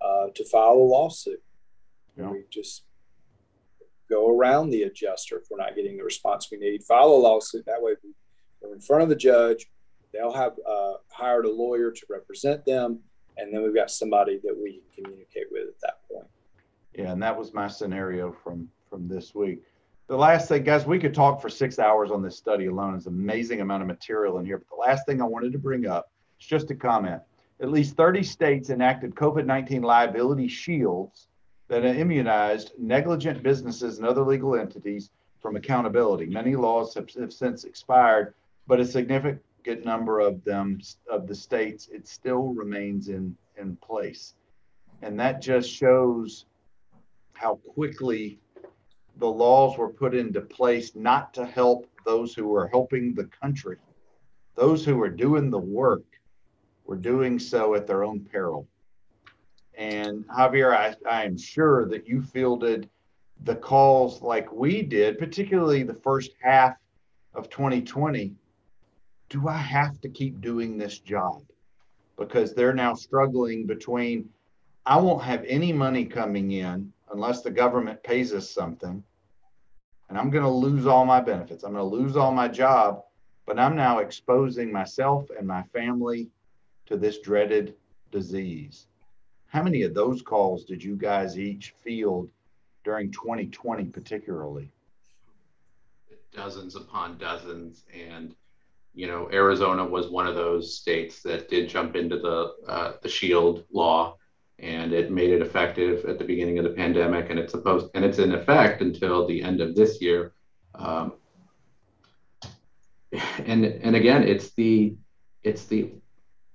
uh, 0.02 0.28
to 0.36 0.46
file 0.46 0.74
a 0.74 0.88
lawsuit. 0.88 1.42
Yeah. 2.18 2.30
We 2.30 2.44
just 2.50 2.84
go 4.10 4.30
around 4.30 4.70
the 4.70 4.84
adjuster 4.84 5.38
if 5.38 5.46
we're 5.50 5.58
not 5.58 5.76
getting 5.76 5.98
the 5.98 6.04
response 6.04 6.50
we 6.52 6.58
need. 6.58 6.84
File 6.84 7.08
a 7.08 7.16
lawsuit. 7.16 7.66
That 7.66 7.82
way, 7.82 7.94
we're 8.62 8.74
in 8.74 8.82
front 8.82 9.04
of 9.04 9.10
the 9.10 9.16
judge. 9.16 9.68
They'll 10.14 10.34
have 10.34 10.54
uh, 10.68 10.94
hired 11.10 11.46
a 11.46 11.52
lawyer 11.52 11.92
to 11.92 12.06
represent 12.10 12.64
them, 12.66 13.00
and 13.38 13.54
then 13.54 13.64
we've 13.64 13.76
got 13.76 13.92
somebody 13.92 14.40
that 14.44 14.56
we 14.56 14.82
can 14.94 15.04
communicate 15.04 15.48
with 15.52 15.68
at 15.68 15.82
that 15.82 16.08
point. 16.10 16.28
Yeah, 16.94 17.12
and 17.12 17.22
that 17.22 17.38
was 17.38 17.54
my 17.54 17.68
scenario 17.68 18.32
from 18.32 18.70
from 18.90 19.08
this 19.10 19.36
week 19.36 19.64
the 20.08 20.16
last 20.16 20.48
thing, 20.48 20.64
guys, 20.64 20.86
we 20.86 21.00
could 21.00 21.14
talk 21.14 21.42
for 21.42 21.50
six 21.50 21.80
hours 21.80 22.12
on 22.12 22.22
this 22.22 22.38
study 22.38 22.68
alone. 22.68 22.96
It's 22.96 23.08
amazing 23.08 23.62
amount 23.62 23.82
of 23.82 23.88
material 23.88 24.38
in 24.38 24.46
here. 24.46 24.60
But 24.60 24.70
the 24.70 24.82
last 24.82 25.06
thing 25.06 25.22
I 25.22 25.26
wanted 25.26 25.52
to 25.54 25.60
bring 25.60 25.88
up 25.88 26.12
is 26.40 26.46
just 26.46 26.70
a 26.70 26.76
comment. 26.76 27.22
At 27.60 27.72
least 27.72 27.96
30 27.96 28.22
states 28.24 28.70
enacted 28.70 29.16
COVID 29.16 29.46
19 29.46 29.82
liability 29.82 30.48
shields 30.48 31.28
that 31.68 31.84
immunized 31.84 32.74
negligent 32.78 33.42
businesses 33.42 33.98
and 33.98 34.08
other 34.08 34.22
legal 34.22 34.56
entities 34.56 35.10
from 35.42 35.56
accountability. 35.56 36.28
Many 36.28 36.56
laws 36.56 36.94
have, 36.94 37.10
have 37.20 37.34
since 37.34 37.64
expired, 37.64 38.36
but 38.68 38.80
a 38.80 38.86
significant 38.86 39.86
number 39.86 40.20
of 40.20 40.44
them, 40.44 40.80
of 41.10 41.28
the 41.28 41.34
states, 41.34 41.90
it 41.92 42.08
still 42.08 42.54
remains 42.54 43.10
in, 43.10 43.36
in 43.58 43.76
place. 43.78 44.36
And 45.02 45.20
that 45.20 45.42
just 45.42 45.70
shows 45.72 46.46
how 47.34 47.56
quickly 47.56 48.40
the 49.18 49.28
laws 49.28 49.78
were 49.78 49.90
put 49.90 50.14
into 50.14 50.42
place 50.42 50.96
not 50.96 51.34
to 51.34 51.46
help 51.46 51.90
those 52.06 52.34
who 52.34 52.48
were 52.48 52.68
helping 52.68 53.14
the 53.14 53.26
country. 53.26 53.78
Those 54.56 54.86
who 54.86 54.96
were 54.96 55.10
doing 55.10 55.50
the 55.50 55.60
work 55.60 56.04
were 56.86 56.96
doing 56.96 57.40
so 57.40 57.76
at 57.76 57.88
their 57.88 58.04
own 58.04 58.22
peril. 58.22 58.68
And 59.78 60.26
Javier, 60.28 60.76
I, 60.76 60.96
I 61.10 61.24
am 61.24 61.38
sure 61.38 61.86
that 61.88 62.08
you 62.08 62.22
fielded 62.22 62.90
the 63.44 63.56
calls 63.56 64.22
like 64.22 64.52
we 64.52 64.82
did, 64.82 65.18
particularly 65.18 65.84
the 65.84 65.94
first 65.94 66.32
half 66.42 66.78
of 67.34 67.50
2020. 67.50 68.34
Do 69.30 69.48
I 69.48 69.58
have 69.58 70.00
to 70.02 70.10
keep 70.10 70.40
doing 70.40 70.78
this 70.78 71.00
job? 71.00 71.42
Because 72.18 72.54
they're 72.54 72.74
now 72.74 72.94
struggling 72.94 73.66
between 73.66 74.30
I 74.86 74.98
won't 74.98 75.24
have 75.24 75.44
any 75.48 75.74
money 75.74 76.06
coming 76.06 76.52
in 76.52 76.94
unless 77.12 77.42
the 77.42 77.52
government 77.52 78.04
pays 78.04 78.34
us 78.34 78.50
something. 78.50 79.04
And 80.10 80.18
I'm 80.18 80.30
going 80.30 80.44
to 80.44 80.50
lose 80.50 80.86
all 80.86 81.06
my 81.06 81.20
benefits. 81.20 81.64
I'm 81.64 81.74
going 81.74 81.90
to 81.90 81.96
lose 81.96 82.16
all 82.16 82.32
my 82.32 82.48
job, 82.48 83.04
but 83.46 83.60
I'm 83.60 83.76
now 83.76 84.00
exposing 84.00 84.72
myself 84.72 85.30
and 85.38 85.48
my 85.48 85.64
family 85.74 86.30
to 86.86 86.98
this 86.98 87.20
dreaded 87.20 87.76
disease. 88.12 88.88
How 89.48 89.64
many 89.64 89.84
of 89.84 89.94
those 89.94 90.22
calls 90.22 90.66
did 90.66 90.84
you 90.84 90.96
guys 90.96 91.40
each 91.40 91.74
field 91.84 92.30
during 92.84 93.12
2020, 93.12 93.86
particularly? 93.86 94.72
Dozens 96.34 96.76
upon 96.76 97.18
dozens. 97.18 97.86
And, 97.94 98.36
you 98.94 99.08
know, 99.08 99.30
Arizona 99.32 99.86
was 99.86 100.10
one 100.10 100.28
of 100.28 100.36
those 100.36 100.76
states 100.76 101.22
that 101.24 101.50
did 101.50 101.70
jump 101.70 101.96
into 101.96 102.20
the, 102.20 102.54
uh, 102.68 102.94
the 103.02 103.10
shield 103.10 103.64
law 103.72 104.18
and 104.60 104.94
it 104.94 105.12
made 105.12 105.32
it 105.32 105.42
effective 105.42 106.06
at 106.06 106.18
the 106.18 106.24
beginning 106.24 106.58
of 106.58 106.64
the 106.64 106.70
pandemic 106.72 107.30
and 107.30 107.40
it's 107.40 107.52
supposed 107.52 107.88
and 107.94 108.06
it's 108.06 108.20
in 108.20 108.34
effect 108.34 108.82
until 108.82 109.28
the 109.28 109.42
end 109.42 109.62
of 109.62 109.76
this 109.76 110.02
year 110.02 110.34
um, 110.76 111.14
and 113.46 113.66
and 113.66 113.96
again 113.96 114.24
it's 114.24 114.52
the 114.52 114.96
it's 115.44 115.66
the 115.66 115.92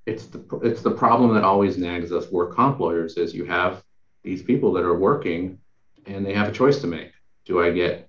it's 0.07 0.27
the 0.27 0.43
it's 0.63 0.83
the 0.83 0.91
problem 0.91 1.35
that 1.35 1.45
always 1.45 1.79
nags 1.79 2.13
us 2.13 2.31
work 2.31 2.55
comp 2.55 2.81
lawyers 2.81 3.17
is 3.17 3.35
you 3.35 3.45
have 3.45 3.83
these 4.23 4.43
people 4.43 4.73
that 4.73 4.85
are 4.85 4.99
working 4.99 5.59
and 6.07 6.25
they 6.25 6.35
have 6.35 6.49
a 6.49 6.53
choice 6.53 6.81
to 6.81 6.87
make. 6.87 7.13
Do 7.45 7.63
I 7.63 7.71
get 7.71 8.09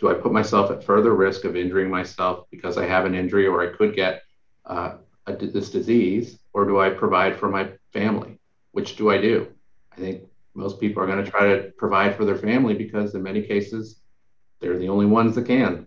do 0.00 0.08
I 0.08 0.14
put 0.14 0.32
myself 0.32 0.70
at 0.70 0.84
further 0.84 1.14
risk 1.14 1.44
of 1.44 1.56
injuring 1.56 1.90
myself 1.90 2.46
because 2.50 2.78
I 2.78 2.86
have 2.86 3.04
an 3.04 3.16
injury 3.16 3.46
or 3.46 3.62
I 3.62 3.76
could 3.76 3.96
get 3.96 4.22
uh, 4.64 4.98
a, 5.26 5.34
this 5.34 5.70
disease, 5.70 6.38
or 6.52 6.66
do 6.66 6.78
I 6.78 6.90
provide 6.90 7.36
for 7.36 7.48
my 7.48 7.72
family? 7.92 8.37
Which 8.72 8.96
do 8.96 9.10
I 9.10 9.20
do? 9.20 9.48
I 9.92 9.96
think 9.96 10.22
most 10.54 10.80
people 10.80 11.02
are 11.02 11.06
going 11.06 11.24
to 11.24 11.30
try 11.30 11.46
to 11.46 11.72
provide 11.76 12.16
for 12.16 12.24
their 12.24 12.36
family 12.36 12.74
because 12.74 13.14
in 13.14 13.22
many 13.22 13.42
cases 13.42 14.00
they're 14.60 14.78
the 14.78 14.88
only 14.88 15.06
ones 15.06 15.34
that 15.34 15.46
can. 15.46 15.86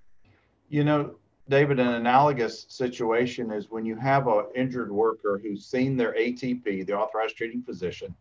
You 0.69 0.83
know, 0.83 1.15
David, 1.49 1.79
an 1.79 1.89
analogous 1.89 2.65
situation 2.69 3.51
is 3.51 3.69
when 3.69 3.85
you 3.85 3.95
have 3.97 4.27
an 4.27 4.45
injured 4.55 4.91
worker 4.91 5.39
who's 5.43 5.65
seen 5.65 5.97
their 5.97 6.13
ATP, 6.13 6.85
the 6.85 6.93
authorized 6.93 7.35
treating 7.35 7.61
physician, 7.61 8.15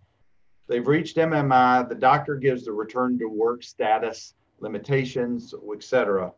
they've 0.66 0.86
reached 0.86 1.16
MMI, 1.16 1.88
the 1.88 1.94
doctor 1.94 2.34
gives 2.34 2.64
the 2.64 2.72
return 2.72 3.18
to 3.18 3.26
work 3.26 3.62
status 3.62 4.34
limitations, 4.58 5.54
etc. 5.72 6.32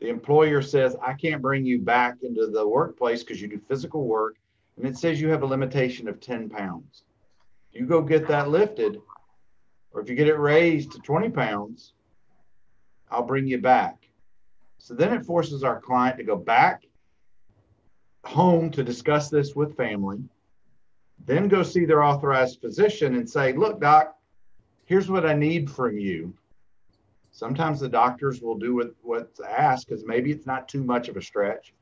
The 0.00 0.08
employer 0.08 0.62
says, 0.62 0.96
I 1.02 1.12
can't 1.12 1.42
bring 1.42 1.64
you 1.64 1.80
back 1.80 2.18
into 2.22 2.46
the 2.46 2.66
workplace 2.66 3.22
because 3.22 3.42
you 3.42 3.48
do 3.48 3.58
physical 3.58 4.06
work, 4.06 4.36
and 4.76 4.86
it 4.86 4.96
says 4.96 5.20
you 5.20 5.28
have 5.28 5.42
a 5.42 5.46
limitation 5.46 6.08
of 6.08 6.20
10 6.20 6.48
pounds. 6.48 7.02
You 7.72 7.86
go 7.86 8.02
get 8.02 8.26
that 8.28 8.48
lifted, 8.48 8.98
or 9.92 10.00
if 10.00 10.08
you 10.08 10.16
get 10.16 10.28
it 10.28 10.38
raised 10.38 10.92
to 10.92 10.98
20 10.98 11.30
pounds, 11.30 11.94
I'll 13.10 13.22
bring 13.22 13.46
you 13.46 13.58
back. 13.58 14.08
So 14.78 14.94
then 14.94 15.12
it 15.12 15.24
forces 15.24 15.64
our 15.64 15.80
client 15.80 16.18
to 16.18 16.24
go 16.24 16.36
back 16.36 16.84
home 18.24 18.70
to 18.70 18.84
discuss 18.84 19.30
this 19.30 19.54
with 19.54 19.76
family, 19.76 20.18
then 21.24 21.48
go 21.48 21.62
see 21.62 21.84
their 21.84 22.04
authorized 22.04 22.60
physician 22.60 23.14
and 23.14 23.28
say, 23.28 23.52
Look, 23.52 23.80
doc, 23.80 24.16
here's 24.84 25.10
what 25.10 25.26
I 25.26 25.34
need 25.34 25.70
from 25.70 25.98
you. 25.98 26.34
Sometimes 27.30 27.80
the 27.80 27.88
doctors 27.88 28.40
will 28.40 28.56
do 28.56 28.74
what, 28.74 28.90
what's 29.02 29.40
asked 29.40 29.88
because 29.88 30.04
maybe 30.04 30.30
it's 30.30 30.46
not 30.46 30.68
too 30.68 30.82
much 30.82 31.08
of 31.08 31.16
a 31.16 31.22
stretch. 31.22 31.72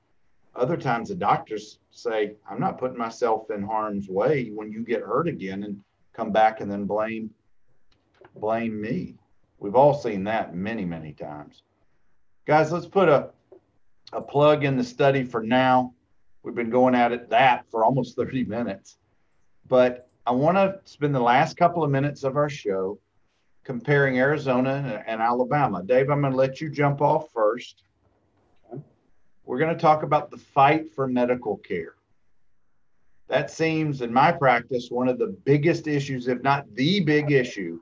Other 0.56 0.76
times 0.76 1.08
the 1.08 1.14
doctors 1.14 1.78
say, 1.90 2.36
I'm 2.50 2.60
not 2.60 2.78
putting 2.78 2.96
myself 2.96 3.50
in 3.50 3.62
harm's 3.62 4.08
way 4.08 4.50
when 4.54 4.72
you 4.72 4.82
get 4.82 5.02
hurt 5.02 5.28
again 5.28 5.64
and 5.64 5.80
come 6.14 6.32
back 6.32 6.60
and 6.60 6.70
then 6.70 6.84
blame 6.84 7.30
blame 8.34 8.80
me. 8.80 9.14
We've 9.58 9.74
all 9.74 9.94
seen 9.94 10.24
that 10.24 10.54
many, 10.54 10.84
many 10.84 11.12
times. 11.12 11.62
Guys, 12.46 12.70
let's 12.70 12.86
put 12.86 13.08
a, 13.08 13.30
a 14.12 14.20
plug 14.20 14.64
in 14.64 14.76
the 14.76 14.84
study 14.84 15.24
for 15.24 15.42
now. 15.42 15.94
We've 16.42 16.54
been 16.54 16.70
going 16.70 16.94
at 16.94 17.12
it 17.12 17.30
that 17.30 17.64
for 17.70 17.84
almost 17.84 18.16
30 18.16 18.44
minutes. 18.44 18.98
But 19.68 20.08
I 20.26 20.32
want 20.32 20.56
to 20.56 20.80
spend 20.84 21.14
the 21.14 21.20
last 21.20 21.56
couple 21.56 21.82
of 21.82 21.90
minutes 21.90 22.24
of 22.24 22.36
our 22.36 22.48
show 22.48 22.98
comparing 23.64 24.18
Arizona 24.18 25.02
and, 25.06 25.20
Alabama. 25.20 25.82
Dave, 25.82 26.08
I'm 26.08 26.20
going 26.20 26.32
to 26.32 26.38
let 26.38 26.60
you 26.60 26.70
jump 26.70 27.00
off 27.00 27.32
first. 27.32 27.82
We're 29.46 29.58
going 29.58 29.74
to 29.74 29.80
talk 29.80 30.02
about 30.02 30.30
the 30.30 30.36
fight 30.36 30.92
for 30.92 31.06
medical 31.06 31.56
care. 31.56 31.94
That 33.28 33.50
seems, 33.50 34.02
in 34.02 34.12
my 34.12 34.32
practice, 34.32 34.88
one 34.90 35.08
of 35.08 35.18
the 35.18 35.36
biggest 35.44 35.86
issues, 35.86 36.26
if 36.28 36.42
not 36.42 36.66
the 36.74 37.00
big 37.00 37.30
issue 37.30 37.80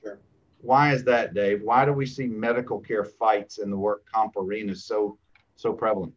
Sure. 0.00 0.18
why 0.60 0.92
is 0.92 1.04
that, 1.04 1.34
Dave? 1.34 1.62
Why 1.62 1.84
do 1.84 1.92
we 1.92 2.04
see 2.06 2.26
medical 2.26 2.78
care 2.80 3.04
fights 3.04 3.58
in 3.58 3.70
the 3.70 3.76
work 3.76 4.04
comp 4.12 4.36
arena 4.36 4.74
so 4.74 5.18
so 5.56 5.72
prevalent? 5.72 6.12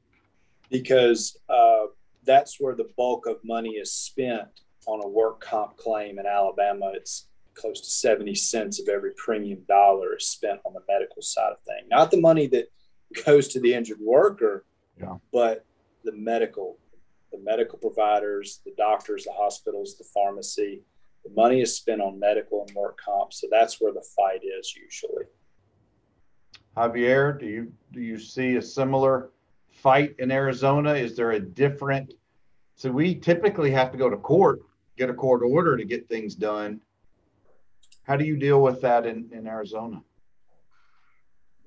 Because 0.72 1.38
uh, 1.48 1.86
that's 2.24 2.60
where 2.60 2.76
the 2.76 2.90
bulk 2.98 3.28
of 3.28 3.38
money 3.44 3.72
is 3.72 3.94
spent 3.94 4.48
on 4.88 5.04
a 5.04 5.08
work 5.08 5.42
comp 5.42 5.78
claim 5.78 6.18
in 6.20 6.26
Alabama. 6.26 6.92
It's 6.94 7.28
close 7.54 7.82
to 7.82 7.90
70 7.90 8.36
cents 8.36 8.80
of 8.80 8.90
every 8.90 9.12
premium 9.16 9.62
dollar 9.68 10.18
is 10.18 10.28
spent 10.28 10.60
on 10.66 10.74
the 10.74 10.82
medical 10.90 11.22
side 11.22 11.52
of 11.52 11.60
things. 11.66 11.88
Not 11.90 12.12
the 12.12 12.20
money 12.20 12.48
that 12.48 12.66
goes 13.26 13.48
to 13.50 13.60
the 13.60 13.74
injured 13.74 14.00
worker, 14.00 14.66
yeah. 15.00 15.16
but 15.32 15.66
the 16.04 16.12
medical, 16.12 16.78
the 17.32 17.40
medical 17.40 17.78
providers, 17.78 18.62
the 18.66 18.74
doctors, 18.78 19.26
the 19.26 19.34
hospitals, 19.34 19.98
the 19.98 20.04
pharmacy, 20.04 20.82
the 21.24 21.32
money 21.36 21.62
is 21.62 21.76
spent 21.76 22.02
on 22.02 22.20
medical 22.20 22.66
and 22.66 22.76
work 22.76 23.00
comp, 23.04 23.34
so 23.34 23.48
that's 23.50 23.82
where 23.82 23.92
the 23.92 24.06
fight 24.16 24.42
is 24.44 24.76
usually. 24.76 25.26
Javier, 26.78 27.40
do 27.40 27.46
you 27.46 27.72
do 27.92 28.02
you 28.02 28.20
see 28.20 28.58
a 28.58 28.62
similar 28.62 29.30
fight 29.72 30.16
in 30.20 30.32
Arizona? 30.32 30.94
Is 30.94 31.16
there 31.16 31.32
a 31.32 31.40
different? 31.40 32.14
So 32.76 32.92
we 32.92 33.16
typically 33.16 33.72
have 33.72 33.92
to 33.92 33.98
go 33.98 34.10
to 34.10 34.18
court, 34.18 34.62
get 34.98 35.10
a 35.10 35.14
court 35.14 35.42
order 35.42 35.78
to 35.78 35.86
get 35.86 36.10
things 36.10 36.36
done. 36.36 36.82
How 38.04 38.18
do 38.18 38.26
you 38.26 38.36
deal 38.36 38.62
with 38.62 38.82
that 38.82 39.06
in, 39.06 39.30
in 39.32 39.48
Arizona? 39.48 40.02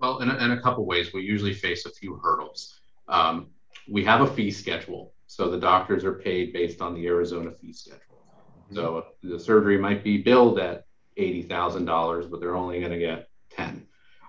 Well, 0.00 0.18
in 0.20 0.30
a, 0.30 0.36
in 0.36 0.52
a 0.52 0.60
couple 0.60 0.86
ways, 0.86 1.12
we 1.12 1.22
usually 1.22 1.54
face 1.54 1.86
a 1.86 1.90
few 1.90 2.16
hurdles. 2.16 2.80
Um, 3.08 3.48
we 3.90 4.04
have 4.04 4.20
a 4.20 4.26
fee 4.26 4.50
schedule, 4.50 5.12
so 5.26 5.50
the 5.50 5.58
doctors 5.58 6.04
are 6.04 6.14
paid 6.14 6.52
based 6.52 6.80
on 6.80 6.94
the 6.94 7.06
Arizona 7.06 7.50
fee 7.50 7.72
schedule. 7.72 8.22
So 8.72 9.06
the 9.22 9.38
surgery 9.38 9.78
might 9.78 10.04
be 10.04 10.18
billed 10.18 10.58
at 10.58 10.84
eighty 11.16 11.42
thousand 11.42 11.86
dollars, 11.86 12.26
but 12.26 12.38
they're 12.40 12.54
only 12.56 12.80
going 12.80 12.92
to 12.92 12.98
get 12.98 13.28
ten. 13.50 13.86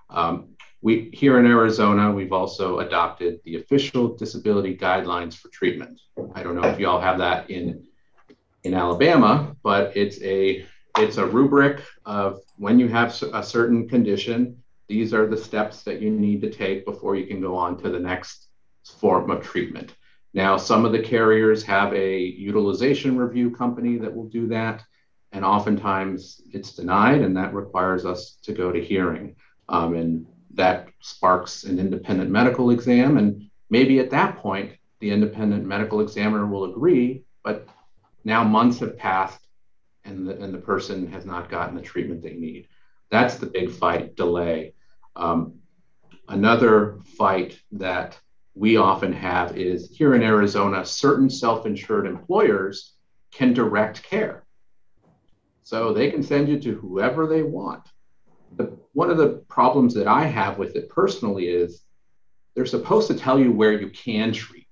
Um, 0.08 0.56
we 0.82 1.10
here 1.12 1.38
in 1.38 1.46
Arizona, 1.46 2.10
we've 2.10 2.32
also 2.32 2.78
adopted 2.78 3.40
the 3.44 3.56
official 3.56 4.16
disability 4.16 4.76
guidelines 4.76 5.36
for 5.36 5.48
treatment. 5.50 6.00
I 6.34 6.42
don't 6.42 6.56
know 6.56 6.66
if 6.68 6.78
y'all 6.78 7.00
have 7.00 7.18
that 7.18 7.50
in 7.50 7.86
in 8.64 8.74
Alabama, 8.74 9.54
but 9.62 9.96
it's 9.96 10.20
a 10.22 10.66
it's 10.98 11.18
a 11.18 11.26
rubric 11.26 11.82
of 12.06 12.40
when 12.56 12.78
you 12.78 12.88
have 12.88 13.22
a 13.32 13.42
certain 13.42 13.88
condition. 13.88 14.62
These 14.90 15.14
are 15.14 15.28
the 15.28 15.36
steps 15.36 15.84
that 15.84 16.02
you 16.02 16.10
need 16.10 16.40
to 16.40 16.50
take 16.50 16.84
before 16.84 17.14
you 17.14 17.24
can 17.24 17.40
go 17.40 17.54
on 17.54 17.80
to 17.80 17.90
the 17.90 18.00
next 18.00 18.48
form 18.98 19.30
of 19.30 19.40
treatment. 19.40 19.94
Now, 20.34 20.56
some 20.56 20.84
of 20.84 20.90
the 20.90 20.98
carriers 20.98 21.62
have 21.62 21.94
a 21.94 22.18
utilization 22.18 23.16
review 23.16 23.52
company 23.52 23.98
that 23.98 24.12
will 24.12 24.28
do 24.28 24.48
that, 24.48 24.82
and 25.30 25.44
oftentimes 25.44 26.40
it's 26.52 26.74
denied, 26.74 27.20
and 27.22 27.36
that 27.36 27.54
requires 27.54 28.04
us 28.04 28.38
to 28.42 28.52
go 28.52 28.72
to 28.72 28.84
hearing. 28.84 29.36
Um, 29.68 29.94
and 29.94 30.26
that 30.54 30.88
sparks 30.98 31.62
an 31.62 31.78
independent 31.78 32.28
medical 32.28 32.70
exam, 32.70 33.16
and 33.16 33.48
maybe 33.70 34.00
at 34.00 34.10
that 34.10 34.38
point, 34.38 34.72
the 34.98 35.12
independent 35.12 35.66
medical 35.66 36.00
examiner 36.00 36.48
will 36.48 36.64
agree, 36.64 37.22
but 37.44 37.68
now 38.24 38.42
months 38.42 38.80
have 38.80 38.98
passed 38.98 39.46
and 40.04 40.26
the, 40.26 40.36
and 40.42 40.52
the 40.52 40.58
person 40.58 41.06
has 41.12 41.24
not 41.24 41.48
gotten 41.48 41.76
the 41.76 41.80
treatment 41.80 42.22
they 42.22 42.34
need. 42.34 42.66
That's 43.08 43.36
the 43.36 43.46
big 43.46 43.70
fight 43.70 44.16
delay. 44.16 44.74
Um, 45.16 45.60
another 46.28 46.98
fight 47.16 47.60
that 47.72 48.18
we 48.54 48.76
often 48.76 49.12
have 49.12 49.56
is 49.56 49.90
here 49.90 50.14
in 50.14 50.22
Arizona, 50.22 50.84
certain 50.84 51.30
self 51.30 51.66
insured 51.66 52.06
employers 52.06 52.94
can 53.32 53.52
direct 53.52 54.02
care. 54.02 54.44
So 55.62 55.92
they 55.92 56.10
can 56.10 56.22
send 56.22 56.48
you 56.48 56.58
to 56.60 56.74
whoever 56.74 57.26
they 57.26 57.42
want. 57.42 57.88
But 58.52 58.72
one 58.92 59.10
of 59.10 59.18
the 59.18 59.44
problems 59.48 59.94
that 59.94 60.08
I 60.08 60.24
have 60.24 60.58
with 60.58 60.74
it 60.74 60.88
personally 60.88 61.48
is 61.48 61.82
they're 62.54 62.66
supposed 62.66 63.06
to 63.08 63.14
tell 63.14 63.38
you 63.38 63.52
where 63.52 63.72
you 63.72 63.88
can 63.90 64.32
treat. 64.32 64.66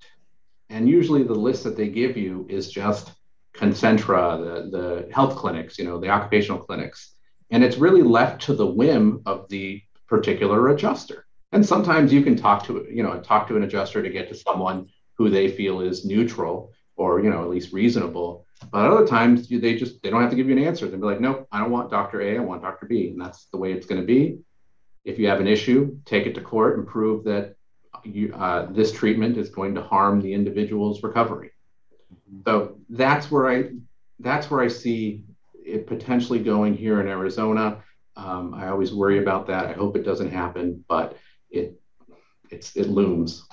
And 0.70 0.89
usually 0.89 1.22
the 1.22 1.34
list 1.34 1.64
that 1.64 1.76
they 1.76 1.89
give 1.89 2.16
you 2.16 2.47
is 2.49 2.70
just 2.70 3.12
Concentra, 3.55 4.39
the, 4.39 4.76
the 4.76 5.14
health 5.14 5.36
clinics, 5.36 5.78
you 5.78 5.84
know, 5.84 5.99
the 5.99 6.09
occupational 6.09 6.61
clinics. 6.61 7.14
And 7.51 7.64
it's 7.64 7.78
really 7.78 8.03
left 8.03 8.43
to 8.43 8.55
the 8.55 8.66
whim 8.66 9.22
of 9.24 9.49
the 9.49 9.82
particular 10.09 10.68
adjuster. 10.68 11.26
And 11.52 11.64
sometimes 11.64 12.12
you 12.12 12.22
can 12.22 12.36
talk 12.36 12.64
to, 12.66 12.86
you 12.90 13.02
know, 13.02 13.20
talk 13.20 13.48
to 13.48 13.56
an 13.56 13.62
adjuster 13.62 14.02
to 14.02 14.11
get 14.11 14.28
to 14.28 14.34
someone 14.34 14.88
who 15.14 15.30
they 15.30 15.48
feel 15.48 15.80
is 15.80 16.04
neutral 16.04 16.72
or, 16.96 17.20
you 17.20 17.30
know, 17.30 17.42
at 17.42 17.48
least 17.48 17.72
reasonable. 17.72 18.44
But 18.70 18.90
other 18.90 19.06
times 19.06 19.48
they 19.48 19.76
just, 19.76 20.02
they 20.02 20.11
don't 20.11 20.20
have 20.20 20.30
to 20.30 20.36
give 20.36 20.48
you 20.48 20.56
an 20.56 20.64
answer. 20.64 20.86
They'll 20.86 21.00
be 21.00 21.06
like, 21.06 21.20
nope, 21.20 21.46
I 21.52 21.61
don't 21.61 21.70
want 21.70 21.90
Dr. 21.90 22.20
A, 22.20 22.36
I 22.36 22.40
want 22.40 22.62
Dr. 22.62 22.86
B. 22.86 23.09
And 23.09 23.20
that's 23.20 23.46
the 23.46 23.56
way 23.56 23.72
it's 23.72 23.86
going 23.86 24.00
to 24.00 24.06
be. 24.06 24.40
If 25.04 25.18
you 25.18 25.28
have 25.28 25.40
an 25.40 25.46
issue, 25.46 25.98
take 26.04 26.26
it 26.26 26.34
to 26.34 26.40
court 26.40 26.76
and 26.76 26.86
prove 26.86 27.24
that 27.24 27.54
you, 28.04 28.34
uh, 28.34 28.66
this 28.70 28.92
treatment 28.92 29.38
is 29.38 29.48
going 29.48 29.74
to 29.76 29.82
harm 29.82 30.20
the 30.20 30.32
individual's 30.32 31.02
recovery. 31.02 31.52
So 32.44 32.78
that's 32.90 33.30
where 33.30 33.48
I 33.48 33.70
that's 34.20 34.50
where 34.50 34.61
I 34.61 34.68
see 34.68 35.24
it 35.64 35.86
potentially 35.86 36.40
going 36.40 36.76
here 36.76 37.00
in 37.00 37.09
Arizona. 37.09 37.82
Um, 38.19 38.53
I 38.53 38.69
always 38.69 38.93
worry 38.93 39.21
about 39.21 39.47
that. 39.47 39.66
I 39.66 39.73
hope 39.73 39.97
it 39.97 40.03
doesn't 40.03 40.31
happen, 40.31 40.85
but 40.89 41.16
it 41.51 41.81
it's 42.51 42.77
it 42.77 42.89
looms. 42.89 43.47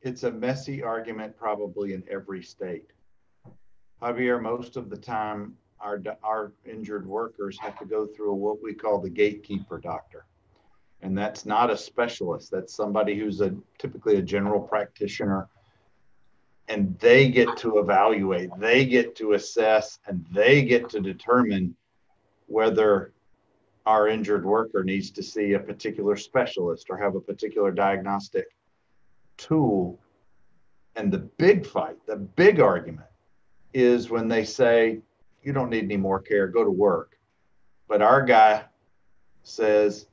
It's 0.00 0.22
a 0.22 0.30
messy 0.30 0.82
argument, 0.82 1.36
probably 1.36 1.92
in 1.92 2.02
every 2.10 2.42
state. 2.42 2.86
Javier, 4.00 4.40
most 4.40 4.76
of 4.76 4.88
the 4.88 4.96
time, 4.96 5.54
our 5.80 6.02
our 6.22 6.54
injured 6.64 7.06
workers 7.06 7.58
have 7.60 7.78
to 7.78 7.84
go 7.84 8.06
through 8.06 8.32
what 8.32 8.62
we 8.62 8.72
call 8.72 9.00
the 9.00 9.10
gatekeeper 9.10 9.78
doctor, 9.78 10.24
and 11.02 11.16
that's 11.16 11.44
not 11.44 11.70
a 11.70 11.76
specialist. 11.76 12.50
That's 12.50 12.74
somebody 12.74 13.18
who's 13.18 13.42
a 13.42 13.54
typically 13.78 14.16
a 14.16 14.22
general 14.22 14.60
practitioner 14.60 15.48
and 16.68 16.98
they 16.98 17.30
get 17.30 17.56
to 17.56 17.78
evaluate, 17.78 18.50
they 18.58 18.84
get 18.84 19.16
to 19.16 19.32
assess, 19.32 19.98
and 20.06 20.22
they 20.30 20.62
get 20.62 20.90
to 20.90 21.00
determine 21.00 21.74
whether 22.46 23.14
our 23.88 24.08
injured 24.08 24.44
worker 24.44 24.84
needs 24.84 25.10
to 25.12 25.22
see 25.22 25.54
a 25.54 25.58
particular 25.58 26.14
specialist 26.14 26.88
or 26.90 26.98
have 26.98 27.14
a 27.14 27.20
particular 27.20 27.70
diagnostic 27.70 28.44
tool. 29.38 29.98
And 30.94 31.10
the 31.10 31.18
big 31.18 31.64
fight, 31.64 31.96
the 32.06 32.16
big 32.16 32.60
argument 32.60 33.08
is 33.72 34.10
when 34.10 34.28
they 34.28 34.44
say, 34.44 35.00
you 35.42 35.54
don't 35.54 35.70
need 35.70 35.84
any 35.84 35.96
more 35.96 36.20
care, 36.20 36.48
go 36.48 36.64
to 36.64 36.70
work. 36.70 37.18
But 37.88 38.02
our 38.02 38.22
guy 38.22 38.64
says, 39.42 40.06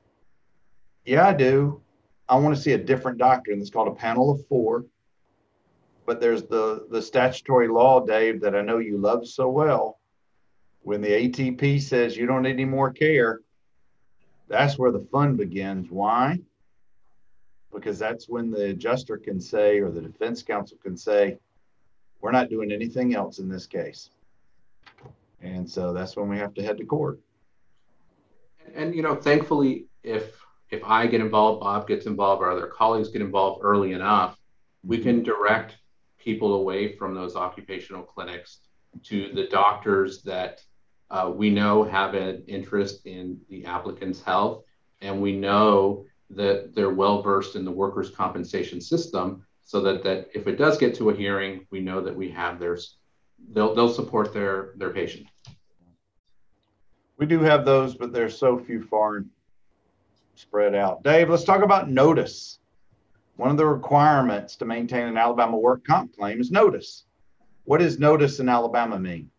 yeah, 1.04 1.28
I 1.28 1.34
do. 1.34 1.82
I 2.30 2.38
want 2.38 2.56
to 2.56 2.62
see 2.62 2.72
a 2.72 2.78
different 2.78 3.18
doctor. 3.18 3.52
And 3.52 3.62
it's 3.62 3.70
called 3.70 3.90
a 3.90 3.96
panel 3.96 4.32
of 4.32 4.48
four 4.48 4.86
but 6.06 6.22
there's 6.22 6.44
the 6.44 6.86
the 6.92 7.02
statutory 7.02 7.68
law, 7.68 8.00
Dave, 8.00 8.42
that 8.42 8.56
I 8.56 8.62
know 8.62 8.78
you 8.78 8.98
love 8.98 9.28
so 9.28 9.50
well. 9.50 10.00
When 10.84 11.02
the 11.02 11.10
ATP 11.10 11.82
says 11.82 12.16
you 12.16 12.28
don't 12.28 12.44
need 12.44 12.52
any 12.52 12.66
more 12.66 12.92
care, 12.92 13.42
that's 14.48 14.78
where 14.78 14.92
the 14.92 15.08
fun 15.12 15.36
begins. 15.36 15.90
Why? 15.90 16.40
Because 17.74 18.00
that's 18.00 18.30
when 18.30 18.52
the 18.52 18.70
adjuster 18.70 19.18
can 19.18 19.40
say, 19.40 19.80
or 19.80 19.92
the 19.92 20.02
defense 20.02 20.44
counsel 20.44 20.78
can 20.82 20.96
say, 20.96 21.38
we're 22.22 22.32
not 22.32 22.50
doing 22.50 22.72
anything 22.72 23.16
else 23.16 23.40
in 23.40 23.50
this 23.50 23.66
case. 23.66 24.10
And 25.42 25.70
so 25.70 25.94
that's 25.94 26.16
when 26.16 26.30
we 26.30 26.38
have 26.38 26.54
to 26.56 26.64
head 26.64 26.78
to 26.78 26.86
court. 26.86 27.20
And, 28.74 28.96
you 28.96 29.04
know, 29.04 29.16
thankfully, 29.16 29.86
if 30.04 30.42
if 30.72 30.84
I 30.84 31.08
get 31.08 31.22
involved, 31.22 31.62
Bob 31.62 31.88
gets 31.88 32.06
involved, 32.06 32.42
or 32.42 32.50
other 32.50 32.68
colleagues 32.68 33.10
get 33.10 33.22
involved 33.22 33.62
early 33.64 33.94
enough, 33.94 34.38
we 34.84 34.98
can 34.98 35.24
direct 35.24 35.78
people 36.18 36.56
away 36.56 36.96
from 36.96 37.14
those 37.14 37.36
occupational 37.36 38.02
clinics 38.04 38.60
to 39.04 39.32
the 39.34 39.48
doctors 39.48 40.22
that 40.24 40.62
uh, 41.12 41.32
we 41.34 41.50
know 41.50 41.84
have 41.84 42.14
an 42.14 42.44
interest 42.48 43.06
in 43.06 43.40
the 43.50 43.66
applicant's 43.66 44.22
health, 44.22 44.64
and 45.02 45.22
we 45.22 45.36
know 45.36 46.06
that 46.32 46.74
they're 46.74 46.90
well 46.90 47.22
versed 47.22 47.56
in 47.56 47.64
the 47.64 47.72
workers' 47.72 48.10
compensation 48.10 48.82
system, 48.82 49.46
so 49.64 49.82
that 49.82 50.04
that 50.04 50.30
if 50.34 50.48
it 50.48 50.58
does 50.58 50.78
get 50.78 50.96
to 50.96 51.10
a 51.10 51.16
hearing, 51.16 51.66
we 51.70 51.80
know 51.80 52.02
that 52.02 52.16
we 52.16 52.30
have 52.30 52.60
theirs. 52.60 52.98
They'll 53.52 53.76
they'll 53.76 53.94
support 53.94 54.34
their 54.34 54.74
their 54.78 54.92
patient. 54.92 55.28
We 57.18 57.26
do 57.26 57.40
have 57.42 57.66
those, 57.66 57.96
but 57.96 58.12
there's 58.12 58.38
so 58.38 58.58
few 58.58 58.84
far 58.84 59.24
spread 60.36 60.76
out. 60.76 61.04
Dave, 61.04 61.30
let's 61.30 61.44
talk 61.44 61.64
about 61.64 61.90
notice. 61.90 62.60
One 63.38 63.52
of 63.52 63.58
the 63.58 63.66
requirements 63.66 64.56
to 64.58 64.66
maintain 64.66 65.08
an 65.08 65.18
Alabama 65.18 65.58
work 65.58 65.86
comp 65.86 66.16
claim 66.16 66.40
is 66.40 66.52
notice. 66.52 67.06
What 67.66 67.80
does 67.80 68.00
notice 68.00 68.40
in 68.40 68.50
Alabama 68.50 69.00
mean? 69.00 69.30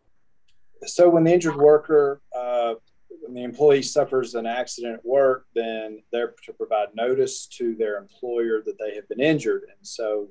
So, 0.85 1.09
when 1.09 1.25
the 1.25 1.33
injured 1.33 1.57
worker, 1.57 2.21
uh, 2.37 2.75
when 3.23 3.35
the 3.35 3.43
employee 3.43 3.83
suffers 3.83 4.35
an 4.35 4.47
accident 4.47 4.95
at 4.95 5.05
work, 5.05 5.47
then 5.55 6.03
they're 6.13 6.35
to 6.45 6.53
provide 6.53 6.89
notice 6.95 7.47
to 7.47 7.75
their 7.75 7.99
employer 7.99 8.63
that 8.65 8.79
they 8.79 8.95
have 8.95 9.09
been 9.09 9.21
injured. 9.21 9.63
And 9.65 9.87
so 9.87 10.29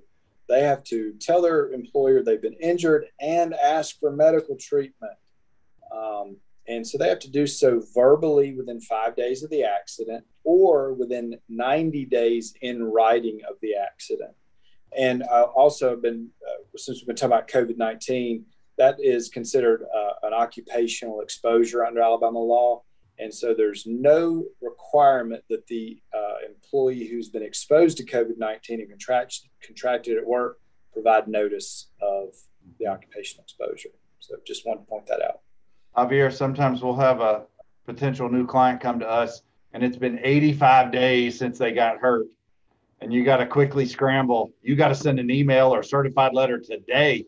they 0.48 0.62
have 0.62 0.84
to 0.86 1.14
tell 1.20 1.42
their 1.42 1.72
employer 1.72 2.22
they've 2.22 2.42
been 2.42 2.54
injured 2.54 3.08
and 3.20 3.54
ask 3.54 4.00
for 4.00 4.12
medical 4.12 4.56
treatment. 4.56 5.14
Um, 5.92 6.38
and 6.68 6.86
so 6.86 6.98
they 6.98 7.10
have 7.10 7.20
to 7.20 7.32
do 7.32 7.46
so 7.46 7.84
verbally 7.94 8.54
within 8.54 8.80
five 8.80 9.16
days 9.16 9.44
of 9.44 9.50
the 9.50 9.64
accident 9.64 10.24
or 10.44 10.94
within 10.94 11.38
90 11.50 12.06
days 12.06 12.56
in 12.62 12.84
writing 12.84 13.40
of 13.50 13.56
the 13.62 13.76
accident. 13.76 14.32
And 14.98 15.24
uh, 15.24 15.48
also 15.56 15.96
been, 15.96 16.30
uh, 16.48 16.64
since 16.78 17.00
we've 17.00 17.08
been 17.08 17.16
talking 17.16 17.34
about 17.34 17.50
COVID 17.50 17.78
19, 17.78 18.46
that 18.78 18.98
is 19.00 19.30
considered 19.30 19.84
uh, 19.96 20.28
an 20.28 20.34
occupational 20.34 21.22
exposure 21.22 21.86
under 21.86 22.02
Alabama 22.02 22.40
law. 22.40 22.84
And 23.18 23.34
so 23.34 23.54
there's 23.54 23.86
no 23.86 24.44
requirement 24.62 25.44
that 25.50 25.66
the 25.68 26.02
uh, 26.14 26.46
employee 26.46 27.08
who's 27.08 27.30
been 27.30 27.44
exposed 27.44 27.98
to 27.98 28.06
COVID 28.06 28.38
19 28.38 28.82
and 28.82 28.90
contract, 28.90 29.40
contracted 29.62 30.18
at 30.18 30.26
work 30.26 30.60
provide 30.92 31.28
notice 31.28 31.90
of 32.02 32.30
the 32.80 32.88
occupational 32.88 33.44
exposure. 33.44 33.90
So 34.20 34.36
just 34.46 34.66
wanted 34.66 34.82
to 34.82 34.86
point 34.88 35.06
that 35.08 35.22
out. 35.22 35.42
Javier, 35.96 36.34
sometimes 36.34 36.82
we'll 36.82 36.96
have 36.96 37.22
a 37.22 37.44
potential 37.86 38.30
new 38.30 38.46
client 38.46 38.82
come 38.82 39.00
to 39.00 39.08
us 39.08 39.44
and 39.74 39.84
it's 39.84 39.98
been 39.98 40.20
85 40.24 40.92
days 40.92 41.38
since 41.38 41.58
they 41.58 41.72
got 41.72 41.98
hurt 41.98 42.28
and 43.02 43.14
you 43.14 43.24
got 43.24 43.38
to 43.38 43.46
quickly 43.46 43.86
scramble. 43.86 44.52
You 44.62 44.76
got 44.76 44.88
to 44.88 44.96
send 44.96 45.20
an 45.20 45.30
email 45.30 45.74
or 45.74 45.84
certified 45.84 46.34
letter 46.34 46.60
today. 46.60 47.26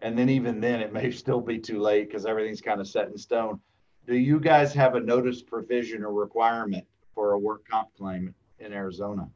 And 0.00 0.16
then 0.16 0.28
even 0.28 0.60
then 0.60 0.80
it 0.80 0.92
may 0.98 1.10
still 1.10 1.40
be 1.40 1.58
too 1.58 1.80
late 1.80 2.08
because 2.08 2.26
everything's 2.26 2.60
kind 2.60 2.80
of 2.80 2.88
set 2.88 3.08
in 3.08 3.18
stone. 3.18 3.60
Do 4.06 4.16
you 4.16 4.40
guys 4.40 4.72
have 4.74 4.94
a 4.94 5.00
notice 5.00 5.42
provision 5.42 6.02
or 6.02 6.12
requirement 6.12 6.86
for 7.14 7.32
a 7.32 7.38
work 7.38 7.68
comp 7.68 7.88
claim 7.96 8.34
in 8.58 8.72
Arizona? 8.72 9.28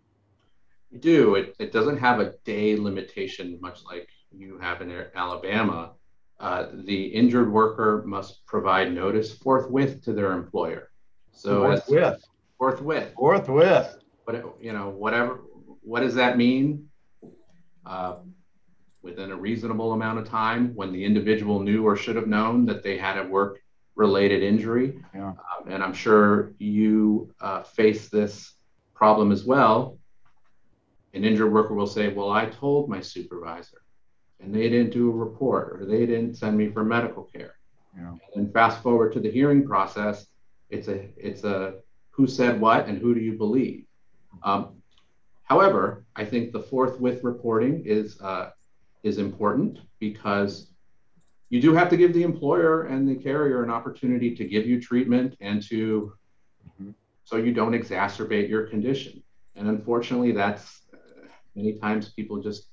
We 0.90 0.98
do. 0.98 1.34
It, 1.34 1.54
it 1.58 1.72
doesn't 1.72 1.98
have 1.98 2.20
a 2.20 2.32
day 2.44 2.76
limitation, 2.76 3.58
much 3.60 3.84
like 3.84 4.08
you 4.30 4.58
have 4.58 4.80
in 4.80 5.06
Alabama 5.14 5.92
uh, 6.42 6.66
the 6.72 7.04
injured 7.04 7.50
worker 7.50 8.02
must 8.04 8.44
provide 8.46 8.92
notice 8.92 9.32
forthwith 9.32 10.02
to 10.02 10.12
their 10.12 10.32
employer. 10.32 10.90
So 11.30 11.62
forthwith. 11.62 12.24
Forthwith. 12.58 13.14
Forthwith. 13.14 13.96
But 14.26 14.56
you 14.60 14.72
know, 14.72 14.88
whatever. 14.88 15.40
What 15.82 16.00
does 16.00 16.16
that 16.16 16.36
mean? 16.36 16.88
Uh, 17.86 18.16
within 19.02 19.30
a 19.30 19.36
reasonable 19.36 19.92
amount 19.92 20.18
of 20.18 20.28
time, 20.28 20.74
when 20.74 20.92
the 20.92 21.04
individual 21.04 21.60
knew 21.60 21.84
or 21.84 21.96
should 21.96 22.16
have 22.16 22.26
known 22.26 22.64
that 22.66 22.82
they 22.82 22.96
had 22.96 23.18
a 23.18 23.26
work-related 23.26 24.42
injury, 24.42 24.98
yeah. 25.14 25.28
um, 25.28 25.68
and 25.68 25.82
I'm 25.82 25.94
sure 25.94 26.52
you 26.58 27.32
uh, 27.40 27.62
face 27.62 28.08
this 28.08 28.54
problem 28.94 29.32
as 29.32 29.44
well. 29.44 29.98
An 31.14 31.24
injured 31.24 31.52
worker 31.52 31.74
will 31.74 31.86
say, 31.86 32.08
"Well, 32.08 32.30
I 32.30 32.46
told 32.46 32.88
my 32.88 33.00
supervisor." 33.00 33.82
and 34.42 34.54
they 34.54 34.68
didn't 34.68 34.90
do 34.90 35.08
a 35.08 35.14
report 35.14 35.80
or 35.80 35.86
they 35.86 36.04
didn't 36.04 36.34
send 36.34 36.56
me 36.56 36.68
for 36.70 36.84
medical 36.84 37.24
care. 37.24 37.56
Yeah. 37.96 38.14
And 38.34 38.52
fast 38.52 38.82
forward 38.82 39.12
to 39.12 39.20
the 39.20 39.30
hearing 39.30 39.66
process, 39.66 40.26
it's 40.70 40.88
a 40.88 41.08
it's 41.16 41.44
a 41.44 41.74
who 42.10 42.26
said 42.26 42.60
what 42.60 42.88
and 42.88 42.98
who 42.98 43.14
do 43.14 43.20
you 43.20 43.36
believe. 43.36 43.84
Um, 44.42 44.82
however, 45.44 46.04
I 46.16 46.24
think 46.24 46.52
the 46.52 46.60
forthwith 46.60 47.22
reporting 47.22 47.84
is 47.84 48.20
uh, 48.20 48.50
is 49.02 49.18
important 49.18 49.80
because 49.98 50.70
you 51.50 51.60
do 51.60 51.74
have 51.74 51.88
to 51.90 51.96
give 51.96 52.12
the 52.14 52.22
employer 52.22 52.84
and 52.84 53.08
the 53.08 53.16
carrier 53.16 53.62
an 53.62 53.70
opportunity 53.70 54.34
to 54.34 54.44
give 54.44 54.66
you 54.66 54.80
treatment 54.80 55.36
and 55.40 55.62
to 55.62 56.12
Mhm. 56.80 56.94
so 57.24 57.36
you 57.36 57.52
don't 57.52 57.72
exacerbate 57.72 58.48
your 58.48 58.66
condition. 58.66 59.22
And 59.54 59.68
unfortunately, 59.68 60.32
that's 60.32 60.86
uh, 60.94 61.26
many 61.54 61.78
times 61.78 62.12
people 62.12 62.40
just 62.40 62.70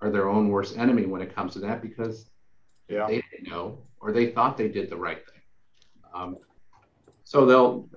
are 0.00 0.10
their 0.10 0.28
own 0.28 0.48
worst 0.48 0.76
enemy 0.76 1.06
when 1.06 1.20
it 1.22 1.34
comes 1.34 1.52
to 1.54 1.60
that 1.60 1.82
because 1.82 2.30
Yeah. 2.88 3.06
they 3.06 3.22
didn't 3.30 3.48
know 3.48 3.86
or 4.00 4.12
they 4.12 4.32
thought 4.32 4.56
they 4.56 4.68
did 4.68 4.90
the 4.90 4.96
right 4.96 5.22
thing. 5.28 5.42
Um, 6.12 6.38
so 7.24 7.46
they'll 7.46 7.88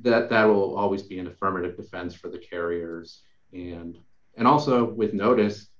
that 0.00 0.30
that 0.30 0.44
will 0.44 0.76
always 0.76 1.02
be 1.02 1.18
an 1.18 1.26
affirmative 1.26 1.76
defense 1.76 2.14
for 2.14 2.28
the 2.30 2.38
carriers 2.38 3.24
and 3.52 3.98
and 4.36 4.46
also 4.46 4.84
with 4.94 5.12
notice 5.12 5.70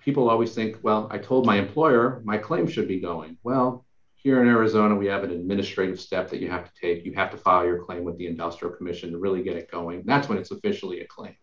people 0.00 0.28
always 0.28 0.54
think 0.54 0.78
well 0.82 1.08
i 1.10 1.18
told 1.18 1.46
my 1.46 1.56
employer 1.56 2.20
my 2.24 2.38
claim 2.38 2.66
should 2.66 2.88
be 2.88 3.00
going. 3.00 3.36
Well 3.42 3.84
here 4.16 4.42
in 4.42 4.48
arizona 4.48 4.94
we 4.94 5.06
have 5.06 5.24
an 5.24 5.30
administrative 5.30 6.00
step 6.00 6.28
that 6.30 6.40
you 6.40 6.50
have 6.50 6.64
to 6.64 6.80
take. 6.80 7.04
You 7.04 7.14
have 7.14 7.30
to 7.30 7.36
file 7.36 7.64
your 7.64 7.84
claim 7.84 8.04
with 8.04 8.18
the 8.18 8.26
industrial 8.26 8.74
commission 8.74 9.12
to 9.12 9.18
really 9.18 9.42
get 9.42 9.56
it 9.56 9.70
going. 9.70 10.02
That's 10.04 10.28
when 10.28 10.38
it's 10.38 10.50
officially 10.50 11.00
a 11.00 11.06
claim 11.06 11.36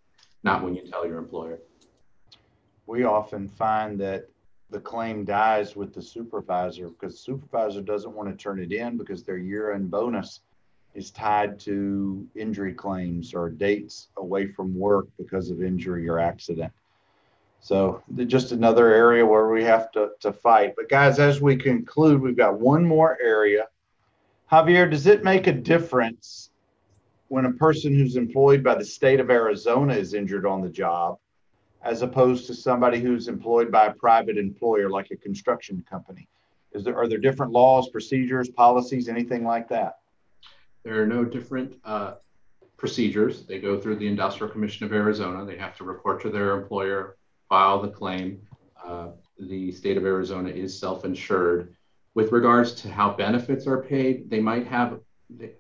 not 0.44 0.64
when 0.64 0.76
you 0.76 0.82
tell 0.90 1.06
your 1.06 1.18
employer. 1.18 1.60
We 2.86 3.04
often 3.04 3.48
find 3.48 4.00
that 4.00 4.30
the 4.70 4.80
claim 4.80 5.26
dies 5.26 5.76
with 5.76 5.94
the 5.94 6.02
supervisor 6.02 6.90
because 6.90 7.14
the 7.14 7.20
supervisor 7.20 7.82
doesn't 7.82 8.14
want 8.14 8.30
to 8.30 8.42
turn 8.42 8.60
it 8.60 8.72
in 8.72 8.98
because 8.98 9.24
their 9.24 9.38
year-end 9.38 9.90
bonus 9.92 10.42
is 10.94 11.12
tied 11.12 11.60
to 11.60 12.26
injury 12.36 12.74
claims 12.74 13.34
or 13.34 13.50
dates 13.50 14.08
away 14.18 14.48
from 14.48 14.74
work 14.74 15.08
because 15.18 15.50
of 15.50 15.62
injury 15.62 16.08
or 16.08 16.18
accident. 16.18 16.72
So 17.60 18.02
just 18.28 18.52
another 18.52 18.94
area 18.94 19.26
where 19.26 19.50
we 19.50 19.64
have 19.64 19.92
to, 19.92 20.12
to 20.22 20.32
fight. 20.32 20.74
But 20.76 20.90
guys, 20.90 21.20
as 21.20 21.42
we 21.42 21.56
conclude, 21.56 22.22
we've 22.22 22.38
got 22.38 22.60
one 22.60 22.86
more 22.86 23.18
area. 23.22 23.68
Javier, 24.52 24.90
does 24.90 25.08
it 25.08 25.24
make 25.24 25.48
a 25.48 25.52
difference 25.52 26.52
when 27.28 27.46
a 27.46 27.52
person 27.52 27.94
who's 27.94 28.16
employed 28.16 28.64
by 28.64 28.76
the 28.76 28.86
state 28.86 29.20
of 29.20 29.30
Arizona 29.30 29.94
is 29.94 30.14
injured 30.14 30.46
on 30.46 30.62
the 30.62 30.70
job 30.70 31.18
as 31.84 32.02
opposed 32.02 32.48
to 32.48 32.54
somebody 32.54 33.00
who's 33.00 33.28
employed 33.28 33.72
by 33.72 33.88
a 33.88 33.94
private 33.94 34.38
employer 34.38 34.90
like 34.90 35.12
a 35.12 35.18
construction 35.18 35.84
company? 35.90 36.28
Is 36.74 36.84
there, 36.84 36.96
are 36.98 37.08
there 37.08 37.18
different 37.18 37.52
laws, 37.52 37.90
procedures, 37.90 38.50
policies, 38.50 39.10
anything 39.10 39.44
like 39.44 39.68
that? 39.70 40.00
There 40.84 41.02
are 41.02 41.08
no 41.08 41.26
different 41.26 41.76
uh, 41.84 42.16
procedures. 42.78 43.46
They 43.46 43.60
go 43.60 43.80
through 43.80 43.98
the 43.98 44.08
Industrial 44.08 44.52
Commission 44.52 44.86
of 44.86 44.94
Arizona. 44.94 45.46
They 45.46 45.58
have 45.58 45.76
to 45.78 45.84
report 45.84 46.22
to 46.22 46.30
their 46.30 46.58
employer, 46.58 47.17
file 47.50 47.82
the 47.82 47.90
claim. 47.90 48.42
Uh, 48.84 49.10
the 49.40 49.72
state 49.72 49.98
of 49.98 50.06
Arizona 50.06 50.50
is 50.50 50.80
self 50.80 51.06
insured. 51.06 51.76
With 52.16 52.32
regards 52.32 52.74
to 52.82 52.90
how 52.90 53.14
benefits 53.14 53.68
are 53.68 53.84
paid, 53.84 54.30
they 54.30 54.40
might 54.40 54.66
have, 54.68 55.00
I 55.42 55.52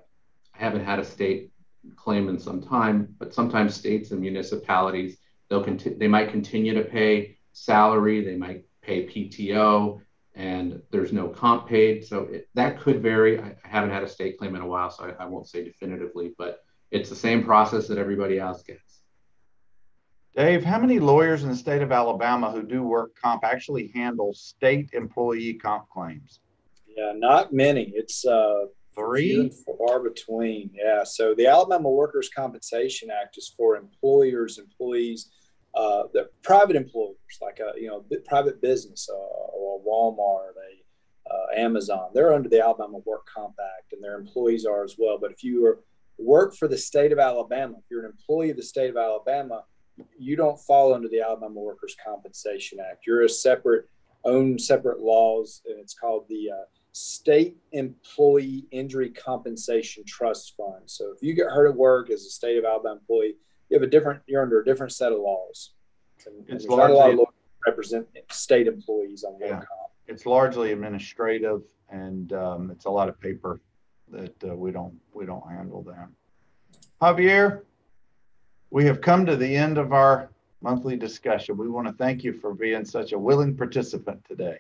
haven't 0.53 0.85
had 0.85 0.99
a 0.99 1.05
state 1.05 1.51
claim 1.95 2.29
in 2.29 2.39
some 2.39 2.61
time, 2.61 3.15
but 3.19 3.33
sometimes 3.33 3.75
states 3.75 4.11
and 4.11 4.19
municipalities, 4.19 5.17
they'll 5.49 5.63
conti- 5.63 5.93
they 5.93 6.07
might 6.07 6.31
continue 6.31 6.73
to 6.73 6.83
pay 6.83 7.37
salary, 7.53 8.23
they 8.23 8.35
might 8.35 8.65
pay 8.81 9.05
PTO, 9.05 10.01
and 10.35 10.81
there's 10.91 11.11
no 11.11 11.27
comp 11.27 11.67
paid. 11.67 12.05
So 12.05 12.23
it, 12.23 12.47
that 12.53 12.79
could 12.79 13.01
vary. 13.01 13.39
I, 13.39 13.55
I, 13.63 13.67
haven't 13.67 13.91
had 13.91 14.03
a 14.03 14.07
state 14.07 14.37
claim 14.37 14.55
in 14.55 14.61
a 14.61 14.67
while, 14.67 14.89
so 14.89 15.05
I, 15.05 15.23
I, 15.23 15.25
won't 15.25 15.47
say 15.47 15.63
definitively, 15.63 16.33
but 16.37 16.63
it's 16.91 17.09
the 17.09 17.15
same 17.15 17.43
process 17.43 17.87
that 17.87 17.97
everybody 17.97 18.39
else 18.39 18.63
gets. 18.63 18.86
Dave, 20.37 20.63
how 20.63 20.77
many 20.77 20.99
lawyers 20.99 21.41
in 21.41 21.49
the 21.49 21.55
state 21.55 21.81
of 21.81 21.91
Alabama 21.91 22.51
who 22.51 22.61
do 22.61 22.83
work 22.83 23.15
comp 23.19 23.43
actually 23.43 23.91
handle 23.95 24.35
state 24.35 24.87
employee 24.93 25.55
comp 25.55 25.89
claims? 25.89 26.41
Yeah, 26.95 27.13
not 27.15 27.53
many. 27.53 27.91
It's 27.95 28.23
uh, 28.23 28.65
three 28.93 29.51
far 29.79 29.99
between. 29.99 30.69
Yeah. 30.75 31.03
So 31.05 31.33
the 31.33 31.47
Alabama 31.47 31.89
Workers' 31.89 32.29
Compensation 32.29 33.09
Act 33.09 33.39
is 33.39 33.51
for 33.57 33.77
employers, 33.77 34.59
employees, 34.59 35.31
uh, 35.73 36.03
the 36.13 36.29
private 36.43 36.75
employers 36.75 37.17
like 37.41 37.59
a 37.59 37.79
you 37.79 37.87
know 37.87 38.05
private 38.27 38.61
business, 38.61 39.09
uh, 39.11 39.15
or 39.15 39.79
a 39.79 39.89
Walmart, 39.89 40.51
a 40.51 41.33
uh, 41.33 41.59
Amazon. 41.59 42.11
They're 42.13 42.33
under 42.33 42.47
the 42.47 42.61
Alabama 42.61 42.99
Work 43.07 43.25
Comp 43.25 43.55
Act, 43.59 43.93
and 43.93 44.03
their 44.03 44.19
employees 44.19 44.67
are 44.67 44.83
as 44.83 44.97
well. 44.99 45.17
But 45.19 45.31
if 45.31 45.43
you 45.43 45.65
are, 45.65 45.79
work 46.19 46.55
for 46.55 46.67
the 46.67 46.77
state 46.77 47.11
of 47.11 47.17
Alabama, 47.17 47.77
if 47.79 47.85
you're 47.89 48.05
an 48.05 48.11
employee 48.11 48.51
of 48.51 48.57
the 48.57 48.63
state 48.63 48.91
of 48.91 48.97
Alabama, 48.97 49.63
you 50.17 50.35
don't 50.35 50.59
fall 50.59 50.93
under 50.93 51.07
the 51.07 51.21
Alabama 51.21 51.59
Workers' 51.59 51.95
Compensation 52.03 52.79
Act. 52.79 53.05
You're 53.05 53.23
a 53.23 53.29
separate, 53.29 53.89
own 54.23 54.59
separate 54.59 54.99
laws, 54.99 55.61
and 55.67 55.79
it's 55.79 55.93
called 55.93 56.25
the 56.29 56.51
uh, 56.51 56.63
State 56.91 57.57
Employee 57.71 58.65
Injury 58.71 59.09
Compensation 59.09 60.03
Trust 60.05 60.55
Fund. 60.57 60.83
So 60.85 61.11
if 61.15 61.21
you 61.21 61.33
get 61.33 61.47
hurt 61.47 61.69
at 61.69 61.75
work 61.75 62.09
as 62.09 62.25
a 62.25 62.29
state 62.29 62.57
of 62.57 62.65
Alabama 62.65 62.95
employee, 62.95 63.35
you 63.69 63.75
have 63.75 63.83
a 63.83 63.89
different, 63.89 64.21
you're 64.27 64.41
under 64.41 64.61
a 64.61 64.65
different 64.65 64.93
set 64.93 65.11
of 65.11 65.19
laws. 65.19 65.73
And, 66.25 66.43
it's 66.47 66.65
and 66.65 66.73
largely, 66.73 66.97
not 66.97 67.13
a 67.13 67.17
lot 67.17 67.33
represent 67.67 68.07
state 68.31 68.67
employees 68.67 69.23
on 69.23 69.37
yeah, 69.39 69.49
comp. 69.49 69.91
It's 70.07 70.25
largely 70.25 70.71
administrative, 70.71 71.61
and 71.89 72.31
um, 72.33 72.71
it's 72.71 72.85
a 72.85 72.89
lot 72.89 73.09
of 73.09 73.19
paper 73.19 73.59
that 74.09 74.43
uh, 74.43 74.55
we 74.55 74.71
don't 74.71 74.93
we 75.13 75.25
don't 75.25 75.47
handle 75.49 75.83
that. 75.83 76.07
Javier, 77.01 77.61
we 78.69 78.85
have 78.85 79.01
come 79.01 79.25
to 79.25 79.35
the 79.35 79.55
end 79.55 79.77
of 79.77 79.93
our 79.93 80.29
monthly 80.61 80.97
discussion. 80.97 81.57
We 81.57 81.69
want 81.69 81.87
to 81.87 81.93
thank 81.93 82.23
you 82.23 82.33
for 82.33 82.53
being 82.53 82.85
such 82.85 83.11
a 83.13 83.19
willing 83.19 83.55
participant 83.55 84.23
today. 84.25 84.59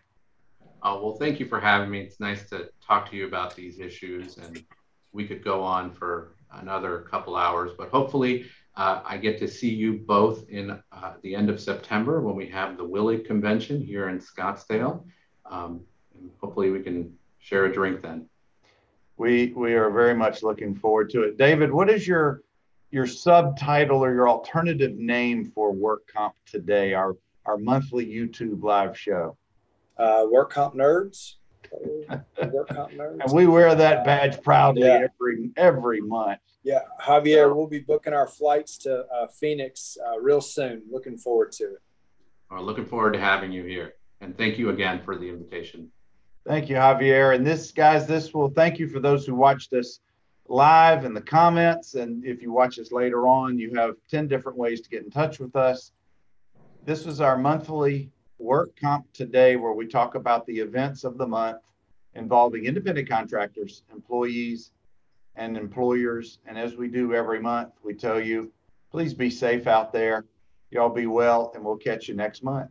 Oh, 0.83 1.03
well, 1.03 1.15
thank 1.15 1.39
you 1.39 1.47
for 1.47 1.59
having 1.59 1.89
me. 1.89 2.01
It's 2.01 2.19
nice 2.19 2.47
to 2.49 2.69
talk 2.85 3.09
to 3.09 3.17
you 3.17 3.25
about 3.25 3.55
these 3.55 3.79
issues, 3.79 4.37
and 4.37 4.63
we 5.11 5.27
could 5.27 5.43
go 5.43 5.63
on 5.63 5.91
for 5.91 6.35
another 6.53 7.01
couple 7.09 7.35
hours, 7.35 7.71
but 7.77 7.89
hopefully 7.89 8.45
uh, 8.75 9.01
I 9.03 9.17
get 9.17 9.39
to 9.39 9.47
see 9.47 9.69
you 9.69 9.93
both 9.93 10.47
in 10.49 10.79
uh, 10.91 11.13
the 11.23 11.35
end 11.35 11.49
of 11.49 11.59
September 11.59 12.21
when 12.21 12.35
we 12.35 12.47
have 12.47 12.77
the 12.77 12.85
Willie 12.85 13.19
Convention 13.19 13.81
here 13.81 14.09
in 14.09 14.19
Scottsdale. 14.19 15.03
Um, 15.45 15.81
and 16.13 16.29
hopefully 16.39 16.69
we 16.69 16.81
can 16.81 17.13
share 17.39 17.65
a 17.65 17.73
drink 17.73 18.01
then. 18.01 18.29
We 19.17 19.51
we 19.55 19.73
are 19.73 19.89
very 19.89 20.13
much 20.13 20.43
looking 20.43 20.75
forward 20.75 21.09
to 21.11 21.23
it. 21.23 21.37
David, 21.37 21.71
what 21.71 21.89
is 21.89 22.07
your 22.07 22.43
your 22.91 23.05
subtitle 23.05 24.03
or 24.03 24.13
your 24.13 24.29
alternative 24.29 24.97
name 24.97 25.45
for 25.45 25.71
Work 25.71 26.07
Comp 26.13 26.35
today? 26.45 26.93
Our 26.93 27.15
our 27.45 27.57
monthly 27.57 28.05
YouTube 28.05 28.63
live 28.63 28.97
show. 28.97 29.37
Uh, 29.97 30.25
work 30.29 30.51
Comp 30.51 30.75
Nerds. 30.75 31.35
work 32.51 32.67
Comp 32.69 32.91
Nerds. 32.91 33.21
And 33.21 33.31
we 33.31 33.47
wear 33.47 33.73
that 33.75 34.05
badge 34.05 34.41
proudly 34.41 34.83
yeah. 34.83 35.07
every 35.19 35.51
every 35.57 36.01
month. 36.01 36.39
Yeah, 36.63 36.81
Javier, 37.01 37.55
we'll 37.55 37.67
be 37.67 37.79
booking 37.79 38.13
our 38.13 38.27
flights 38.27 38.77
to 38.79 39.05
uh, 39.05 39.27
Phoenix 39.27 39.97
uh, 40.05 40.19
real 40.19 40.41
soon. 40.41 40.81
Looking 40.91 41.17
forward 41.17 41.53
to 41.53 41.63
it. 41.63 41.81
Well, 42.51 42.63
looking 42.63 42.85
forward 42.85 43.13
to 43.13 43.19
having 43.19 43.51
you 43.51 43.63
here. 43.63 43.93
And 44.19 44.37
thank 44.37 44.57
you 44.57 44.69
again 44.69 45.01
for 45.01 45.15
the 45.15 45.29
invitation. 45.29 45.89
Thank 46.45 46.69
you, 46.69 46.75
Javier. 46.75 47.35
And 47.35 47.45
this, 47.45 47.71
guys, 47.71 48.07
this 48.07 48.33
will 48.33 48.49
thank 48.49 48.79
you 48.79 48.87
for 48.87 48.99
those 48.99 49.25
who 49.25 49.35
watched 49.35 49.73
us 49.73 49.99
live 50.49 51.05
in 51.05 51.13
the 51.13 51.21
comments. 51.21 51.95
And 51.95 52.25
if 52.25 52.41
you 52.41 52.51
watch 52.51 52.79
us 52.79 52.91
later 52.91 53.27
on, 53.27 53.57
you 53.57 53.73
have 53.75 53.95
10 54.09 54.27
different 54.27 54.57
ways 54.57 54.81
to 54.81 54.89
get 54.89 55.03
in 55.03 55.09
touch 55.09 55.39
with 55.39 55.55
us. 55.55 55.91
This 56.85 57.05
was 57.05 57.21
our 57.21 57.37
monthly 57.37 58.09
work 58.39 58.75
comp 58.79 59.11
today, 59.13 59.55
where 59.55 59.73
we 59.73 59.87
talk 59.87 60.15
about 60.15 60.45
the 60.45 60.59
events 60.59 61.03
of 61.03 61.17
the 61.17 61.27
month 61.27 61.59
involving 62.15 62.65
independent 62.65 63.07
contractors, 63.07 63.83
employees, 63.93 64.71
and 65.35 65.55
employers. 65.55 66.39
And 66.47 66.57
as 66.57 66.75
we 66.75 66.87
do 66.87 67.13
every 67.13 67.39
month, 67.39 67.73
we 67.83 67.93
tell 67.93 68.19
you, 68.19 68.51
please 68.91 69.13
be 69.13 69.29
safe 69.29 69.67
out 69.67 69.93
there. 69.93 70.25
Y'all 70.71 70.89
be 70.89 71.05
well, 71.05 71.51
and 71.53 71.63
we'll 71.63 71.77
catch 71.77 72.07
you 72.09 72.15
next 72.15 72.43
month. 72.43 72.65